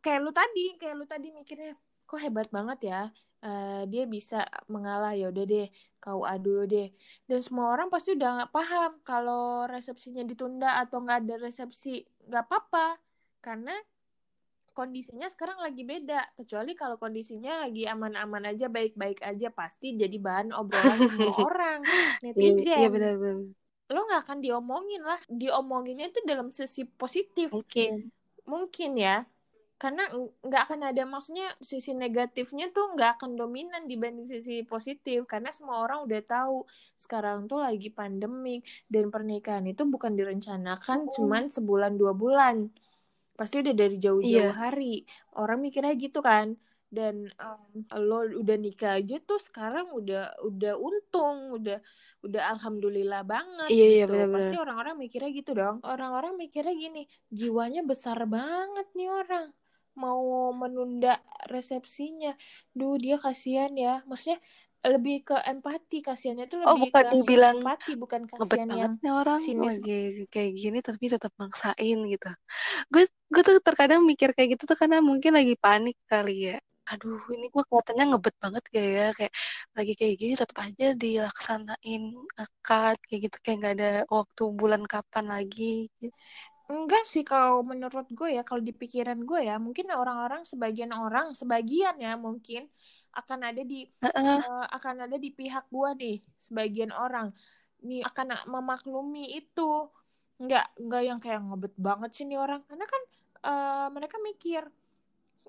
Kayak 0.01 0.19
lu 0.25 0.31
tadi, 0.33 0.65
kayak 0.81 0.95
lu 0.97 1.05
tadi 1.05 1.27
mikirnya 1.29 1.77
kok 2.11 2.19
hebat 2.19 2.51
banget 2.51 2.79
ya. 2.91 3.01
Eh, 3.41 3.83
dia 3.87 4.03
bisa 4.03 4.43
mengalah. 4.67 5.15
Ya 5.15 5.31
udah 5.31 5.45
deh 5.47 5.71
KUA 6.03 6.35
dulu 6.43 6.63
deh. 6.67 6.91
Dan 7.23 7.39
semua 7.39 7.71
orang 7.71 7.87
pasti 7.87 8.11
udah 8.11 8.29
nggak 8.43 8.51
paham 8.51 8.91
kalau 9.07 9.63
resepsinya 9.71 10.27
ditunda 10.27 10.83
atau 10.83 10.99
nggak 10.99 11.19
ada 11.23 11.35
resepsi 11.47 12.03
nggak 12.27 12.43
apa-apa. 12.43 12.99
Karena 13.39 13.73
kondisinya 14.75 15.31
sekarang 15.31 15.63
lagi 15.63 15.87
beda. 15.87 16.35
Kecuali 16.35 16.75
kalau 16.75 16.99
kondisinya 16.99 17.63
lagi 17.63 17.87
aman-aman 17.87 18.51
aja 18.51 18.67
baik-baik 18.67 19.23
aja 19.23 19.47
pasti 19.55 19.95
jadi 19.95 20.17
bahan 20.19 20.51
obrolan 20.51 20.99
semua 21.07 21.35
orang. 21.47 21.79
Iya 21.87 22.27
iya 22.27 22.27
netizen 22.35 22.91
benar-benar 22.91 23.60
lo 23.91 24.07
nggak 24.07 24.21
akan 24.25 24.39
diomongin 24.39 25.03
lah. 25.03 25.19
Diomonginnya 25.27 26.09
itu 26.09 26.19
dalam 26.23 26.49
sisi 26.49 26.87
positif. 26.87 27.51
Mungkin. 27.51 28.09
Mungkin 28.47 28.91
ya. 28.97 29.27
Karena 29.75 30.05
ng- 30.13 30.45
nggak 30.45 30.63
akan 30.69 30.81
ada 30.93 31.03
maksudnya 31.09 31.51
sisi 31.57 31.91
negatifnya 31.97 32.69
tuh 32.69 32.93
nggak 32.93 33.17
akan 33.17 33.35
dominan 33.35 33.85
dibanding 33.85 34.25
sisi 34.25 34.63
positif. 34.63 35.27
Karena 35.27 35.51
semua 35.51 35.83
orang 35.83 36.07
udah 36.07 36.21
tahu 36.23 36.63
sekarang 36.95 37.45
tuh 37.51 37.59
lagi 37.59 37.91
pandemik 37.91 38.63
dan 38.87 39.11
pernikahan 39.11 39.65
itu 39.67 39.83
bukan 39.83 40.15
direncanakan 40.15 41.11
cuman 41.11 41.51
sebulan 41.51 41.99
dua 41.99 42.15
bulan. 42.15 42.71
Pasti 43.35 43.59
udah 43.59 43.75
dari 43.75 43.97
jauh-jauh 43.99 44.53
iya. 44.53 44.55
hari. 44.55 45.03
Orang 45.35 45.65
mikirnya 45.65 45.93
gitu 45.99 46.23
kan 46.23 46.55
dan 46.91 47.31
em, 47.31 47.59
lo 47.95 48.27
udah 48.27 48.57
nikah 48.59 48.99
aja 48.99 49.15
tuh 49.23 49.39
sekarang 49.39 49.95
udah 49.95 50.35
udah 50.43 50.75
untung 50.75 51.55
udah 51.55 51.79
udah 52.21 52.43
alhamdulillah 52.53 53.23
banget 53.23 53.71
iya 53.71 53.85
iya 53.87 54.05
gitu. 54.05 54.11
pasti 54.11 54.27
benar-benar 54.27 54.59
orang-orang 54.59 54.95
mikirnya 54.99 55.31
gitu 55.31 55.51
dong. 55.55 55.77
Orang-orang 55.81 56.33
mikirnya 56.37 56.75
gini 56.75 57.03
jiwanya 57.31 57.81
besar 57.81 58.27
banget 58.27 58.85
nih 58.93 59.09
orang. 59.09 59.47
Mau 59.95 60.51
menunda 60.53 61.23
resepsinya. 61.49 62.35
Duh 62.75 62.99
dia 63.01 63.17
kasihan 63.17 63.73
ya. 63.73 64.03
Maksudnya 64.05 64.37
lebih 64.81 65.29
ke 65.29 65.37
empati 65.37 66.01
kasihannya 66.01 66.49
tuh 66.49 66.65
oh 66.65 66.73
lebih 66.73 66.89
bukan 66.89 67.05
ke 67.05 67.13
dibilang 67.13 67.57
simpati 67.61 67.93
bukan 67.93 68.21
kasihan 68.25 68.69
yang 68.73 68.93
nih 68.97 69.13
orang 69.13 69.37
sinis. 69.37 69.77
lagi 69.77 70.25
kayak 70.33 70.51
gini 70.57 70.79
tapi 70.81 71.05
tetap 71.05 71.33
maksain 71.37 71.97
gitu. 72.05 72.29
Gue 72.89 73.03
gue 73.29 73.41
tuh 73.45 73.61
terkadang 73.61 74.01
mikir 74.03 74.33
kayak 74.33 74.57
gitu 74.57 74.65
tuh 74.73 74.77
karena 74.77 74.97
mungkin 74.99 75.37
lagi 75.37 75.53
panik 75.57 75.97
kali 76.09 76.53
ya 76.53 76.57
aduh 76.89 77.19
ini 77.35 77.45
gue 77.53 77.63
kelihatannya 77.67 78.03
ngebet 78.09 78.35
banget 78.43 78.63
gak 78.75 78.85
ya 78.97 79.03
kayak 79.17 79.33
lagi 79.77 79.91
kayak 79.99 80.15
gini 80.21 80.33
tetap 80.41 80.57
aja 80.65 80.85
dilaksanain 81.01 82.01
akad 82.43 82.97
kayak 83.07 83.19
gitu 83.25 83.37
kayak 83.43 83.57
nggak 83.59 83.73
ada 83.77 83.87
waktu 84.15 84.43
bulan 84.59 84.83
kapan 84.93 85.25
lagi. 85.33 85.63
Enggak 86.71 87.03
sih 87.11 87.23
kalau 87.27 87.59
menurut 87.67 88.07
gue 88.17 88.29
ya, 88.37 88.41
kalau 88.47 88.63
di 88.63 88.71
pikiran 88.71 89.19
gue 89.27 89.39
ya, 89.49 89.55
mungkin 89.59 89.91
orang-orang 89.91 90.41
sebagian 90.47 90.91
orang, 90.95 91.35
sebagian 91.35 91.95
ya 91.99 92.15
mungkin 92.15 92.61
akan 93.19 93.39
ada 93.51 93.61
di 93.71 93.83
Heeh. 94.01 94.41
eh, 94.47 94.65
akan 94.77 94.95
ada 95.05 95.17
di 95.19 95.29
pihak 95.35 95.67
gue 95.67 95.89
nih, 96.01 96.15
sebagian 96.47 96.91
orang 96.95 97.27
nih 97.87 97.99
akan 98.09 98.27
memaklumi 98.47 99.35
itu. 99.35 99.61
Enggak, 100.41 100.65
enggak 100.79 101.01
yang 101.09 101.19
kayak 101.23 101.39
ngebet 101.47 101.73
banget 101.87 102.09
sih 102.15 102.25
nih 102.29 102.39
orang. 102.39 102.61
Karena 102.69 102.85
kan 102.93 103.01
eh, 103.51 103.87
mereka 103.95 104.15
mikir 104.23 104.63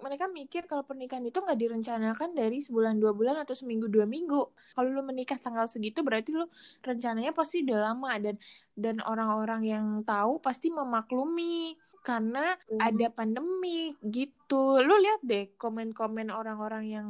mereka 0.00 0.24
mikir 0.30 0.62
kalau 0.70 0.82
pernikahan 0.88 1.24
itu 1.28 1.38
nggak 1.44 1.58
direncanakan 1.60 2.30
dari 2.32 2.58
sebulan 2.64 2.96
dua 3.02 3.12
bulan 3.18 3.36
atau 3.42 3.54
seminggu 3.54 3.86
dua 3.92 4.06
minggu. 4.08 4.40
Kalau 4.74 4.88
lu 4.88 5.02
menikah 5.04 5.38
tanggal 5.38 5.66
segitu 5.68 6.00
berarti 6.06 6.30
lu 6.34 6.46
rencananya 6.82 7.32
pasti 7.36 7.62
udah 7.66 7.78
lama 7.92 8.10
dan 8.24 8.34
dan 8.74 8.96
orang-orang 9.04 9.62
yang 9.68 9.86
tahu 10.08 10.40
pasti 10.42 10.72
memaklumi 10.72 11.76
karena 12.02 12.56
Hmm. 12.70 12.78
ada 12.80 13.06
pandemi 13.14 13.94
gitu. 14.02 14.80
Lu 14.82 14.94
lihat 15.04 15.20
deh 15.22 15.52
komen-komen 15.60 16.28
orang-orang 16.34 16.84
yang 16.88 17.08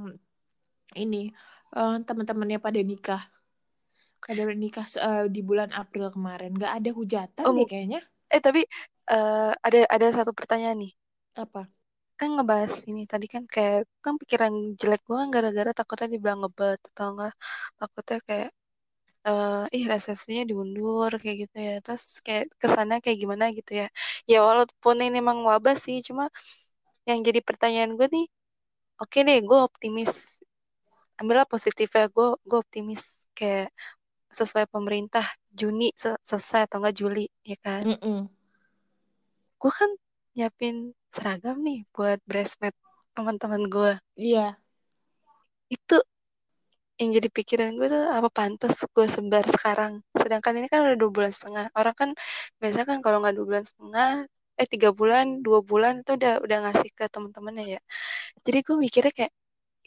ini 0.97 1.33
eh, 1.77 1.95
teman-temannya 2.07 2.59
pada 2.61 2.81
nikah 2.85 3.23
pada 4.27 4.43
nikah 4.63 4.87
eh, 5.07 5.25
di 5.35 5.41
bulan 5.49 5.71
April 5.83 6.07
kemarin 6.15 6.51
nggak 6.59 6.73
ada 6.79 6.91
hujatan 6.99 7.47
Oh, 7.47 7.53
deh 7.57 7.67
kayaknya 7.71 8.01
eh 8.35 8.41
tapi 8.47 8.61
eh, 9.13 9.51
ada 9.67 9.79
ada 9.95 10.07
satu 10.17 10.33
pertanyaan 10.39 10.79
nih. 10.85 10.93
apa 11.37 11.69
Kan 12.23 12.39
ngebahas 12.39 12.75
ini 12.91 13.03
tadi 13.11 13.27
kan 13.27 13.43
kayak 13.51 13.91
kan 14.05 14.15
pikiran 14.23 14.55
jelek 14.81 15.03
gue 15.11 15.17
kan 15.23 15.29
gara-gara 15.35 15.71
takutnya 15.75 16.07
dibilang 16.15 16.39
ngebet 16.47 16.79
atau 16.95 17.07
enggak 17.19 17.33
takutnya 17.81 18.19
kayak 18.29 18.51
eh 19.29 19.63
ih 19.79 19.85
resepsinya 19.93 20.43
diundur 20.51 21.11
kayak 21.23 21.37
gitu 21.47 21.57
ya. 21.69 21.75
Terus 21.85 22.05
kayak 22.27 22.45
kesannya 22.63 22.99
kayak 23.05 23.19
gimana 23.23 23.45
gitu 23.59 23.73
ya. 23.83 23.87
Ya 24.31 24.39
walaupun 24.47 24.97
ini 25.03 25.19
emang 25.19 25.43
wabah 25.51 25.75
sih, 25.75 25.99
cuma 26.07 26.31
yang 27.09 27.19
jadi 27.27 27.43
pertanyaan 27.43 27.99
gue 27.99 28.07
nih, 28.15 28.27
oke 29.03 29.19
deh, 29.27 29.39
gue 29.43 29.59
optimis. 29.69 30.13
Ambillah 31.19 31.47
positifnya, 31.51 32.07
gue 32.15 32.29
gue 32.49 32.59
optimis 32.65 33.27
kayak 33.35 33.75
sesuai 34.39 34.71
pemerintah 34.71 35.27
Juni 35.59 35.91
se- 36.03 36.23
selesai 36.23 36.71
atau 36.71 36.79
enggak 36.83 36.97
Juli 37.03 37.27
ya 37.51 37.59
kan. 37.67 37.83
Mm-mm. 37.91 38.31
gue 39.63 39.73
kan 39.79 39.91
nyiapin 40.35 40.91
seragam 41.17 41.57
nih 41.67 41.79
buat 41.95 42.19
bridesmaid 42.29 42.75
teman-teman 43.17 43.63
gue 43.75 43.93
Iya. 44.17 44.59
itu 45.71 45.97
yang 47.01 47.11
jadi 47.19 47.29
pikiran 47.37 47.71
gue 47.79 47.87
tuh 47.95 48.03
apa 48.19 48.29
pantas 48.39 48.75
gue 48.95 49.07
sebar 49.17 49.45
sekarang? 49.57 49.93
Sedangkan 50.21 50.53
ini 50.61 50.67
kan 50.73 50.81
udah 50.87 50.97
dua 51.03 51.11
bulan 51.17 51.33
setengah. 51.35 51.65
Orang 51.79 51.95
kan 52.01 52.11
biasa 52.61 52.81
kan 52.89 52.99
kalau 53.05 53.19
nggak 53.23 53.35
dua 53.39 53.47
bulan 53.51 53.65
setengah 53.71 54.09
eh 54.61 54.69
tiga 54.73 54.89
bulan 54.99 55.25
dua 55.47 55.61
bulan 55.71 55.93
itu 56.05 56.11
udah 56.19 56.33
udah 56.45 56.57
ngasih 56.69 56.91
ke 56.99 57.05
teman-temannya 57.15 57.65
ya. 57.77 57.81
Jadi 58.47 58.59
gue 58.67 58.77
mikirnya 58.85 59.13
kayak 59.19 59.33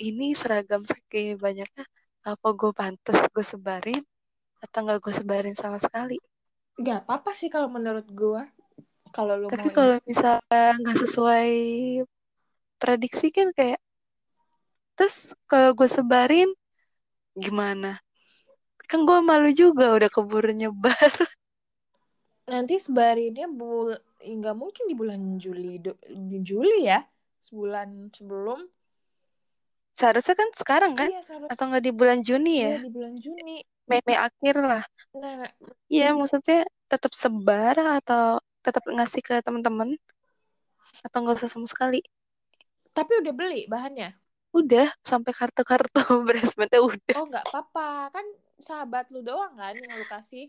ini 0.08 0.26
seragam 0.42 0.82
segini 0.92 1.34
banyaknya 1.46 1.84
apa 2.32 2.48
gue 2.60 2.72
pantas 2.80 3.20
gue 3.36 3.46
sebarin 3.54 4.02
atau 4.64 4.80
nggak 4.86 5.00
gue 5.06 5.14
sebarin 5.20 5.56
sama 5.58 5.78
sekali? 5.86 6.18
Gak 6.88 6.98
apa-apa 7.04 7.32
sih 7.40 7.50
kalau 7.54 7.68
menurut 7.76 8.08
gue. 8.22 8.42
Kalau 9.16 9.36
lu 9.42 9.50
tapi 9.50 9.68
kalau 9.76 9.96
misalnya 10.10 10.62
nggak 10.82 10.98
sesuai 11.04 11.50
prediksi 12.82 13.28
kan 13.36 13.48
kayak 13.58 13.80
terus 14.98 15.16
kalau 15.52 15.72
gue 15.78 15.90
sebarin 15.98 16.50
gimana? 17.44 17.92
Kan 18.90 19.00
gue 19.08 19.20
malu 19.30 19.50
juga 19.62 19.86
udah 19.98 20.10
keburu 20.16 20.52
nyebar. 20.60 21.12
Nanti 22.52 22.76
sebarinnya 22.86 23.46
bul 23.60 23.90
nggak 24.38 24.56
mungkin 24.62 24.84
di 24.90 24.96
bulan 25.02 25.22
Juli 25.44 25.72
do- 25.86 26.02
di 26.30 26.38
Juli 26.50 26.78
ya? 26.92 27.00
Sebulan 27.46 27.90
sebelum. 28.18 28.60
Seharusnya 29.96 30.36
kan 30.36 30.50
sekarang 30.60 30.92
kan? 31.00 31.10
Iya 31.10 31.22
seharusnya. 31.24 31.54
Atau 31.56 31.64
nggak 31.72 31.84
di 31.88 31.92
bulan 31.96 32.20
Juni 32.28 32.54
ya? 32.62 32.68
Iya, 32.68 32.78
di 32.86 32.90
bulan 32.96 33.14
Juni. 33.24 33.56
Mei 33.90 34.02
Mei 34.08 34.18
akhir 34.18 34.56
lah. 34.70 34.84
Nah 35.16 35.48
iya 35.94 36.06
maksudnya 36.20 36.66
tetap 36.92 37.12
sebar 37.16 37.76
atau 37.98 38.42
tetap 38.66 38.82
ngasih 38.90 39.22
ke 39.22 39.38
teman-teman 39.46 39.94
atau 41.06 41.18
nggak 41.22 41.38
usah 41.38 41.52
sama 41.54 41.70
sekali. 41.70 42.02
Tapi 42.96 43.12
udah 43.22 43.34
beli 43.36 43.70
bahannya? 43.70 44.18
Udah 44.56 44.88
sampai 45.04 45.36
kartu-kartu 45.36 46.00
bridesmaidnya 46.28 46.82
udah. 46.82 47.16
Oh 47.20 47.28
nggak 47.28 47.46
apa-apa. 47.52 48.16
Kan 48.16 48.26
sahabat 48.58 49.12
lu 49.12 49.20
doang 49.22 49.54
kan 49.60 49.76
yang 49.76 50.00
lu 50.00 50.08
kasih. 50.08 50.48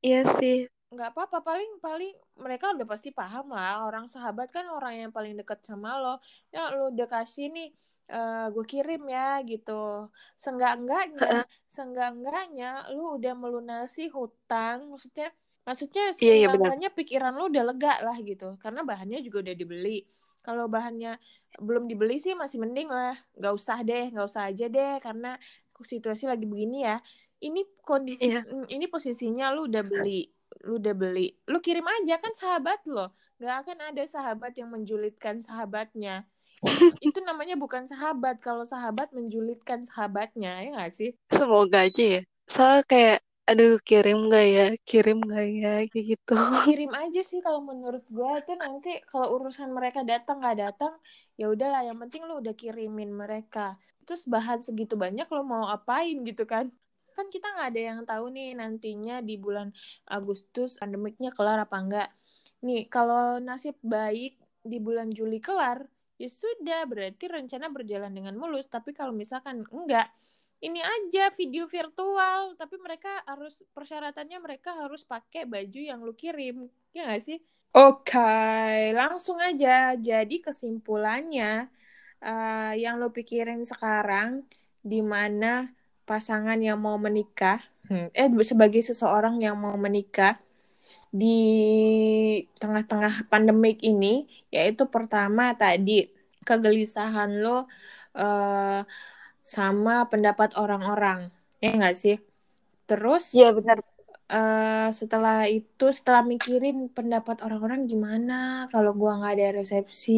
Iya 0.00 0.22
sih. 0.38 0.70
Nggak 0.94 1.12
apa-apa. 1.12 1.42
Paling 1.42 1.82
paling 1.82 2.14
mereka 2.38 2.70
udah 2.72 2.86
pasti 2.86 3.10
paham 3.10 3.50
lah. 3.50 3.84
Orang 3.84 4.06
sahabat 4.06 4.54
kan 4.54 4.70
orang 4.70 4.94
yang 5.02 5.10
paling 5.10 5.34
deket 5.34 5.60
sama 5.66 5.98
lo. 5.98 6.22
Ya 6.54 6.70
lu 6.70 6.94
udah 6.94 7.08
kasih 7.10 7.50
nih 7.50 7.74
eh 8.08 8.46
gue 8.54 8.64
kirim 8.64 9.02
ya 9.10 9.42
gitu. 9.44 10.08
Senggak 10.38 10.78
enggaknya 10.78 11.44
senggak 11.68 12.14
enggaknya 12.14 12.86
lu 12.94 13.18
udah 13.18 13.34
melunasi 13.34 14.08
hutang. 14.14 14.94
Maksudnya 14.94 15.34
maksudnya 15.66 16.12
Iya, 16.18 16.34
iya, 16.44 16.46
benar. 16.52 16.74
enggaknya 16.74 16.90
pikiran 16.94 17.32
lu 17.38 17.48
udah 17.50 17.64
lega 17.72 17.94
lah 18.04 18.16
gitu 18.20 18.54
karena 18.62 18.80
bahannya 18.86 19.18
juga 19.24 19.42
udah 19.46 19.54
dibeli. 19.56 20.04
Kalau 20.42 20.64
bahannya 20.70 21.18
belum 21.60 21.84
dibeli 21.90 22.16
sih 22.16 22.32
masih 22.32 22.62
mending 22.62 22.88
lah 22.88 23.16
nggak 23.36 23.52
usah 23.52 23.78
deh 23.84 24.08
nggak 24.14 24.26
usah 24.26 24.48
aja 24.48 24.66
deh 24.70 24.96
karena 25.02 25.36
situasi 25.76 26.24
lagi 26.30 26.46
begini 26.48 26.84
ya. 26.88 26.96
Ini 27.38 27.60
kondisi 27.86 28.26
Iya. 28.32 28.42
mm, 28.42 28.66
ini 28.72 28.86
posisinya 28.90 29.54
lu 29.54 29.70
udah 29.70 29.84
beli 29.86 30.26
lu 30.64 30.80
udah 30.80 30.94
beli. 30.96 31.30
Lu 31.46 31.60
kirim 31.62 31.84
aja 31.86 32.18
kan 32.18 32.32
sahabat 32.34 32.82
lo 32.88 33.12
nggak 33.38 33.56
akan 33.62 33.78
ada 33.94 34.02
sahabat 34.08 34.52
yang 34.58 34.72
menjulitkan 34.74 35.38
sahabatnya. 35.44 36.26
Itu 37.06 37.22
namanya 37.22 37.54
bukan 37.54 37.86
sahabat 37.86 38.42
kalau 38.42 38.66
sahabat 38.66 39.14
menjulitkan 39.14 39.86
sahabatnya 39.86 40.58
ya 40.64 40.68
nggak 40.74 40.90
sih? 40.90 41.10
Semoga 41.30 41.86
aja 41.86 42.04
ya. 42.18 42.20
Soal 42.50 42.82
kayak 42.82 43.22
aduh 43.48 43.80
kirim 43.80 44.28
nggak 44.28 44.46
ya 44.52 44.66
kirim 44.84 45.24
nggak 45.24 45.46
ya 45.56 45.72
kayak 45.88 46.06
gitu. 46.12 46.36
Kirim 46.68 46.92
aja 46.92 47.20
sih 47.24 47.40
kalau 47.40 47.64
menurut 47.64 48.04
gue 48.12 48.30
itu 48.44 48.52
nanti 48.60 49.00
kalau 49.08 49.40
urusan 49.40 49.72
mereka 49.72 50.04
datang 50.04 50.44
nggak 50.44 50.58
datang 50.60 50.92
ya 51.40 51.48
udahlah 51.48 51.80
yang 51.88 51.96
penting 51.96 52.28
lu 52.28 52.44
udah 52.44 52.52
kirimin 52.52 53.08
mereka. 53.08 53.80
Terus 54.04 54.28
bahan 54.28 54.60
segitu 54.60 55.00
banyak 55.00 55.24
lo 55.32 55.40
mau 55.48 55.64
apain 55.72 56.20
gitu 56.28 56.44
kan? 56.44 56.68
Kan 57.16 57.32
kita 57.32 57.48
nggak 57.48 57.68
ada 57.72 57.80
yang 57.80 58.00
tahu 58.04 58.28
nih 58.36 58.52
nantinya 58.52 59.24
di 59.24 59.40
bulan 59.40 59.72
Agustus 60.04 60.76
pandemiknya 60.76 61.32
kelar 61.32 61.56
apa 61.56 61.76
enggak 61.80 62.08
nih 62.60 62.84
kalau 62.92 63.40
nasib 63.40 63.80
baik 63.80 64.36
di 64.60 64.76
bulan 64.76 65.08
Juli 65.08 65.40
kelar 65.40 65.88
ya 66.20 66.28
sudah 66.28 66.84
berarti 66.84 67.24
rencana 67.32 67.72
berjalan 67.72 68.12
dengan 68.12 68.36
mulus. 68.36 68.68
Tapi 68.68 68.92
kalau 68.92 69.16
misalkan 69.16 69.64
enggak 69.72 70.12
ini 70.58 70.80
aja 70.82 71.30
video 71.38 71.70
virtual 71.70 72.58
tapi 72.58 72.76
mereka 72.82 73.22
harus 73.24 73.62
persyaratannya 73.70 74.38
mereka 74.42 74.74
harus 74.74 75.06
pakai 75.06 75.46
baju 75.46 75.80
yang 75.80 76.02
lu 76.02 76.14
kirim 76.14 76.66
ya 76.90 77.06
nggak 77.06 77.22
sih? 77.22 77.38
Oke 77.76 78.18
langsung 78.96 79.38
aja. 79.38 79.94
Jadi 79.94 80.42
kesimpulannya 80.42 81.70
eh, 82.24 82.72
yang 82.82 82.98
lu 82.98 83.08
pikirin 83.14 83.62
sekarang 83.62 84.42
di 84.82 84.98
mana 85.04 85.70
pasangan 86.08 86.58
yang 86.58 86.78
mau 86.80 86.96
menikah 86.98 87.60
eh 87.88 88.28
sebagai 88.44 88.82
seseorang 88.84 89.40
yang 89.40 89.56
mau 89.56 89.76
menikah 89.80 90.36
di 91.12 91.26
tengah-tengah 92.60 93.28
pandemik 93.30 93.80
ini 93.84 94.28
yaitu 94.54 94.84
pertama 94.88 95.56
tadi 95.56 96.08
kegelisahan 96.44 97.30
lo 97.44 97.68
eh, 98.16 98.80
sama 99.54 99.94
pendapat 100.10 100.50
orang-orang. 100.62 101.20
Ya 101.62 101.68
nggak 101.78 101.94
sih? 102.02 102.14
Terus 102.88 103.24
iya 103.34 103.46
benar. 103.56 103.78
eh, 104.32 104.88
setelah 105.00 105.36
itu 105.56 105.84
setelah 105.98 106.22
mikirin 106.32 106.76
pendapat 106.96 107.36
orang-orang 107.46 107.80
gimana 107.92 108.34
kalau 108.72 108.90
gua 109.00 109.10
nggak 109.18 109.32
ada 109.36 109.46
resepsi 109.60 110.12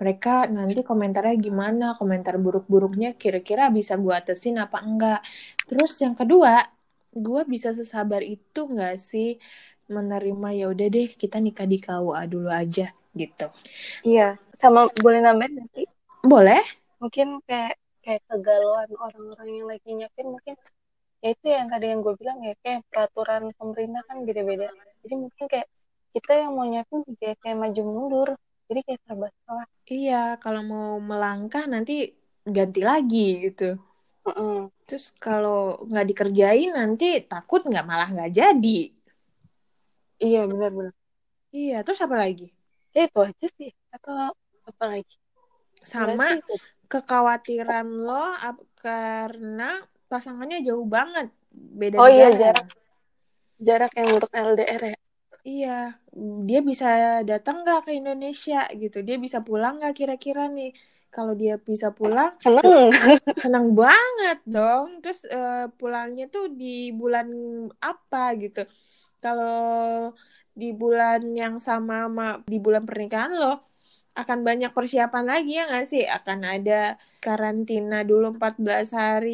mereka 0.00 0.30
nanti 0.56 0.80
komentarnya 0.90 1.34
gimana 1.46 1.84
komentar 2.00 2.34
buruk-buruknya 2.44 3.08
kira-kira 3.22 3.62
bisa 3.78 3.94
gua 4.04 4.14
atesin 4.20 4.56
apa 4.64 4.78
enggak. 4.88 5.18
Terus 5.68 5.92
yang 6.04 6.14
kedua 6.20 6.52
gua 7.26 7.42
bisa 7.54 7.70
sesabar 7.78 8.20
itu 8.34 8.60
nggak 8.72 8.94
sih 9.10 9.28
menerima 9.94 10.48
ya 10.58 10.64
udah 10.72 10.86
deh 10.94 11.06
kita 11.22 11.36
nikah 11.44 11.66
di 11.72 11.78
KUA 11.84 12.22
dulu 12.32 12.48
aja 12.62 12.86
gitu. 13.20 13.46
Iya 14.08 14.22
sama 14.60 14.80
boleh 15.04 15.18
nambahin 15.24 15.52
nanti 15.58 15.80
boleh. 16.32 16.60
Mungkin 17.00 17.28
kayak 17.48 17.72
kayak 18.04 18.22
kegalauan 18.30 18.90
orang-orang 19.04 19.48
yang 19.58 19.66
lagi 19.72 19.88
nyiapin 19.98 20.26
mungkin 20.34 20.54
ya 21.22 21.28
itu 21.34 21.46
yang 21.56 21.68
tadi 21.72 21.84
yang 21.92 22.00
gue 22.06 22.14
bilang 22.20 22.38
ya 22.46 22.52
kayak 22.62 22.80
peraturan 22.90 23.42
pemerintah 23.58 24.02
kan 24.08 24.18
beda-beda. 24.28 24.68
Jadi 25.02 25.14
mungkin 25.24 25.44
kayak 25.52 25.68
kita 26.14 26.32
yang 26.42 26.52
mau 26.56 26.66
nyiapin 26.70 27.00
kayak 27.20 27.36
kayak 27.42 27.56
maju 27.62 27.82
mundur 27.82 28.28
jadi 28.68 28.80
kayak 28.86 29.00
serba 29.04 29.28
salah 29.44 29.66
iya 29.92 30.14
kalau 30.42 30.60
mau 30.72 30.88
melangkah 31.10 31.64
nanti 31.72 31.92
ganti 32.56 32.80
lagi 32.90 33.18
gitu. 33.44 33.64
Mm-mm. 34.24 34.70
terus 34.86 35.06
kalau 35.24 35.80
nggak 35.88 36.06
dikerjain 36.10 36.70
nanti 36.78 37.04
takut 37.30 37.60
nggak 37.68 37.86
malah 37.90 38.08
nggak 38.14 38.32
jadi. 38.40 38.78
Iya 40.24 40.38
benar-benar 40.50 40.94
iya 41.58 41.74
terus 41.84 42.00
apa 42.06 42.16
lagi? 42.22 42.44
Ya 42.94 43.00
itu 43.08 43.18
aja 43.28 43.46
sih 43.58 43.70
atau 43.94 44.12
apa 44.70 44.84
lagi? 44.92 45.14
Sama. 45.84 46.28
Kekhawatiran 46.94 47.86
lo 48.06 48.12
ap- 48.48 48.66
karena 48.84 49.64
pasangannya 50.10 50.58
jauh 50.68 50.86
banget 50.96 51.26
beda 51.80 51.98
Oh 51.98 52.08
iya, 52.08 52.28
jarak. 52.40 52.66
jarak 53.66 53.92
yang 53.98 54.10
untuk 54.16 54.30
LDR 54.46 54.82
ya 54.92 54.96
Iya, 55.48 55.68
dia 56.48 56.58
bisa 56.70 56.86
datang 57.30 57.56
nggak 57.62 57.78
ke 57.86 57.90
Indonesia 58.00 58.54
gitu? 58.82 58.96
Dia 59.06 59.16
bisa 59.24 59.38
pulang 59.48 59.72
nggak 59.78 59.94
kira-kira 60.00 60.42
nih? 60.56 60.68
Kalau 61.14 61.32
dia 61.40 61.52
bisa 61.70 61.88
pulang, 61.98 62.32
seneng 62.42 62.92
senang 63.42 63.66
banget 63.82 64.36
dong. 64.54 64.86
Terus 65.02 65.20
eh, 65.34 65.54
pulangnya 65.78 66.24
tuh 66.34 66.44
di 66.60 66.66
bulan 67.00 67.26
apa 67.88 68.18
gitu? 68.42 68.60
Kalau 69.22 69.52
di 70.60 70.66
bulan 70.80 71.20
yang 71.40 71.54
sama 71.66 71.94
sama 72.06 72.24
di 72.52 72.56
bulan 72.64 72.84
pernikahan 72.88 73.32
lo, 73.40 73.46
akan 74.20 74.38
banyak 74.48 74.70
persiapan 74.76 75.24
lagi 75.32 75.50
ya 75.58 75.62
nggak 75.68 75.84
sih? 75.92 76.02
Akan 76.16 76.40
ada 76.52 76.72
karantina 77.24 77.96
dulu 78.10 78.24
14 78.34 78.88
hari. 79.00 79.30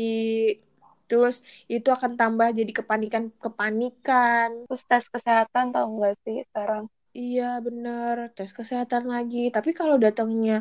Terus 1.08 1.36
itu 1.74 1.88
akan 1.96 2.12
tambah 2.20 2.48
jadi 2.58 2.72
kepanikan-kepanikan. 2.78 4.50
terus 4.64 4.82
tes 4.90 5.04
kesehatan 5.14 5.66
tau 5.74 5.86
nggak 5.94 6.14
sih 6.24 6.36
sekarang 6.48 6.84
Iya 7.18 7.42
bener, 7.66 8.16
tes 8.36 8.50
kesehatan 8.58 9.04
lagi. 9.14 9.38
Tapi 9.54 9.70
kalau 9.78 9.96
datangnya 10.04 10.52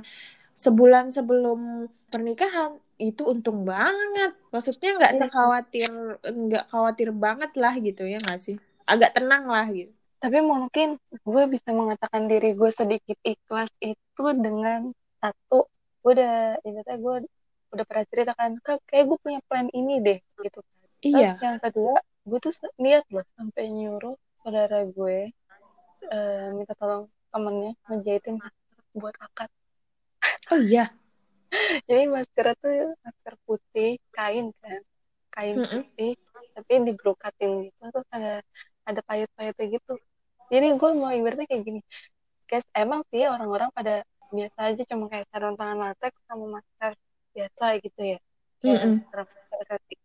sebulan 0.66 1.06
sebelum 1.18 1.60
pernikahan, 2.12 2.72
itu 3.08 3.22
untung 3.34 3.60
banget. 3.72 4.30
Maksudnya 4.54 4.90
nggak 4.98 5.14
Iya. 5.14 5.20
sekhawatir, 5.22 5.92
nggak 6.44 6.64
khawatir 6.72 7.10
banget 7.26 7.52
lah 7.64 7.74
gitu 7.88 8.02
ya 8.14 8.18
nggak 8.24 8.40
sih? 8.48 8.56
Agak 8.92 9.12
tenang 9.18 9.44
lah 9.56 9.66
gitu. 9.80 9.94
Tapi 10.24 10.40
mungkin 10.52 10.88
gue 11.32 11.44
bisa 11.54 11.70
mengatakan 11.80 12.24
diri 12.32 12.48
gue 12.60 12.72
sedikit 12.80 13.18
ikhlas 13.32 13.72
itu 13.84 14.24
dengan 14.46 14.80
satu 15.22 15.58
gue 16.02 16.12
udah 16.18 16.34
ini 16.68 16.80
teh 16.88 16.98
gue 17.06 17.16
udah 17.74 17.86
pernah 17.90 18.06
cerita 18.12 18.32
kan 18.40 18.52
"Kak, 18.66 18.78
kayak 18.90 19.06
gue 19.10 19.18
punya 19.26 19.40
plan 19.48 19.68
ini 19.80 19.94
deh 20.06 20.18
gitu 20.44 20.60
kan 20.68 20.80
terus 21.12 21.30
Iya, 21.30 21.30
yang 21.46 21.58
kedua 21.64 21.96
gue 22.30 22.40
tuh 22.46 22.54
niat 22.84 23.04
loh 23.16 23.26
sampai 23.38 23.64
nyuruh 23.78 24.16
saudara 24.44 24.78
gue 24.98 25.18
eh, 26.14 26.48
minta 26.58 26.74
tolong 26.80 27.04
temennya 27.32 27.72
ngejahitin 27.90 28.36
masker 28.42 28.80
buat 29.02 29.16
akad 29.26 29.50
Oh 30.52 30.58
iya. 30.58 30.94
jadi 31.90 32.02
masker 32.16 32.46
tuh 32.62 32.72
masker 33.04 33.34
putih 33.48 33.90
kain 34.16 34.46
kan 34.62 34.82
kain 35.34 35.58
Mm-mm. 35.58 35.86
putih 35.96 36.10
tapi 36.56 36.72
dibrokatin 36.88 37.52
gitu 37.66 37.82
terus 37.94 38.08
ada 38.16 38.30
ada 38.90 39.02
payet-payetnya 39.08 39.66
gitu 39.76 39.92
jadi 40.52 40.68
gue 40.76 40.90
mau 40.98 41.14
ibaratnya 41.14 41.46
kayak 41.46 41.64
gini. 41.66 41.82
Guys 42.50 42.66
emang 42.74 43.06
sih 43.14 43.26
orang-orang 43.30 43.70
pada 43.74 44.02
biasa 44.34 44.60
aja 44.74 44.82
cuma 44.90 45.06
kayak 45.10 45.26
sarung 45.30 45.58
tangan 45.58 45.78
latex 45.78 46.14
sama 46.26 46.46
masker 46.60 46.92
biasa 47.34 47.66
gitu 47.86 48.02
ya. 48.02 48.20
Masker 48.60 49.20
masker 49.30 49.62
kaki 49.70 49.96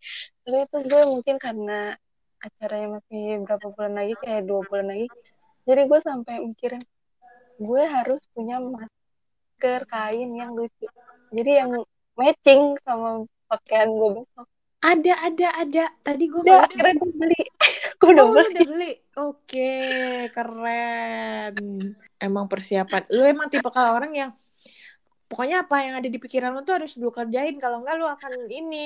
tapi 0.44 0.56
itu 0.64 0.76
gue 0.86 1.02
mungkin 1.08 1.36
karena 1.40 1.96
acaranya 2.44 3.00
masih 3.00 3.40
berapa 3.48 3.66
bulan 3.72 3.92
lagi 3.96 4.14
kayak 4.20 4.42
dua 4.44 4.60
bulan 4.68 4.86
lagi 4.92 5.08
jadi 5.64 5.82
gue 5.88 6.00
sampai 6.04 6.34
mikirin 6.44 6.84
gue 7.56 7.82
harus 7.88 8.28
punya 8.36 8.60
masker 8.60 9.80
kain 9.88 10.30
yang 10.36 10.52
lucu. 10.52 10.84
Jadi 11.32 11.50
yang 11.56 11.70
matching 12.18 12.76
sama 12.84 13.24
pakaian 13.48 13.88
gue 13.88 14.08
besok 14.20 14.46
Ada, 14.84 15.12
ada, 15.26 15.46
ada. 15.62 15.82
Tadi 16.06 16.24
gue 16.30 16.40
udah 16.44 16.58
akhirnya 16.66 16.92
gue 17.00 17.10
beli 17.20 17.40
gue 18.00 18.08
udah 18.14 18.26
Oh, 18.26 18.30
beli 18.32 18.46
udah 18.52 18.64
beli? 18.70 18.90
Oke, 19.18 19.60
keren. 20.34 21.54
Emang 22.24 22.46
persiapan. 22.52 23.02
Lu 23.14 23.22
emang 23.32 23.48
tipe 23.52 23.68
kalau 23.76 23.90
orang 23.98 24.12
yang 24.20 24.30
pokoknya 25.30 25.56
apa 25.64 25.76
yang 25.84 25.94
ada 25.98 26.08
di 26.14 26.18
pikiran 26.24 26.50
lu 26.54 26.60
tuh 26.68 26.74
harus 26.78 26.92
lu 27.02 27.08
kerjain. 27.18 27.56
Kalau 27.62 27.76
enggak 27.82 27.96
lu 28.00 28.06
akan 28.16 28.32
ini 28.60 28.76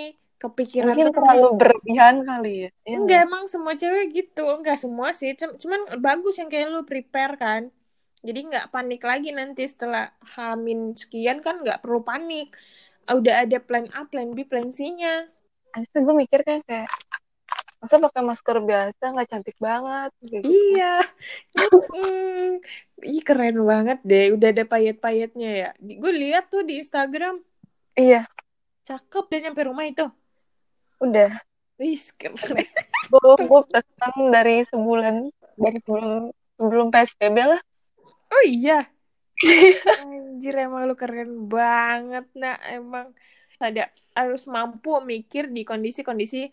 kepikiran 0.42 0.94
mungkin 0.94 1.07
terus. 1.07 1.14
terlalu 1.16 1.46
berlebihan 1.59 2.14
kali 2.28 2.53
ya 2.66 2.70
Iya 2.88 2.96
Enggak, 2.99 3.18
emang 3.28 3.44
semua 3.53 3.74
cewek 3.80 4.07
gitu. 4.16 4.44
Enggak 4.57 4.76
semua 4.84 5.09
sih. 5.20 5.30
Cum- 5.38 5.59
Cuman 5.62 5.80
bagus 6.07 6.34
yang 6.40 6.49
kayak 6.53 6.68
lu 6.74 6.80
prepare 6.90 7.34
kan. 7.44 7.62
Jadi 8.26 8.38
nggak 8.51 8.66
panik 8.74 9.03
lagi 9.11 9.30
nanti 9.38 9.62
setelah 9.72 10.05
hamin 10.34 10.80
sekian 11.03 11.38
kan 11.46 11.55
nggak 11.62 11.78
perlu 11.84 12.01
panik. 12.11 12.46
Udah 13.18 13.34
ada 13.44 13.59
plan 13.66 13.86
A, 13.99 14.01
plan 14.11 14.28
B, 14.36 14.38
plan 14.51 14.68
C-nya. 14.76 15.28
Habis 15.75 15.89
itu 15.91 15.99
gue 16.05 16.16
mikir 16.16 16.41
kan 16.45 16.59
kayak 16.64 16.89
masa 17.79 18.03
pakai 18.03 18.23
masker 18.27 18.59
biasa 18.59 19.03
nggak 19.14 19.29
cantik 19.31 19.59
banget 19.62 20.11
gitu. 20.27 20.47
Iya. 20.51 20.99
Mm. 21.55 22.59
Ih, 23.07 23.23
keren 23.23 23.59
banget 23.62 23.99
deh. 24.03 24.35
Udah 24.35 24.51
ada 24.51 24.64
payet-payetnya 24.66 25.51
ya. 25.55 25.71
Gue 25.79 26.12
lihat 26.12 26.51
tuh 26.51 26.66
di 26.66 26.83
Instagram. 26.83 27.39
Iya, 27.95 28.27
Cakep 28.89 29.25
deh 29.29 29.41
nyampe 29.45 29.62
rumah 29.69 29.85
itu. 29.85 30.09
udah. 31.05 31.29
Wih, 31.77 32.01
keren. 32.16 32.57
Gue 33.12 33.35
gue 33.37 33.62
pesan 33.69 34.33
dari 34.33 34.64
sebulan 34.69 35.29
dari 35.57 35.79
sebelum 35.85 36.33
sebelum 36.57 36.87
PSBB 36.89 37.37
lah. 37.37 37.61
Oh 38.33 38.45
iya. 38.45 38.85
Anjir, 40.03 40.57
emang 40.59 40.91
lu 40.91 40.97
keren 40.99 41.47
banget, 41.49 42.27
nak. 42.35 42.59
Emang 42.69 43.14
ada 43.61 43.82
harus 44.18 44.42
mampu 44.50 44.90
mikir 45.02 45.50
di 45.50 45.62
kondisi-kondisi 45.66 46.50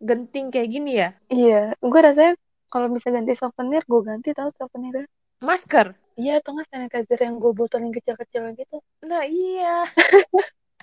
genting 0.00 0.46
kayak 0.52 0.68
gini 0.74 0.90
ya. 1.02 1.08
Iya, 1.30 1.74
gue 1.78 2.00
rasanya 2.06 2.32
kalau 2.72 2.88
bisa 2.96 3.08
ganti 3.14 3.32
souvenir 3.36 3.82
gue 3.90 4.00
ganti 4.08 4.28
tahu 4.38 4.48
souvenirnya. 4.58 5.06
Masker. 5.40 5.86
Iya, 6.20 6.30
atau 6.38 6.50
nggak 6.52 6.68
sanitizer 6.68 7.18
yang 7.26 7.34
gue 7.40 7.52
botolin 7.56 7.92
kecil-kecil 7.96 8.42
gitu. 8.60 8.76
Nah, 9.08 9.24
iya. 9.24 9.88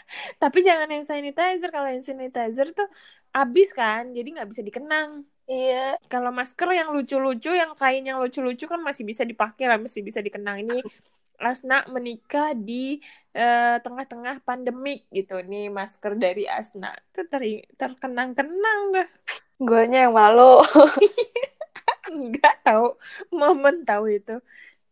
Tapi 0.41 0.59
jangan 0.68 0.89
yang 0.89 1.05
sanitizer. 1.05 1.70
Kalau 1.70 1.88
yang 1.93 2.03
sanitizer 2.05 2.68
tuh 2.74 2.88
habis 3.36 3.70
kan, 3.76 4.09
jadi 4.18 4.28
nggak 4.34 4.49
bisa 4.49 4.61
dikenang. 4.65 5.09
Iya, 5.47 5.95
Kalau 6.11 6.32
masker 6.36 6.68
yang 6.76 6.89
lucu-lucu, 6.95 7.55
yang 7.55 7.72
kain 7.78 8.03
yang 8.03 8.20
lucu-lucu 8.20 8.65
kan 8.68 8.82
masih 8.84 9.03
bisa 9.07 9.24
dipakai 9.24 9.65
lah, 9.70 9.80
masih 9.80 10.01
bisa 10.03 10.20
dikenang. 10.20 10.59
Ini 10.63 10.76
Asna 11.38 11.86
menikah 11.90 12.58
di 12.58 12.98
eh, 13.34 13.78
tengah-tengah 13.86 14.42
pandemik 14.48 15.06
gitu. 15.14 15.40
Nih 15.46 15.70
masker 15.70 16.18
dari 16.18 16.44
Asna. 16.50 16.94
Itu 17.14 17.26
ter 17.32 17.42
terkenang-kenang 17.80 18.82
dah. 18.96 19.10
guanya 19.58 20.06
yang 20.10 20.14
malu. 20.18 20.62
Enggak 22.12 22.56
tahu 22.66 22.98
momen 23.34 23.84
tahu 23.86 24.06
itu. 24.18 24.36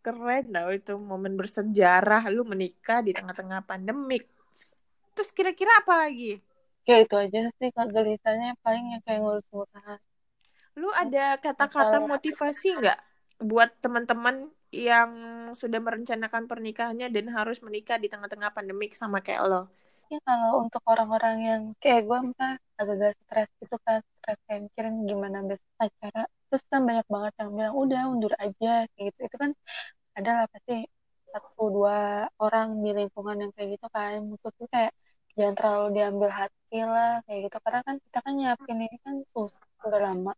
Keren 0.06 0.46
tahu 0.54 0.70
itu 0.78 0.94
momen 1.02 1.34
bersejarah 1.40 2.30
lu 2.30 2.46
menikah 2.46 3.02
di 3.02 3.12
tengah-tengah 3.18 3.66
pandemik. 3.66 4.24
Terus 5.16 5.30
kira-kira 5.34 5.82
apa 5.82 6.06
lagi? 6.06 6.38
ya 6.86 7.02
itu 7.02 7.16
aja 7.18 7.50
sih 7.58 7.70
kegelisahannya 7.74 8.62
paling 8.62 8.86
yang 8.94 9.02
kayak 9.02 9.20
ngurus 9.26 9.48
murahan. 9.50 10.00
Lu 10.78 10.90
ada 10.94 11.42
kata-kata 11.42 11.98
motivasi 12.06 12.78
nggak 12.78 13.00
buat 13.42 13.74
teman-teman 13.82 14.54
yang 14.76 15.12
sudah 15.56 15.80
merencanakan 15.80 16.44
pernikahannya 16.52 17.08
dan 17.16 17.26
harus 17.32 17.58
menikah 17.66 17.98
di 18.04 18.08
tengah-tengah 18.12 18.52
pandemik 18.56 18.92
sama 19.02 19.24
kayak 19.26 19.44
lo? 19.52 19.62
Ya 20.12 20.20
kalau 20.28 20.52
untuk 20.64 20.84
orang-orang 20.86 21.36
yang 21.50 21.62
kayak 21.82 22.02
gue 22.08 22.20
misalnya 22.30 22.58
agak-agak 22.80 23.14
stres 23.26 23.50
gitu 23.62 23.76
kan, 23.86 24.00
stres 24.20 24.40
kayak 24.46 24.62
mikirin 24.70 24.96
gimana 25.10 25.38
besok 25.50 25.74
acara. 25.82 26.22
Terus 26.48 26.64
kan 26.72 26.82
banyak 26.90 27.08
banget 27.14 27.34
yang 27.42 27.50
bilang, 27.58 27.74
udah 27.84 28.02
undur 28.12 28.34
aja 28.46 28.70
kayak 28.94 29.04
gitu. 29.10 29.20
Itu 29.28 29.38
kan 29.44 29.52
ada 30.18 30.30
lah 30.38 30.46
pasti 30.54 30.74
satu 31.34 31.64
dua 31.76 31.96
orang 32.44 32.68
di 32.84 32.90
lingkungan 33.00 33.38
yang 33.44 33.52
kayak 33.56 33.70
gitu 33.80 33.88
kan. 33.96 34.20
Maksudnya 34.32 34.68
kayak 34.76 34.92
jangan 35.38 35.54
terlalu 35.58 35.88
diambil 35.98 36.30
hati 36.40 36.78
lah 36.94 37.12
kayak 37.26 37.40
gitu. 37.50 37.58
Karena 37.66 37.80
kan 37.88 37.96
kita 38.06 38.18
kan 38.26 38.34
nyiapin 38.38 38.80
ini 38.86 38.98
kan 39.06 39.16
susah, 39.34 39.64
udah 39.88 40.02
lama. 40.08 40.32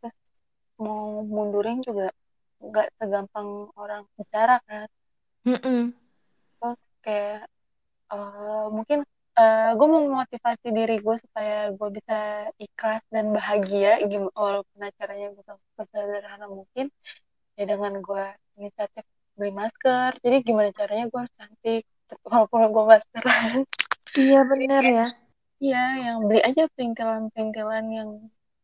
Terus 0.00 0.16
mau 0.84 1.24
mundurin 1.34 1.78
juga 1.88 2.12
nggak 2.60 2.88
segampang 2.98 3.48
orang 3.74 4.02
bicara 4.16 4.58
kan. 4.68 4.88
Terus 6.60 6.78
kayak 7.00 7.46
eh, 8.12 8.66
mungkin 8.70 8.98
gue 9.74 9.86
mau 9.90 10.02
memotivasi 10.06 10.70
diri 10.70 11.02
gue 11.02 11.16
supaya 11.18 11.74
gue 11.74 11.88
bisa 11.90 12.46
ikhlas 12.54 13.02
dan 13.10 13.34
bahagia 13.34 13.98
gimana 14.06 14.30
walaupun 14.38 14.78
acaranya 14.78 15.34
bukan 15.34 15.56
sesederhana 15.74 16.46
mungkin 16.46 16.86
ya 17.58 17.64
dengan 17.66 17.98
gue 17.98 18.24
inisiatif 18.54 19.02
beli 19.34 19.50
masker 19.50 20.14
jadi 20.22 20.36
gimana 20.46 20.70
caranya 20.70 21.10
gue 21.10 21.18
harus 21.18 21.34
cantik 21.34 21.82
walaupun 22.22 22.70
gue 22.70 22.84
maskeran 22.86 23.58
Iya 24.14 24.46
bener 24.46 24.82
ya. 24.86 25.06
iya 25.58 25.82
yang 26.06 26.30
beli 26.30 26.38
aja 26.38 26.70
perintilan-perintilan 26.70 27.84
yang 27.90 28.10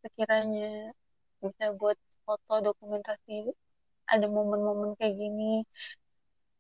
sekiranya 0.07 0.95
bisa 1.43 1.74
buat 1.74 1.99
foto 2.22 2.70
dokumentasi 2.70 3.51
ada 4.12 4.26
momen-momen 4.26 4.90
kayak 4.98 5.14
gini 5.16 5.62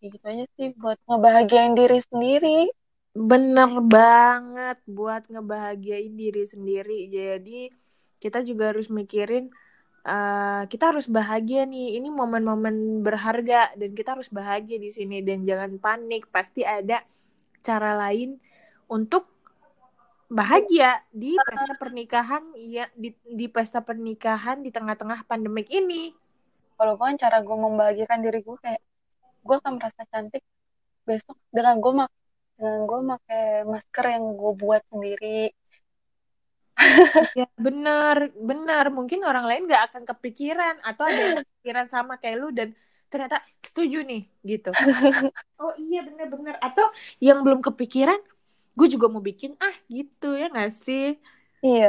ya 0.00 0.06
gitu 0.08 0.24
aja 0.32 0.44
sih 0.56 0.68
buat 0.80 0.98
ngebahagiain 1.04 1.74
diri 1.76 1.98
sendiri 2.08 2.72
Bener 3.10 3.70
banget 3.82 4.78
buat 4.86 5.26
ngebahagiain 5.26 6.14
diri 6.14 6.46
sendiri. 6.46 7.10
Jadi 7.10 7.66
kita 8.22 8.46
juga 8.46 8.70
harus 8.70 8.86
mikirin 8.86 9.50
eh, 10.06 10.62
kita 10.70 10.94
harus 10.94 11.10
bahagia 11.10 11.66
nih. 11.66 11.98
Ini 11.98 12.08
momen-momen 12.14 13.02
berharga 13.02 13.74
dan 13.74 13.90
kita 13.98 14.14
harus 14.14 14.30
bahagia 14.30 14.78
di 14.78 14.90
sini 14.94 15.26
dan 15.26 15.42
jangan 15.42 15.74
panik. 15.82 16.30
Pasti 16.30 16.62
ada 16.62 17.02
cara 17.66 17.98
lain 17.98 18.38
untuk 18.86 19.26
bahagia 20.30 21.02
di 21.10 21.34
pesta 21.34 21.74
pernikahan 21.74 22.54
ya 22.54 22.86
di, 22.94 23.10
di 23.26 23.46
pesta 23.50 23.82
pernikahan 23.82 24.62
di 24.62 24.70
tengah-tengah 24.70 25.26
pandemik 25.26 25.66
ini. 25.74 26.14
Kalau 26.80 26.94
gue 27.00 27.08
cara 27.24 27.38
gue 27.48 27.56
membahagiakan 27.66 28.20
diri 28.26 28.38
gue 28.48 28.56
kayak 28.64 28.82
gue 29.46 29.56
akan 29.60 29.72
merasa 29.78 30.02
cantik 30.12 30.42
besok 31.08 31.36
dengan 31.56 31.76
gue 31.84 31.92
mak 32.00 32.10
dengan 32.58 32.80
gue 32.90 32.98
pakai 33.12 33.42
masker 33.72 34.04
yang 34.14 34.24
gue 34.40 34.52
buat 34.62 34.82
sendiri 34.92 35.26
Ya, 37.38 37.44
bener, 37.66 38.16
bener. 38.48 38.84
Mungkin 38.96 39.20
orang 39.28 39.44
lain 39.48 39.62
gak 39.72 39.82
akan 39.94 40.02
kepikiran 40.10 40.74
atau 40.88 41.04
ada 41.10 41.20
yang 41.26 41.34
kepikiran 41.38 41.86
sama 41.94 42.12
kayak 42.20 42.36
lu 42.42 42.46
dan 42.58 42.68
ternyata 43.10 43.36
setuju 43.68 43.96
nih 44.08 44.20
gitu. 44.50 44.70
Oh 45.60 45.72
iya 45.82 45.98
bener-bener. 46.06 46.54
Atau 46.66 46.86
yang 47.26 47.38
belum 47.44 47.60
kepikiran, 47.66 48.18
gue 48.78 48.86
juga 48.94 49.06
mau 49.12 49.22
bikin 49.30 49.52
ah 49.60 49.74
gitu 49.96 50.26
ya 50.40 50.46
gak 50.56 50.70
sih? 50.86 51.02
iya 51.66 51.86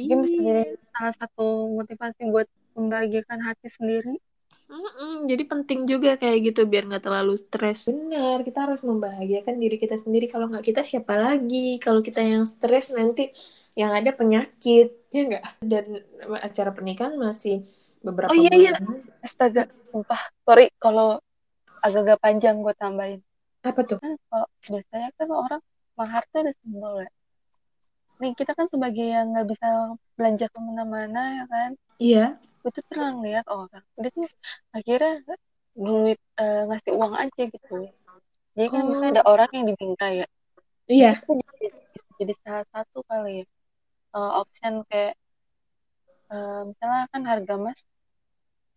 ini 0.00 0.14
bisa 0.24 0.38
Iya. 0.38 0.48
jadi 0.48 0.62
salah 0.94 1.14
satu 1.20 1.42
motivasi 1.78 2.20
buat 2.34 2.48
membahagiakan 2.78 3.38
hati 3.46 3.68
sendiri 3.70 4.14
Mm-mm, 4.64 5.28
jadi 5.28 5.44
penting 5.44 5.84
juga 5.84 6.16
kayak 6.16 6.38
gitu 6.50 6.64
biar 6.64 6.88
nggak 6.88 7.04
terlalu 7.04 7.36
stres. 7.36 7.84
Benar, 7.84 8.40
kita 8.42 8.64
harus 8.64 8.80
membahagiakan 8.80 9.60
diri 9.60 9.76
kita 9.76 9.94
sendiri. 10.00 10.24
Kalau 10.26 10.48
nggak 10.48 10.64
kita 10.64 10.80
siapa 10.80 11.14
lagi? 11.20 11.76
Kalau 11.78 12.00
kita 12.00 12.24
yang 12.24 12.48
stres 12.48 12.88
nanti 12.90 13.28
yang 13.76 13.92
ada 13.92 14.10
penyakit, 14.16 14.88
ya 15.12 15.20
nggak? 15.28 15.44
Dan 15.60 15.84
acara 16.40 16.70
pernikahan 16.72 17.14
masih 17.20 17.60
beberapa 18.00 18.32
Oh, 18.32 18.36
iya, 18.36 18.50
iya. 18.56 18.72
astaga 19.20 19.68
sumpah 19.92 20.20
sorry 20.48 20.72
kalau 20.80 21.20
agak-agak 21.84 22.18
panjang 22.24 22.56
gue 22.64 22.74
tambahin 22.76 23.20
Apa 23.64 23.80
tuh? 23.84 24.00
kan 24.00 24.16
kalau 24.28 24.48
biasanya 24.64 25.08
kan 25.16 25.28
orang 25.28 25.62
mahar 25.96 26.22
tuh 26.32 26.38
ada 26.44 26.52
simbol 26.60 27.00
ya 27.04 27.10
nih 28.20 28.32
kita 28.38 28.52
kan 28.58 28.66
sebagai 28.68 29.04
yang 29.04 29.32
nggak 29.32 29.46
bisa 29.52 29.66
belanja 30.16 30.46
ke 30.52 30.58
mana-mana 30.60 31.20
ya 31.38 31.44
kan 31.48 31.70
Iya. 32.00 32.36
Gue 32.64 32.72
tuh 32.72 32.84
pernah 32.88 33.12
ngeliat 33.12 33.44
orang. 33.52 33.84
Dia 34.00 34.08
tuh 34.08 34.24
akhirnya 34.72 35.20
duit 35.76 36.16
uh, 36.40 36.64
ngasih 36.72 36.96
uang 36.96 37.12
aja 37.12 37.42
gitu. 37.44 37.92
Jadi 38.56 38.68
kan 38.72 38.80
oh. 38.80 38.88
misalnya 38.88 39.20
ada 39.20 39.24
orang 39.28 39.50
yang 39.52 39.66
dibingkai 39.68 40.24
ya. 40.24 40.28
Iya. 40.88 41.12
Jadi, 41.28 41.66
jadi 42.16 42.32
salah 42.40 42.64
satu 42.72 43.04
kali 43.04 43.44
ya. 43.44 43.46
Uh, 44.16 44.40
option 44.40 44.80
kayak 44.88 45.12
uh, 46.32 46.64
misalnya 46.64 47.04
kan 47.12 47.22
harga 47.28 47.52
emas 47.60 47.84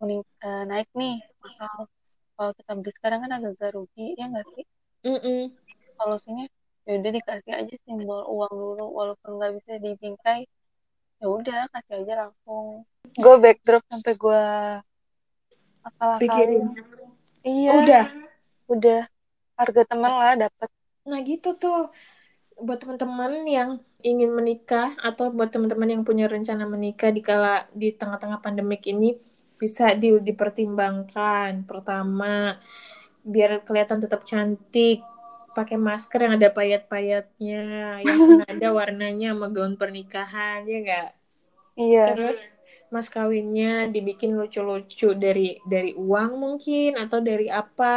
mening, 0.04 0.28
uh, 0.44 0.68
naik 0.68 0.92
nih. 0.92 1.24
Mahal 1.40 1.88
kalau 2.36 2.52
kita 2.60 2.72
beli 2.76 2.92
sekarang 2.92 3.20
kan 3.24 3.32
agak-agak 3.40 3.72
rugi 3.72 4.20
ya 4.20 4.28
nggak 4.28 4.46
sih? 4.52 4.66
Mm 5.08 5.20
-mm. 5.24 5.42
solusinya 5.96 6.46
ya 6.84 6.92
udah 7.00 7.12
dikasih 7.16 7.54
aja 7.56 7.76
simbol 7.88 8.22
uang 8.28 8.54
dulu 8.54 8.86
walaupun 8.92 9.40
nggak 9.40 9.52
bisa 9.62 9.72
dibingkai 9.80 10.48
ya 11.18 11.28
udah 11.28 11.60
kasih 11.74 11.96
aja 12.06 12.14
langsung. 12.28 12.86
Gue 13.18 13.36
backdrop 13.42 13.84
sampai 13.90 14.14
gue 14.14 14.44
akal 15.86 16.12
pikirin. 16.22 16.66
iya. 17.42 17.72
Udah. 17.74 18.06
Udah. 18.70 19.02
Harga 19.58 19.82
teman 19.90 20.14
lah 20.14 20.34
dapat 20.38 20.70
nah 21.08 21.20
gitu 21.24 21.58
tuh. 21.58 21.90
Buat 22.58 22.82
teman-teman 22.82 23.46
yang 23.46 23.70
ingin 24.02 24.34
menikah 24.34 24.94
atau 25.02 25.30
buat 25.30 25.50
teman-teman 25.50 25.90
yang 25.94 26.04
punya 26.06 26.26
rencana 26.30 26.66
menikah 26.66 27.14
di 27.14 27.22
kala 27.22 27.70
di 27.74 27.94
tengah-tengah 27.94 28.42
pandemik 28.42 28.86
ini 28.90 29.18
bisa 29.58 29.98
di, 29.98 30.14
dipertimbangkan. 30.22 31.66
Pertama, 31.66 32.58
biar 33.26 33.66
kelihatan 33.66 34.00
tetap 34.00 34.22
cantik, 34.24 35.02
pakai 35.58 35.78
masker 35.88 36.20
yang 36.26 36.34
ada 36.38 36.50
payat-payatnya, 36.58 37.58
yang 38.08 38.20
senada 38.28 38.68
warnanya 38.80 39.28
sama 39.34 39.48
gaun 39.56 39.76
pernikahan, 39.82 40.60
ya 40.72 40.78
enggak? 40.84 41.08
Iya. 41.78 42.04
Terus 42.06 42.38
mas 42.94 43.08
kawinnya 43.16 43.68
dibikin 43.94 44.32
lucu-lucu 44.40 45.08
dari 45.24 45.60
dari 45.72 45.92
uang 46.06 46.32
mungkin 46.44 46.90
atau 47.04 47.20
dari 47.30 47.48
apa 47.62 47.94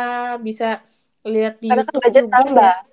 bisa 0.46 0.82
lihat 1.32 1.54
di 1.64 1.68
Karena 1.68 1.82
kan 1.86 1.96
budget 2.02 2.26
juga. 2.26 2.32
tambah. 2.34 2.89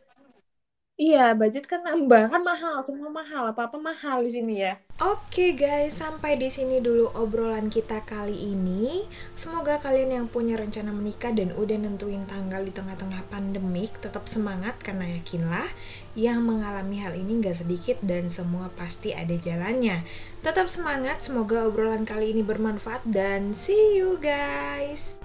Iya, 0.98 1.38
budget 1.38 1.70
kan 1.70 1.86
nambah, 1.86 2.34
kan 2.34 2.42
mahal, 2.42 2.82
semua 2.82 3.14
mahal, 3.14 3.54
apa-apa 3.54 3.78
mahal 3.78 4.26
di 4.26 4.34
sini 4.34 4.66
ya. 4.66 4.82
Oke 4.98 5.54
guys, 5.54 6.02
sampai 6.02 6.42
di 6.42 6.50
sini 6.50 6.82
dulu 6.82 7.14
obrolan 7.14 7.70
kita 7.70 8.02
kali 8.02 8.34
ini. 8.34 9.06
Semoga 9.38 9.78
kalian 9.78 10.10
yang 10.10 10.26
punya 10.26 10.58
rencana 10.58 10.90
menikah 10.90 11.30
dan 11.38 11.54
udah 11.54 11.78
nentuin 11.78 12.26
tanggal 12.26 12.66
di 12.66 12.74
tengah-tengah 12.74 13.30
pandemik 13.30 13.94
tetap 14.02 14.26
semangat 14.26 14.74
karena 14.82 15.22
yakinlah 15.22 15.70
yang 16.18 16.42
mengalami 16.42 16.98
hal 16.98 17.14
ini 17.14 17.46
gak 17.46 17.62
sedikit 17.62 18.02
dan 18.02 18.34
semua 18.34 18.74
pasti 18.74 19.14
ada 19.14 19.38
jalannya. 19.38 20.02
Tetap 20.42 20.66
semangat, 20.66 21.22
semoga 21.22 21.70
obrolan 21.70 22.10
kali 22.10 22.34
ini 22.34 22.42
bermanfaat 22.42 23.06
dan 23.06 23.54
see 23.54 24.02
you 24.02 24.18
guys. 24.18 25.22